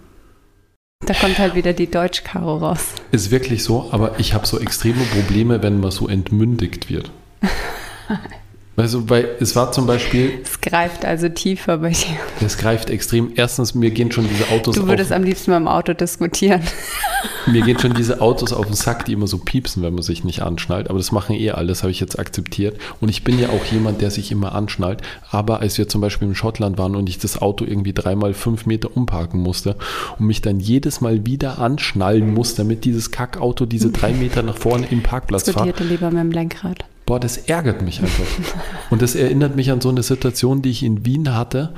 Da 1.06 1.14
kommt 1.14 1.38
halt 1.38 1.54
wieder 1.54 1.72
die 1.72 1.88
Deutschkaro 1.88 2.56
raus. 2.56 2.88
Ist 3.12 3.30
wirklich 3.30 3.62
so, 3.62 3.88
aber 3.92 4.18
ich 4.18 4.34
habe 4.34 4.48
so 4.48 4.58
extreme 4.58 5.04
Probleme, 5.04 5.62
wenn 5.62 5.78
man 5.78 5.92
so 5.92 6.08
entmündigt 6.08 6.90
wird. 6.90 7.12
Also, 8.80 9.10
weil 9.10 9.28
es 9.40 9.54
war 9.56 9.72
zum 9.72 9.86
Beispiel. 9.86 10.32
Es 10.42 10.60
greift 10.60 11.04
also 11.04 11.28
tiefer 11.28 11.78
bei 11.78 11.90
dir. 11.90 12.16
Es 12.44 12.56
greift 12.56 12.88
extrem. 12.88 13.32
Erstens, 13.36 13.74
mir 13.74 13.90
gehen 13.90 14.10
schon 14.10 14.26
diese 14.28 14.48
Autos 14.50 14.74
Du 14.74 14.86
würdest 14.86 15.12
auf, 15.12 15.16
am 15.16 15.24
liebsten 15.24 15.50
mal 15.50 15.58
im 15.58 15.68
Auto 15.68 15.92
diskutieren. 15.92 16.62
Mir 17.46 17.62
gehen 17.62 17.78
schon 17.78 17.94
diese 17.94 18.20
Autos 18.20 18.52
auf 18.52 18.66
den 18.66 18.74
Sack, 18.74 19.06
die 19.06 19.12
immer 19.12 19.26
so 19.26 19.38
piepsen, 19.38 19.82
wenn 19.82 19.94
man 19.94 20.02
sich 20.02 20.24
nicht 20.24 20.42
anschnallt. 20.42 20.88
Aber 20.88 20.98
das 20.98 21.10
machen 21.10 21.36
eh 21.36 21.50
alles, 21.50 21.82
habe 21.82 21.90
ich 21.90 22.00
jetzt 22.00 22.18
akzeptiert. 22.18 22.78
Und 23.00 23.08
ich 23.08 23.24
bin 23.24 23.38
ja 23.38 23.48
auch 23.48 23.64
jemand, 23.66 24.00
der 24.00 24.10
sich 24.10 24.30
immer 24.30 24.54
anschnallt. 24.54 25.02
Aber 25.30 25.60
als 25.60 25.76
wir 25.78 25.88
zum 25.88 26.00
Beispiel 26.00 26.28
in 26.28 26.34
Schottland 26.34 26.78
waren 26.78 26.96
und 26.96 27.08
ich 27.08 27.18
das 27.18 27.40
Auto 27.40 27.64
irgendwie 27.64 27.92
dreimal 27.92 28.34
fünf 28.34 28.66
Meter 28.66 28.94
umparken 28.96 29.40
musste 29.40 29.76
und 30.18 30.26
mich 30.26 30.42
dann 30.42 30.60
jedes 30.60 31.00
Mal 31.00 31.26
wieder 31.26 31.58
anschnallen 31.58 32.32
musste, 32.32 32.62
damit 32.62 32.84
dieses 32.84 33.10
Kackauto 33.10 33.66
diese 33.66 33.90
drei 33.90 34.12
Meter 34.12 34.42
nach 34.42 34.56
vorne 34.56 34.86
im 34.90 35.02
Parkplatz 35.02 35.44
fährt. 35.44 35.56
Diskutierte 35.56 35.84
lieber 35.84 36.10
mit 36.10 36.20
dem 36.20 36.30
Lenkrad 36.30 36.84
boah, 37.10 37.18
das 37.18 37.38
ärgert 37.38 37.82
mich 37.82 38.00
einfach. 38.00 38.24
Und 38.90 39.02
das 39.02 39.16
erinnert 39.16 39.56
mich 39.56 39.72
an 39.72 39.80
so 39.80 39.88
eine 39.88 40.04
Situation, 40.04 40.62
die 40.62 40.70
ich 40.70 40.84
in 40.84 41.04
Wien 41.04 41.34
hatte. 41.34 41.74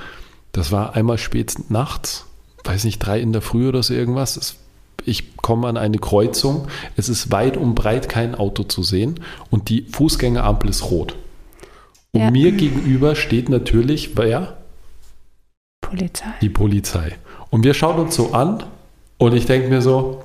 Das 0.52 0.72
war 0.72 0.94
einmal 0.94 1.16
spät 1.16 1.54
nachts, 1.70 2.26
weiß 2.64 2.84
nicht, 2.84 2.98
drei 2.98 3.18
in 3.18 3.32
der 3.32 3.40
Früh 3.40 3.66
oder 3.66 3.82
so 3.82 3.94
irgendwas. 3.94 4.56
Ich 5.06 5.38
komme 5.38 5.68
an 5.68 5.78
eine 5.78 5.96
Kreuzung, 5.96 6.68
es 6.98 7.08
ist 7.08 7.30
weit 7.30 7.56
und 7.56 7.74
breit 7.74 8.10
kein 8.10 8.34
Auto 8.34 8.64
zu 8.64 8.82
sehen 8.82 9.20
und 9.48 9.70
die 9.70 9.86
Fußgängerampel 9.90 10.68
ist 10.68 10.90
rot. 10.90 11.16
Und 12.12 12.20
ja. 12.20 12.30
mir 12.30 12.52
gegenüber 12.52 13.16
steht 13.16 13.48
natürlich, 13.48 14.18
wer? 14.18 14.58
Polizei. 15.80 16.34
Die 16.42 16.50
Polizei. 16.50 17.16
Und 17.48 17.64
wir 17.64 17.72
schauen 17.72 17.98
uns 17.98 18.14
so 18.14 18.34
an 18.34 18.64
und 19.16 19.32
ich 19.32 19.46
denke 19.46 19.70
mir 19.70 19.80
so, 19.80 20.24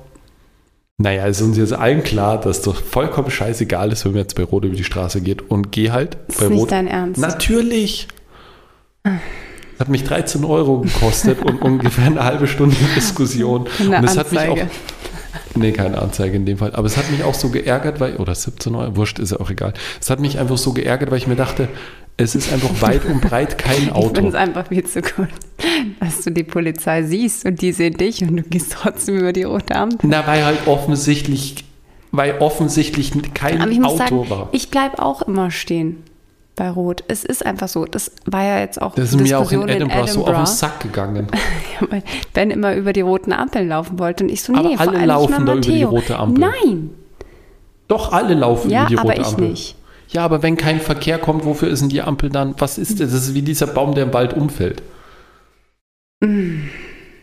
naja, 0.98 1.26
ist 1.26 1.40
uns 1.40 1.56
jetzt 1.56 1.72
allen 1.72 2.02
klar, 2.02 2.40
dass 2.40 2.60
das 2.60 2.76
vollkommen 2.78 3.30
scheißegal 3.30 3.92
ist, 3.92 4.04
wenn 4.04 4.12
man 4.12 4.22
jetzt 4.22 4.34
bei 4.34 4.42
Rot 4.42 4.64
über 4.64 4.74
die 4.74 4.84
Straße 4.84 5.20
geht 5.20 5.48
und 5.48 5.70
geh 5.70 5.92
halt 5.92 6.18
ist 6.26 6.40
bei 6.40 6.46
Rot. 6.46 6.54
Nicht 6.54 6.72
dein 6.72 6.88
Ernst. 6.88 7.20
Natürlich. 7.20 8.08
Hat 9.78 9.88
mich 9.88 10.02
13 10.02 10.44
Euro 10.44 10.80
gekostet 10.80 11.40
und 11.40 11.62
ungefähr 11.62 12.06
eine 12.06 12.24
halbe 12.24 12.48
Stunde 12.48 12.76
Diskussion. 12.96 13.68
Eine 13.78 13.98
und 13.98 14.04
es 14.04 14.18
hat 14.18 14.32
mich 14.32 14.40
auch. 14.40 14.58
Nee, 15.54 15.72
keine 15.72 16.02
Anzeige 16.02 16.36
in 16.36 16.46
dem 16.46 16.58
Fall. 16.58 16.74
Aber 16.74 16.86
es 16.86 16.96
hat 16.96 17.10
mich 17.12 17.22
auch 17.22 17.34
so 17.34 17.48
geärgert, 17.50 18.00
weil, 18.00 18.16
oder 18.16 18.34
17 18.34 18.74
Euro, 18.74 18.96
wurscht, 18.96 19.20
ist 19.20 19.30
ja 19.30 19.40
auch 19.40 19.50
egal. 19.50 19.74
Es 20.00 20.10
hat 20.10 20.18
mich 20.18 20.38
einfach 20.38 20.58
so 20.58 20.72
geärgert, 20.72 21.10
weil 21.12 21.18
ich 21.18 21.28
mir 21.28 21.36
dachte, 21.36 21.68
es 22.16 22.34
ist 22.34 22.52
einfach 22.52 22.82
weit 22.82 23.04
und 23.04 23.20
breit 23.20 23.56
kein 23.56 23.90
Auto. 23.92 24.08
Ich 24.08 24.14
finde 24.14 24.28
es 24.30 24.34
einfach 24.34 24.66
viel 24.66 24.84
zu 24.84 25.00
gut, 25.00 25.28
dass 26.00 26.22
du 26.22 26.30
die 26.30 26.44
Polizei 26.44 27.02
siehst 27.02 27.44
und 27.44 27.60
die 27.60 27.72
sehen 27.72 27.96
dich 27.96 28.22
und 28.22 28.36
du 28.36 28.42
gehst 28.42 28.72
trotzdem 28.72 29.18
über 29.18 29.32
die 29.32 29.42
rote 29.42 29.74
Ampel. 29.74 30.08
Na, 30.08 30.26
weil 30.26 30.44
halt 30.44 30.66
offensichtlich, 30.66 31.64
weil 32.12 32.38
offensichtlich 32.38 33.12
kein 33.34 33.60
Aber 33.60 33.70
ich 33.70 33.82
Auto 33.82 33.96
sagen, 33.96 34.30
war. 34.30 34.48
Ich 34.52 34.70
bleibe 34.70 35.02
auch 35.02 35.22
immer 35.22 35.50
stehen 35.50 36.02
bei 36.58 36.70
Rot. 36.70 37.04
Es 37.08 37.24
ist 37.24 37.46
einfach 37.46 37.68
so. 37.68 37.86
Das 37.86 38.12
war 38.26 38.44
ja 38.44 38.58
jetzt 38.60 38.82
auch. 38.82 38.94
Das 38.94 39.10
ist 39.10 39.20
mir 39.20 39.38
auch 39.38 39.50
in 39.50 39.62
Edinburgh, 39.62 39.72
in 39.72 39.90
Edinburgh, 39.90 40.12
so 40.12 40.26
auf 40.26 40.36
den 40.36 40.46
Sack 40.46 40.80
gegangen. 40.80 41.28
weil 41.88 42.02
Ben 42.34 42.50
immer 42.50 42.74
über 42.74 42.92
die 42.92 43.00
roten 43.00 43.32
Ampeln 43.32 43.68
laufen 43.68 43.98
wollte 43.98 44.24
und 44.24 44.30
ich 44.30 44.42
so, 44.42 44.52
nee, 44.52 44.76
aber 44.76 44.80
alle 44.80 45.06
laufen 45.06 45.46
da 45.46 45.52
über 45.52 45.60
die 45.60 45.82
rote 45.82 46.18
Ampel. 46.18 46.50
Nein. 46.62 46.90
Doch, 47.86 48.12
alle 48.12 48.34
laufen 48.34 48.70
ja, 48.70 48.82
über 48.82 48.88
die 48.88 48.94
rote 48.96 49.08
aber 49.12 49.20
ich 49.20 49.26
Ampel. 49.26 49.48
Nicht. 49.48 49.76
Ja, 50.10 50.24
aber 50.24 50.42
wenn 50.42 50.56
kein 50.56 50.80
Verkehr 50.80 51.18
kommt, 51.18 51.44
wofür 51.44 51.68
ist 51.68 51.80
denn 51.80 51.88
die 51.88 52.02
Ampel 52.02 52.30
dann? 52.30 52.54
Was 52.58 52.78
ist 52.78 53.00
das? 53.00 53.12
Das 53.12 53.28
ist 53.28 53.34
wie 53.34 53.42
dieser 53.42 53.66
Baum, 53.66 53.94
der 53.94 54.04
im 54.04 54.12
Wald 54.12 54.34
umfällt. 54.34 54.82
Mm. 56.20 56.68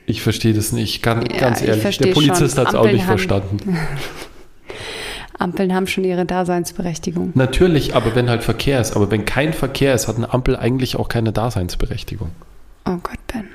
Ich 0.06 0.22
verstehe 0.22 0.54
das 0.54 0.72
nicht. 0.72 1.02
Ganz, 1.02 1.26
Ja, 1.34 1.40
ganz 1.40 1.62
ich 1.62 1.68
ehrlich, 1.68 1.98
der 1.98 2.14
Polizist 2.14 2.58
hat 2.58 2.70
es 2.70 2.76
auch 2.76 2.86
nicht 2.86 3.02
haben- 3.02 3.18
verstanden. 3.18 3.78
Ampeln 5.38 5.74
haben 5.74 5.86
schon 5.88 6.06
ihre 6.06 6.26
Daseinsberechtigung. 6.26 7.32
Natürlich, 7.36 7.94
aber 7.94 8.16
wenn 8.16 8.30
halt 8.30 8.44
Verkehr 8.44 8.80
ist. 8.80 8.96
Aber 8.96 9.12
wenn 9.12 9.26
kein 9.26 9.52
Verkehr 9.52 9.94
ist, 9.94 10.08
hat 10.08 10.16
eine 10.16 10.34
Ampel 10.34 10.56
eigentlich 10.56 10.96
auch 10.96 11.10
keine 11.10 11.34
Daseinsberechtigung. 11.34 12.30
Oh 12.86 12.98
Gott, 13.04 13.20
Ben. 13.28 13.46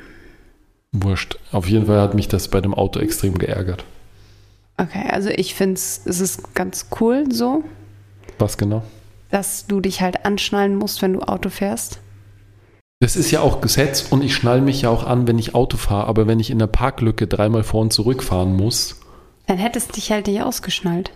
Wurscht. 0.93 1.39
Auf 1.53 1.69
jeden 1.69 1.87
Fall 1.87 2.01
hat 2.01 2.15
mich 2.15 2.29
das 2.29 2.49
bei 2.49 2.61
dem 2.61 2.75
Auto 2.75 3.01
extrem 3.01 3.39
geärgert. 3.39 3.85
Okay, 4.77 5.09
also 5.11 5.31
ich 5.31 5.55
finde 5.55 5.75
es 5.75 5.99
ist 6.07 6.55
ganz 6.55 6.89
cool 7.01 7.25
so, 7.33 7.65
Was 8.39 8.59
genau? 8.59 8.83
dass 9.31 9.67
du 9.67 9.81
dich 9.81 10.01
halt 10.03 10.25
anschnallen 10.27 10.75
musst, 10.77 11.01
wenn 11.03 11.13
du 11.15 11.21
Auto 11.21 11.49
fährst. 11.49 11.99
Das 13.01 13.17
ist 13.17 13.31
ja 13.31 13.41
auch 13.41 13.63
Gesetz 13.63 14.07
und 14.11 14.23
ich 14.23 14.35
schnall 14.35 14.61
mich 14.61 14.83
ja 14.83 14.91
auch 14.91 15.05
an, 15.05 15.27
wenn 15.27 15.39
ich 15.39 15.55
Auto 15.55 15.79
fahre. 15.79 16.07
Aber 16.07 16.27
wenn 16.27 16.39
ich 16.39 16.51
in 16.51 16.59
der 16.59 16.67
Parklücke 16.67 17.27
dreimal 17.27 17.63
vor 17.63 17.81
und 17.81 17.93
zurück 17.95 18.23
fahren 18.23 18.55
muss, 18.57 19.01
Dann 19.47 19.57
hättest 19.57 19.89
du 19.89 19.93
dich 19.95 20.13
halt 20.13 20.27
nicht 20.27 20.43
ausgeschnallt. 20.43 21.11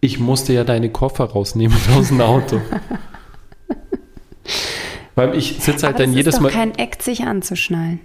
ich 0.00 0.20
musste 0.20 0.52
ja 0.52 0.62
deine 0.62 0.88
Koffer 0.88 1.24
rausnehmen 1.24 1.76
aus 1.98 2.08
dem 2.08 2.20
Auto. 2.20 2.60
Weil 5.16 5.34
ich 5.36 5.56
sitze 5.60 5.86
halt 5.86 5.96
Aber 5.96 6.04
dann 6.04 6.10
es 6.10 6.16
jedes 6.16 6.34
ist 6.34 6.38
doch 6.38 6.42
Mal. 6.44 6.52
kein 6.52 6.78
Eck, 6.78 7.02
sich 7.02 7.24
anzuschnallen. 7.24 8.00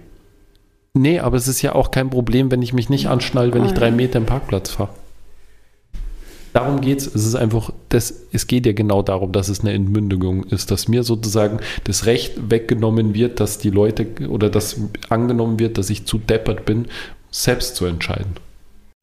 Nee, 0.94 1.20
aber 1.20 1.36
es 1.36 1.46
ist 1.46 1.62
ja 1.62 1.74
auch 1.74 1.90
kein 1.90 2.10
Problem, 2.10 2.50
wenn 2.50 2.60
ich 2.62 2.72
mich 2.72 2.88
nicht 2.90 3.06
anschnall, 3.06 3.54
wenn 3.54 3.64
ich 3.64 3.70
Oh, 3.72 3.74
drei 3.74 3.86
ja. 3.88 3.92
Meter 3.94 4.18
im 4.18 4.26
Parkplatz 4.26 4.70
fahre. 4.70 4.90
Darum 6.52 6.80
geht's. 6.80 7.06
Es 7.06 7.26
ist 7.26 7.34
einfach, 7.34 7.70
das, 7.88 8.26
es 8.32 8.46
geht 8.46 8.66
ja 8.66 8.72
genau 8.72 9.02
darum, 9.02 9.32
dass 9.32 9.48
es 9.48 9.60
eine 9.60 9.72
Entmündigung 9.72 10.44
ist, 10.44 10.70
dass 10.70 10.88
mir 10.88 11.02
sozusagen 11.02 11.60
das 11.84 12.06
Recht 12.06 12.50
weggenommen 12.50 13.14
wird, 13.14 13.40
dass 13.40 13.58
die 13.58 13.70
Leute 13.70 14.06
oder 14.28 14.50
dass 14.50 14.76
angenommen 15.08 15.58
wird, 15.58 15.78
dass 15.78 15.90
ich 15.90 16.04
zu 16.06 16.18
deppert 16.18 16.64
bin, 16.64 16.86
selbst 17.30 17.76
zu 17.76 17.86
entscheiden. 17.86 18.34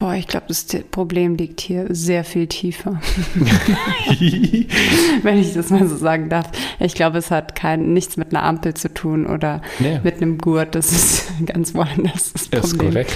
Boah, 0.00 0.14
ich 0.14 0.26
glaube, 0.26 0.46
das 0.48 0.64
Problem 0.90 1.34
liegt 1.34 1.60
hier 1.60 1.84
sehr 1.90 2.24
viel 2.24 2.46
tiefer, 2.46 2.98
wenn 5.22 5.38
ich 5.38 5.52
das 5.52 5.68
mal 5.68 5.86
so 5.86 5.94
sagen 5.94 6.30
darf. 6.30 6.50
Ich 6.78 6.94
glaube, 6.94 7.18
es 7.18 7.30
hat 7.30 7.54
kein, 7.54 7.92
nichts 7.92 8.16
mit 8.16 8.30
einer 8.34 8.42
Ampel 8.42 8.72
zu 8.72 8.94
tun 8.94 9.26
oder 9.26 9.60
nee, 9.78 10.00
mit 10.02 10.16
einem 10.16 10.38
Gurt. 10.38 10.74
Das 10.74 10.90
ist 10.90 11.30
ganz 11.44 11.74
woanders 11.74 12.32
das 12.32 12.44
ist 12.44 12.70
Problem. 12.70 12.92
korrekt. 12.92 13.14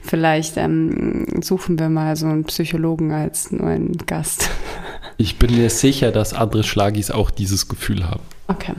Vielleicht 0.00 0.56
ähm, 0.56 1.26
suchen 1.42 1.78
wir 1.78 1.90
mal 1.90 2.16
so 2.16 2.28
einen 2.28 2.44
Psychologen 2.44 3.12
als 3.12 3.52
neuen 3.52 3.98
Gast. 4.06 4.48
Ich 5.18 5.38
bin 5.38 5.54
mir 5.54 5.68
sicher, 5.68 6.12
dass 6.12 6.32
andere 6.32 6.64
Schlagis 6.64 7.10
auch 7.10 7.30
dieses 7.30 7.68
Gefühl 7.68 8.08
haben. 8.08 8.22
Okay. 8.48 8.72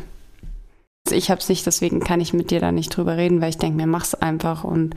Also 1.06 1.16
ich 1.16 1.30
habe 1.30 1.40
es 1.40 1.50
nicht, 1.50 1.68
deswegen 1.68 2.00
kann 2.00 2.20
ich 2.20 2.34
mit 2.34 2.50
dir 2.50 2.62
da 2.62 2.72
nicht 2.72 2.98
drüber 2.98 3.16
reden, 3.16 3.42
weil 3.42 3.50
ich 3.50 3.60
denke 3.60 3.78
mir, 3.78 3.86
mach's 3.86 4.16
einfach 4.16 4.64
und 4.64 4.96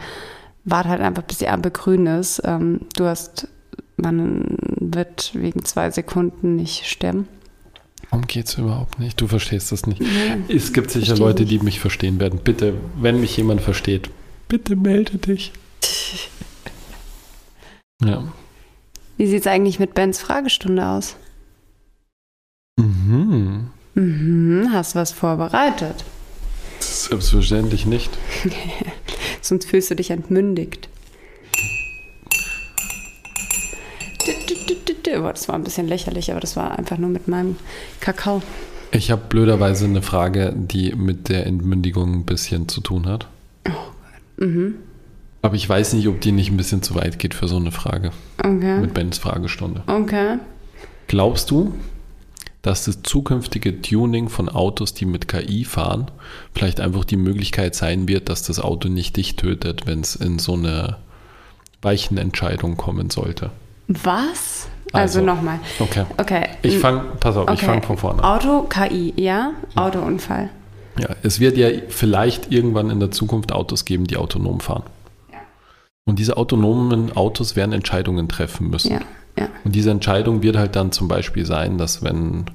warte 0.67 0.91
halt 0.91 1.01
einfach, 1.01 1.23
bis 1.23 1.39
die 1.39 1.49
Ampel 1.49 1.71
grün 1.71 2.07
ist. 2.07 2.43
Ähm, 2.45 2.81
du 2.97 3.07
hast, 3.07 3.49
man 3.97 4.59
wird 4.79 5.31
wegen 5.35 5.65
zwei 5.65 5.91
Sekunden 5.91 6.57
nicht 6.57 6.87
sterben. 6.87 7.29
Warum 8.11 8.27
geht's 8.27 8.59
überhaupt 8.59 8.99
nicht? 8.99 9.21
Du 9.21 9.27
verstehst 9.27 9.73
das 9.73 9.87
nicht. 9.87 10.01
Ja. 10.01 10.37
Es 10.49 10.73
gibt 10.73 10.91
sicher 10.91 11.17
Leute, 11.17 11.43
nicht. 11.43 11.53
die 11.53 11.65
mich 11.65 11.81
verstehen 11.81 12.21
werden. 12.21 12.41
Bitte, 12.43 12.75
wenn 13.01 13.21
mich 13.21 13.37
jemand 13.37 13.63
versteht, 13.63 14.11
bitte 14.49 14.77
melde 14.77 15.19
dich. 15.19 15.53
Ja. 18.05 18.25
Wie 19.17 19.27
sieht's 19.27 19.47
eigentlich 19.47 19.79
mit 19.79 19.95
Bens 19.95 20.21
Fragestunde 20.21 20.87
aus? 20.87 21.17
Mhm. 22.79 23.71
Mhm, 23.95 24.69
hast 24.73 24.95
was 24.95 25.13
vorbereitet. 25.13 26.05
Selbstverständlich 27.05 27.87
nicht. 27.87 28.11
Sonst 29.43 29.69
fühlst 29.69 29.91
du 29.91 29.95
dich 29.95 30.11
entmündigt. 30.11 30.89
Das 35.05 35.49
war 35.49 35.55
ein 35.55 35.65
bisschen 35.65 35.87
lächerlich, 35.87 36.31
aber 36.33 36.41
das 36.41 36.57
war 36.57 36.77
einfach 36.77 36.99
nur 36.99 37.11
mit 37.11 37.29
meinem 37.29 37.57
Kakao. 38.01 38.43
Ich 38.91 39.11
habe 39.11 39.23
blöderweise 39.29 39.85
eine 39.85 40.03
Frage, 40.03 40.53
die 40.57 40.95
mit 40.95 41.29
der 41.29 41.47
Entmündigung 41.47 42.13
ein 42.13 42.25
bisschen 42.25 42.69
zu 42.69 42.81
tun 42.81 43.07
hat. 43.07 43.29
Mhm. 44.37 44.77
Aber 45.43 45.55
ich 45.55 45.69
weiß 45.69 45.93
nicht, 45.93 46.09
ob 46.09 46.21
die 46.21 46.33
nicht 46.33 46.51
ein 46.51 46.57
bisschen 46.57 46.83
zu 46.83 46.95
weit 46.97 47.19
geht 47.19 47.35
für 47.35 47.47
so 47.47 47.57
eine 47.57 47.71
Frage. 47.71 48.11
Okay. 48.39 48.81
Mit 48.81 48.95
Bens 48.95 49.19
Fragestunde. 49.19 49.85
Okay. 49.87 50.39
Glaubst 51.07 51.51
du, 51.51 51.73
dass 52.67 52.85
das 52.85 53.01
zukünftige 53.03 53.81
Tuning 53.81 54.29
von 54.29 54.49
Autos, 54.49 54.93
die 54.93 55.05
mit 55.07 55.29
KI 55.29 55.65
fahren, 55.65 56.11
vielleicht 56.53 56.81
einfach 56.81 57.05
die 57.05 57.17
Möglichkeit 57.17 57.77
sein 57.77 58.09
wird, 58.09 58.29
dass 58.29 58.43
das 58.43 58.59
Auto 58.59 58.89
nicht 58.89 59.17
dich 59.17 59.37
tötet, 59.37 59.87
wenn 59.87 60.01
es 60.01 60.17
in 60.17 60.41
so 60.41 60.55
eine 60.55 60.97
weichen 61.81 62.19
Entscheidung 62.19 62.77
kommen 62.77 63.11
sollte? 63.11 63.51
Was? 63.87 64.67
Also, 64.93 65.21
Also. 65.21 65.21
nochmal. 65.21 65.61
Okay. 65.79 66.07
Okay. 66.17 66.49
Ich 66.63 66.79
fange, 66.81 67.05
pass 67.21 67.37
auf, 67.37 67.45
ich 67.51 67.59
Okay. 67.59 67.67
fange 67.67 67.83
von 67.83 67.99
vorne 67.99 68.25
an. 68.25 68.37
Auto, 68.39 68.63
KI, 68.63 69.15
ja? 69.17 69.53
Autounfall. 69.77 70.51
Ja, 70.99 71.11
es 71.23 71.39
wird 71.39 71.57
ja 71.57 71.69
vielleicht 71.89 72.51
irgendwann 72.51 72.91
in 72.91 72.99
der 72.99 73.13
Zukunft 73.13 73.53
Autos 73.53 73.85
geben, 73.85 74.09
die 74.09 74.17
autonom 74.17 74.59
fahren. 74.59 74.83
Ja. 75.31 75.39
Und 76.05 76.19
diese 76.19 76.37
autonomen 76.37 77.17
Autos 77.17 77.55
werden 77.55 77.73
Entscheidungen 77.73 78.29
treffen 78.29 78.71
müssen. 78.71 78.91
Ja, 78.93 79.01
ja. 79.39 79.49
Und 79.65 79.75
diese 79.75 79.91
Entscheidung 79.91 80.43
wird 80.43 80.57
halt 80.57 80.77
dann 80.77 80.93
zum 80.93 81.09
Beispiel 81.09 81.45
sein, 81.47 81.79
dass 81.79 82.03
wenn 82.03 82.47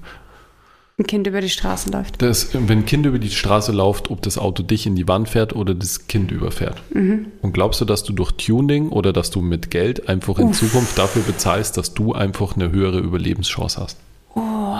Ein 0.97 1.07
Kind 1.07 1.27
über 1.27 1.41
die 1.41 1.49
Straße 1.49 1.89
läuft. 1.89 2.21
das, 2.21 2.53
wenn 2.53 2.79
ein 2.79 2.85
Kind 2.85 3.05
über 3.05 3.17
die 3.19 3.29
Straße 3.29 3.71
läuft, 3.71 4.11
ob 4.11 4.21
das 4.21 4.37
Auto 4.37 4.61
dich 4.63 4.85
in 4.85 4.95
die 4.95 5.07
Wand 5.07 5.29
fährt 5.29 5.55
oder 5.55 5.73
das 5.73 6.07
Kind 6.07 6.31
überfährt. 6.31 6.81
Mhm. 6.93 7.27
Und 7.41 7.53
glaubst 7.53 7.81
du, 7.81 7.85
dass 7.85 8.03
du 8.03 8.13
durch 8.13 8.31
Tuning 8.33 8.89
oder 8.89 9.11
dass 9.13 9.31
du 9.31 9.41
mit 9.41 9.71
Geld 9.71 10.07
einfach 10.09 10.37
in 10.37 10.49
Uff. 10.49 10.59
Zukunft 10.59 10.97
dafür 10.97 11.23
bezahlst, 11.23 11.77
dass 11.77 11.93
du 11.93 12.13
einfach 12.13 12.55
eine 12.55 12.71
höhere 12.71 12.99
Überlebenschance 12.99 13.81
hast? 13.81 13.97
Oh, 14.35 14.77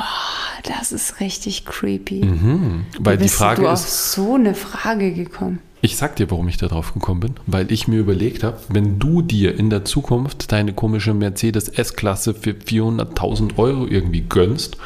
das 0.77 0.91
ist 0.91 1.19
richtig 1.19 1.65
creepy. 1.65 2.25
Mhm. 2.25 2.85
Weil 2.99 3.15
Wie 3.15 3.17
die 3.19 3.23
bist 3.23 3.35
Frage 3.35 3.63
du 3.63 3.67
auf 3.67 3.79
ist, 3.79 4.13
so 4.13 4.35
eine 4.35 4.55
Frage 4.55 5.13
gekommen? 5.13 5.59
Ich 5.81 5.97
sag 5.97 6.15
dir, 6.15 6.29
warum 6.29 6.47
ich 6.47 6.57
da 6.57 6.67
drauf 6.67 6.93
gekommen 6.93 7.21
bin. 7.21 7.33
Weil 7.47 7.71
ich 7.71 7.87
mir 7.87 7.99
überlegt 7.99 8.43
habe, 8.43 8.59
wenn 8.69 8.99
du 8.99 9.21
dir 9.21 9.57
in 9.57 9.69
der 9.69 9.83
Zukunft 9.83 10.51
deine 10.51 10.73
komische 10.73 11.13
Mercedes 11.13 11.67
S-Klasse 11.69 12.33
für 12.33 12.51
400.000 12.51 13.57
Euro 13.57 13.87
irgendwie 13.87 14.21
gönnst, 14.21 14.77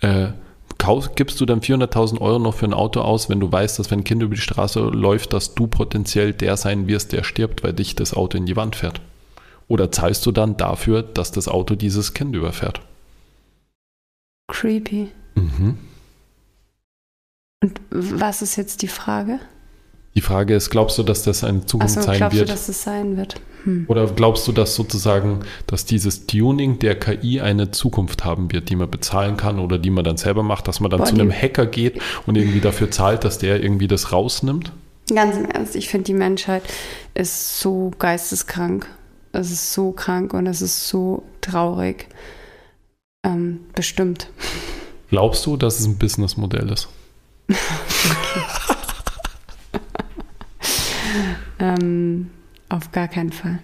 äh, 0.00 0.28
gibst 1.16 1.40
du 1.40 1.46
dann 1.46 1.60
400.000 1.60 2.20
Euro 2.20 2.38
noch 2.38 2.54
für 2.54 2.66
ein 2.66 2.74
Auto 2.74 3.00
aus, 3.00 3.30
wenn 3.30 3.40
du 3.40 3.50
weißt, 3.50 3.78
dass 3.78 3.90
wenn 3.90 4.00
ein 4.00 4.04
Kind 4.04 4.22
über 4.22 4.34
die 4.34 4.40
Straße 4.40 4.80
läuft, 4.80 5.32
dass 5.32 5.54
du 5.54 5.66
potenziell 5.66 6.34
der 6.34 6.58
sein 6.58 6.88
wirst, 6.88 7.12
der 7.12 7.24
stirbt, 7.24 7.62
weil 7.62 7.72
dich 7.72 7.96
das 7.96 8.12
Auto 8.12 8.36
in 8.36 8.44
die 8.44 8.56
Wand 8.56 8.76
fährt? 8.76 9.00
Oder 9.66 9.90
zahlst 9.90 10.26
du 10.26 10.32
dann 10.32 10.58
dafür, 10.58 11.02
dass 11.02 11.32
das 11.32 11.48
Auto 11.48 11.74
dieses 11.74 12.12
Kind 12.12 12.36
überfährt? 12.36 12.82
Creepy. 14.48 15.08
Mhm. 15.34 15.78
Und 17.62 17.80
was 17.90 18.42
ist 18.42 18.56
jetzt 18.56 18.82
die 18.82 18.88
Frage? 18.88 19.38
Die 20.14 20.20
Frage 20.20 20.54
ist, 20.54 20.70
glaubst 20.70 20.96
du, 20.98 21.02
dass 21.02 21.22
das 21.22 21.42
eine 21.42 21.66
Zukunft 21.66 21.96
Achso, 21.96 22.06
sein 22.06 22.18
glaubst 22.18 22.38
wird? 22.38 22.48
du, 22.48 22.52
dass 22.52 22.68
es 22.68 22.82
sein 22.82 23.16
wird? 23.16 23.40
Hm. 23.64 23.86
Oder 23.88 24.06
glaubst 24.06 24.46
du, 24.46 24.52
dass 24.52 24.74
sozusagen, 24.74 25.40
dass 25.66 25.86
dieses 25.86 26.26
Tuning 26.26 26.78
der 26.78 26.98
KI 26.98 27.40
eine 27.40 27.70
Zukunft 27.72 28.24
haben 28.24 28.52
wird, 28.52 28.68
die 28.68 28.76
man 28.76 28.90
bezahlen 28.90 29.36
kann 29.36 29.58
oder 29.58 29.78
die 29.78 29.90
man 29.90 30.04
dann 30.04 30.16
selber 30.16 30.42
macht, 30.42 30.68
dass 30.68 30.78
man 30.80 30.90
dann 30.90 31.00
Boah, 31.00 31.06
zu 31.06 31.14
einem 31.14 31.32
Hacker 31.32 31.66
geht 31.66 32.00
und 32.26 32.36
irgendwie 32.36 32.60
dafür 32.60 32.90
zahlt, 32.90 33.24
dass 33.24 33.38
der 33.38 33.62
irgendwie 33.62 33.88
das 33.88 34.12
rausnimmt? 34.12 34.72
Ganz 35.12 35.36
im 35.36 35.46
Ernst, 35.46 35.74
ich 35.74 35.88
finde, 35.88 36.04
die 36.04 36.14
Menschheit 36.14 36.62
ist 37.14 37.60
so 37.60 37.90
geisteskrank. 37.98 38.86
Es 39.32 39.50
ist 39.50 39.72
so 39.72 39.90
krank 39.90 40.32
und 40.32 40.46
es 40.46 40.62
ist 40.62 40.88
so 40.88 41.24
traurig. 41.40 42.06
Ähm, 43.24 43.60
bestimmt. 43.74 44.28
Glaubst 45.10 45.44
du, 45.46 45.56
dass 45.56 45.80
es 45.80 45.86
ein 45.86 45.98
Businessmodell 45.98 46.70
ist? 46.70 46.88
Ähm, 51.58 52.30
auf 52.68 52.92
gar 52.92 53.08
keinen 53.08 53.32
Fall. 53.32 53.60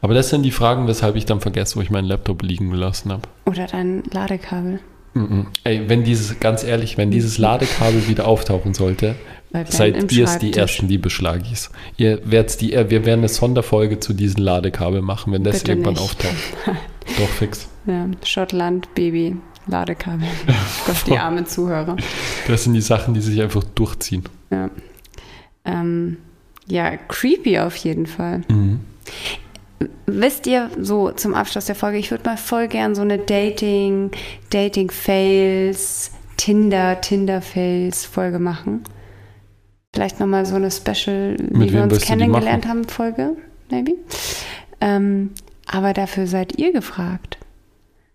Aber 0.00 0.14
das 0.14 0.30
sind 0.30 0.42
die 0.42 0.50
Fragen, 0.50 0.86
weshalb 0.86 1.16
ich 1.16 1.26
dann 1.26 1.40
vergesse, 1.40 1.76
wo 1.76 1.80
ich 1.80 1.90
meinen 1.90 2.06
Laptop 2.06 2.42
liegen 2.42 2.70
gelassen 2.70 3.12
habe. 3.12 3.22
Oder 3.44 3.66
dein 3.66 4.02
Ladekabel. 4.10 4.80
Mhm. 5.14 5.46
Ey, 5.64 5.88
wenn 5.88 6.04
dieses, 6.04 6.40
ganz 6.40 6.64
ehrlich, 6.64 6.96
wenn 6.98 7.10
dieses 7.10 7.38
Ladekabel 7.38 8.08
wieder 8.08 8.26
auftauchen 8.26 8.74
sollte, 8.74 9.14
seid 9.68 10.12
ihr 10.12 10.24
es 10.24 10.38
die 10.38 10.54
ersten 10.54 10.88
Liebesschlagis. 10.88 11.70
Ihr 11.98 12.20
werdet's 12.24 12.56
die, 12.56 12.72
wir 12.72 13.04
werden 13.04 13.20
eine 13.20 13.28
Sonderfolge 13.28 14.00
zu 14.00 14.14
diesen 14.14 14.42
Ladekabel 14.42 15.02
machen, 15.02 15.32
wenn 15.32 15.44
das 15.44 15.58
Bitte 15.58 15.72
irgendwann 15.72 15.94
nicht. 15.94 16.02
auftaucht. 16.02 16.34
Doch 17.18 17.28
fix. 17.28 17.68
Ja, 17.86 18.06
Schottland, 18.24 18.94
Baby, 18.94 19.36
Ladekabel. 19.66 20.28
Gott, 20.86 20.96
die 21.06 21.18
armen 21.18 21.46
Zuhörer. 21.46 21.96
Das 22.48 22.64
sind 22.64 22.74
die 22.74 22.80
Sachen, 22.80 23.14
die 23.14 23.20
sich 23.20 23.40
einfach 23.40 23.64
durchziehen. 23.74 24.24
Ja. 24.50 24.70
Ähm, 25.64 26.18
ja, 26.66 26.96
creepy 26.96 27.58
auf 27.58 27.76
jeden 27.76 28.06
Fall. 28.06 28.42
Mhm. 28.48 28.80
Wisst 30.06 30.46
ihr, 30.46 30.70
so 30.80 31.10
zum 31.10 31.34
Abschluss 31.34 31.66
der 31.66 31.74
Folge, 31.74 31.98
ich 31.98 32.10
würde 32.10 32.24
mal 32.24 32.36
voll 32.36 32.68
gern 32.68 32.94
so 32.94 33.02
eine 33.02 33.18
Dating, 33.18 34.10
Dating-Fails, 34.50 36.12
Tinder, 36.36 37.00
Tinder-Fails-Folge 37.00 38.38
machen. 38.38 38.82
Vielleicht 39.94 40.20
nochmal 40.20 40.46
so 40.46 40.54
eine 40.54 40.70
Special, 40.70 41.36
wie 41.38 41.58
Mit 41.58 41.72
wir 41.72 41.80
wem 41.80 41.90
uns 41.90 42.00
kennengelernt 42.00 42.66
haben, 42.66 42.84
Folge, 42.84 43.36
maybe. 43.70 43.94
Ähm, 44.80 45.30
aber 45.66 45.92
dafür 45.92 46.26
seid 46.26 46.58
ihr 46.58 46.72
gefragt. 46.72 47.38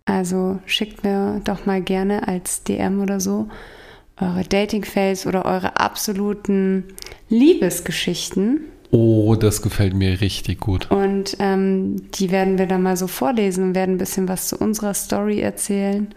Also 0.08 0.58
schickt 0.64 1.04
mir 1.04 1.40
doch 1.44 1.66
mal 1.66 1.82
gerne 1.82 2.26
als 2.26 2.64
DM 2.64 3.00
oder 3.00 3.20
so 3.20 3.48
eure 4.20 4.42
Dating-Fails 4.42 5.26
oder 5.26 5.44
eure 5.44 5.78
absoluten 5.78 6.84
Liebesgeschichten. 7.28 8.60
Oh, 8.90 9.34
das 9.34 9.60
gefällt 9.60 9.94
mir 9.94 10.20
richtig 10.20 10.60
gut. 10.60 10.90
Und 10.90 11.36
ähm, 11.40 12.10
die 12.14 12.30
werden 12.30 12.56
wir 12.58 12.66
dann 12.66 12.82
mal 12.82 12.96
so 12.96 13.06
vorlesen 13.06 13.64
und 13.64 13.74
werden 13.74 13.96
ein 13.96 13.98
bisschen 13.98 14.28
was 14.28 14.48
zu 14.48 14.56
unserer 14.56 14.94
Story 14.94 15.40
erzählen. 15.40 16.08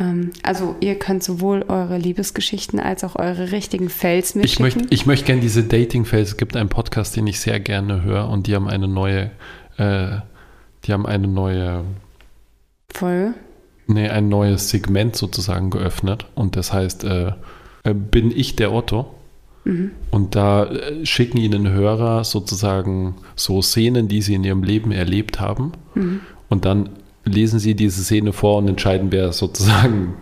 Ähm, 0.00 0.32
also 0.42 0.74
ihr 0.80 0.98
könnt 0.98 1.22
sowohl 1.22 1.64
eure 1.68 1.98
Liebesgeschichten 1.98 2.80
als 2.80 3.04
auch 3.04 3.14
eure 3.16 3.52
richtigen 3.52 3.88
Fails 3.88 4.30
Ich 4.30 4.34
mitschicken. 4.34 4.64
möchte, 4.64 4.86
ich 4.94 5.06
möchte 5.06 5.26
gerne 5.26 5.42
diese 5.42 5.62
Dating-Fails. 5.62 6.30
Es 6.30 6.36
gibt 6.36 6.56
einen 6.56 6.68
Podcast, 6.68 7.14
den 7.16 7.28
ich 7.28 7.38
sehr 7.38 7.60
gerne 7.60 8.02
höre 8.02 8.28
und 8.28 8.48
die 8.48 8.56
haben 8.56 8.68
eine 8.68 8.88
neue, 8.88 9.30
äh, 9.76 10.16
die 10.84 10.92
haben 10.92 11.06
eine 11.06 11.28
neue, 11.28 11.84
Folge. 12.92 13.34
nee, 13.86 14.08
ein 14.08 14.28
neues 14.28 14.70
Segment 14.70 15.16
sozusagen 15.16 15.70
geöffnet 15.70 16.26
und 16.34 16.56
das 16.56 16.72
heißt, 16.72 17.04
äh, 17.04 17.32
äh, 17.84 17.94
bin 17.94 18.30
ich 18.30 18.56
der 18.56 18.72
Otto? 18.72 19.14
Mhm. 19.64 19.92
Und 20.10 20.34
da 20.34 20.64
äh, 20.64 21.04
schicken 21.06 21.38
ihnen 21.38 21.68
Hörer 21.70 22.24
sozusagen 22.24 23.16
so 23.36 23.62
Szenen, 23.62 24.08
die 24.08 24.22
sie 24.22 24.34
in 24.34 24.44
ihrem 24.44 24.62
Leben 24.62 24.92
erlebt 24.92 25.40
haben. 25.40 25.72
Mhm. 25.94 26.20
Und 26.48 26.64
dann 26.64 26.90
lesen 27.24 27.58
sie 27.58 27.74
diese 27.74 28.02
Szene 28.02 28.32
vor 28.32 28.58
und 28.58 28.68
entscheiden, 28.68 29.12
wer 29.12 29.32
sozusagen 29.32 30.14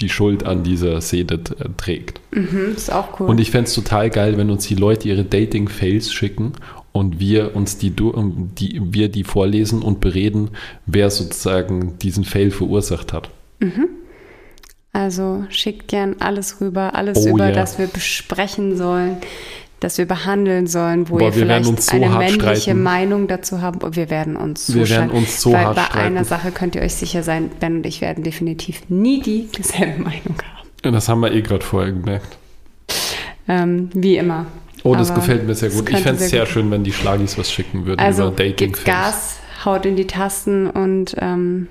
die 0.00 0.08
Schuld 0.08 0.44
an 0.44 0.64
dieser 0.64 1.00
Szene 1.00 1.40
trägt. 1.76 2.20
Mhm, 2.32 2.74
ist 2.76 2.92
auch 2.92 3.20
cool. 3.20 3.28
Und 3.28 3.40
ich 3.40 3.50
fände 3.50 3.68
es 3.68 3.74
total 3.74 4.10
geil, 4.10 4.36
wenn 4.36 4.50
uns 4.50 4.66
die 4.66 4.74
Leute 4.74 5.08
ihre 5.08 5.24
Dating-Fails 5.24 6.12
schicken 6.12 6.52
und 6.94 7.18
wir 7.18 7.56
uns 7.56 7.76
die, 7.76 7.92
ähm, 7.98 8.50
die, 8.56 8.80
wir 8.80 9.08
die 9.08 9.24
vorlesen 9.24 9.82
und 9.82 10.00
bereden, 10.00 10.50
wer 10.86 11.10
sozusagen 11.10 11.98
diesen 11.98 12.24
Fail 12.24 12.52
verursacht 12.52 13.12
hat. 13.12 13.30
Also 14.92 15.44
schickt 15.48 15.88
gern 15.88 16.16
alles 16.20 16.60
rüber, 16.60 16.94
alles 16.94 17.26
Oh 17.26 17.30
über 17.30 17.48
ja. 17.48 17.52
das 17.52 17.80
wir 17.80 17.88
besprechen 17.88 18.76
sollen, 18.76 19.16
das 19.80 19.98
wir 19.98 20.06
behandeln 20.06 20.68
sollen, 20.68 21.08
wo 21.10 21.16
Boah, 21.16 21.26
ihr 21.26 21.32
vielleicht 21.32 21.82
so 21.82 21.96
eine 21.96 22.10
männliche 22.10 22.60
streiten. 22.60 22.82
Meinung 22.84 23.26
dazu 23.26 23.60
haben. 23.60 23.80
Und 23.80 23.96
wir 23.96 24.08
werden 24.08 24.36
uns 24.36 24.68
so 24.68 24.74
Wir 24.74 24.88
werden 24.88 25.10
uns 25.10 25.40
so 25.40 25.52
Weil 25.52 25.64
hart 25.64 25.76
bei 25.76 25.82
streiten. 25.82 26.06
einer 26.06 26.24
Sache 26.24 26.52
könnt 26.52 26.76
ihr 26.76 26.82
euch 26.82 26.94
sicher 26.94 27.24
sein, 27.24 27.50
Ben 27.58 27.78
und 27.78 27.86
ich 27.86 28.02
werden 28.02 28.22
definitiv 28.22 28.82
nie 28.88 29.20
dieselbe 29.20 30.00
Meinung 30.00 30.36
haben. 30.36 30.68
Und 30.84 30.92
das 30.92 31.08
haben 31.08 31.20
wir 31.22 31.32
eh 31.32 31.42
gerade 31.42 31.64
vorher 31.64 31.90
gemerkt. 31.92 32.38
Ähm, 33.48 33.90
wie 33.94 34.16
immer. 34.16 34.46
Oh, 34.84 34.94
das 34.94 35.10
Aber 35.10 35.20
gefällt 35.20 35.46
mir 35.46 35.54
sehr 35.54 35.70
gut. 35.70 35.88
Ich 35.90 35.96
fände 35.98 36.22
es 36.22 36.30
sehr 36.30 36.44
sehr 36.44 36.46
schön, 36.46 36.70
wenn 36.70 36.84
die 36.84 36.92
Schlagis 36.92 37.36
was 37.38 37.50
schicken 37.50 37.86
würden 37.86 37.98
Also 38.00 38.28
über 38.28 38.36
dating 38.36 38.72
gebt 38.72 38.84
Gas, 38.84 39.38
haut 39.64 39.84
in 39.86 39.96
die 39.96 40.06
Tasten 40.06 40.68
und 40.70 41.16
ähm, 41.18 41.68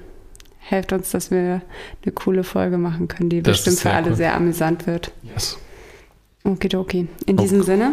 helft 0.60 0.92
uns, 0.94 1.12
dass 1.12 1.30
wir 1.32 1.62
eine 2.04 2.12
coole 2.14 2.44
Folge 2.44 2.78
machen 2.78 3.08
können, 3.08 3.30
die 3.30 3.42
Das 3.44 3.58
bestimmt 3.64 3.80
für 3.80 3.92
alle 3.92 4.10
cool. 4.10 4.16
sehr 4.16 4.36
amüsant 4.36 4.88
wird. 4.88 5.12
Yes. 5.24 5.58
Okidoki. 6.44 7.08
In 7.26 7.36
Okay. 7.36 7.44
diesem 7.44 7.64
Sinne, 7.64 7.92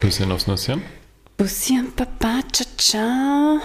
Küsschen 0.00 0.30
aufs 0.32 0.46
Nüsschen. 0.46 0.82
Bussi 1.36 1.78
und 1.78 1.94
Baba, 1.96 2.40
ciao, 2.52 2.66
ciao. 2.76 3.58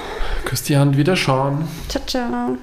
Küss 0.46 0.64
die 0.64 0.78
Hand 0.78 0.96
wieder 0.96 1.16
schauen. 1.16 1.68
Ciao, 1.90 2.04
ciao. 2.06 2.58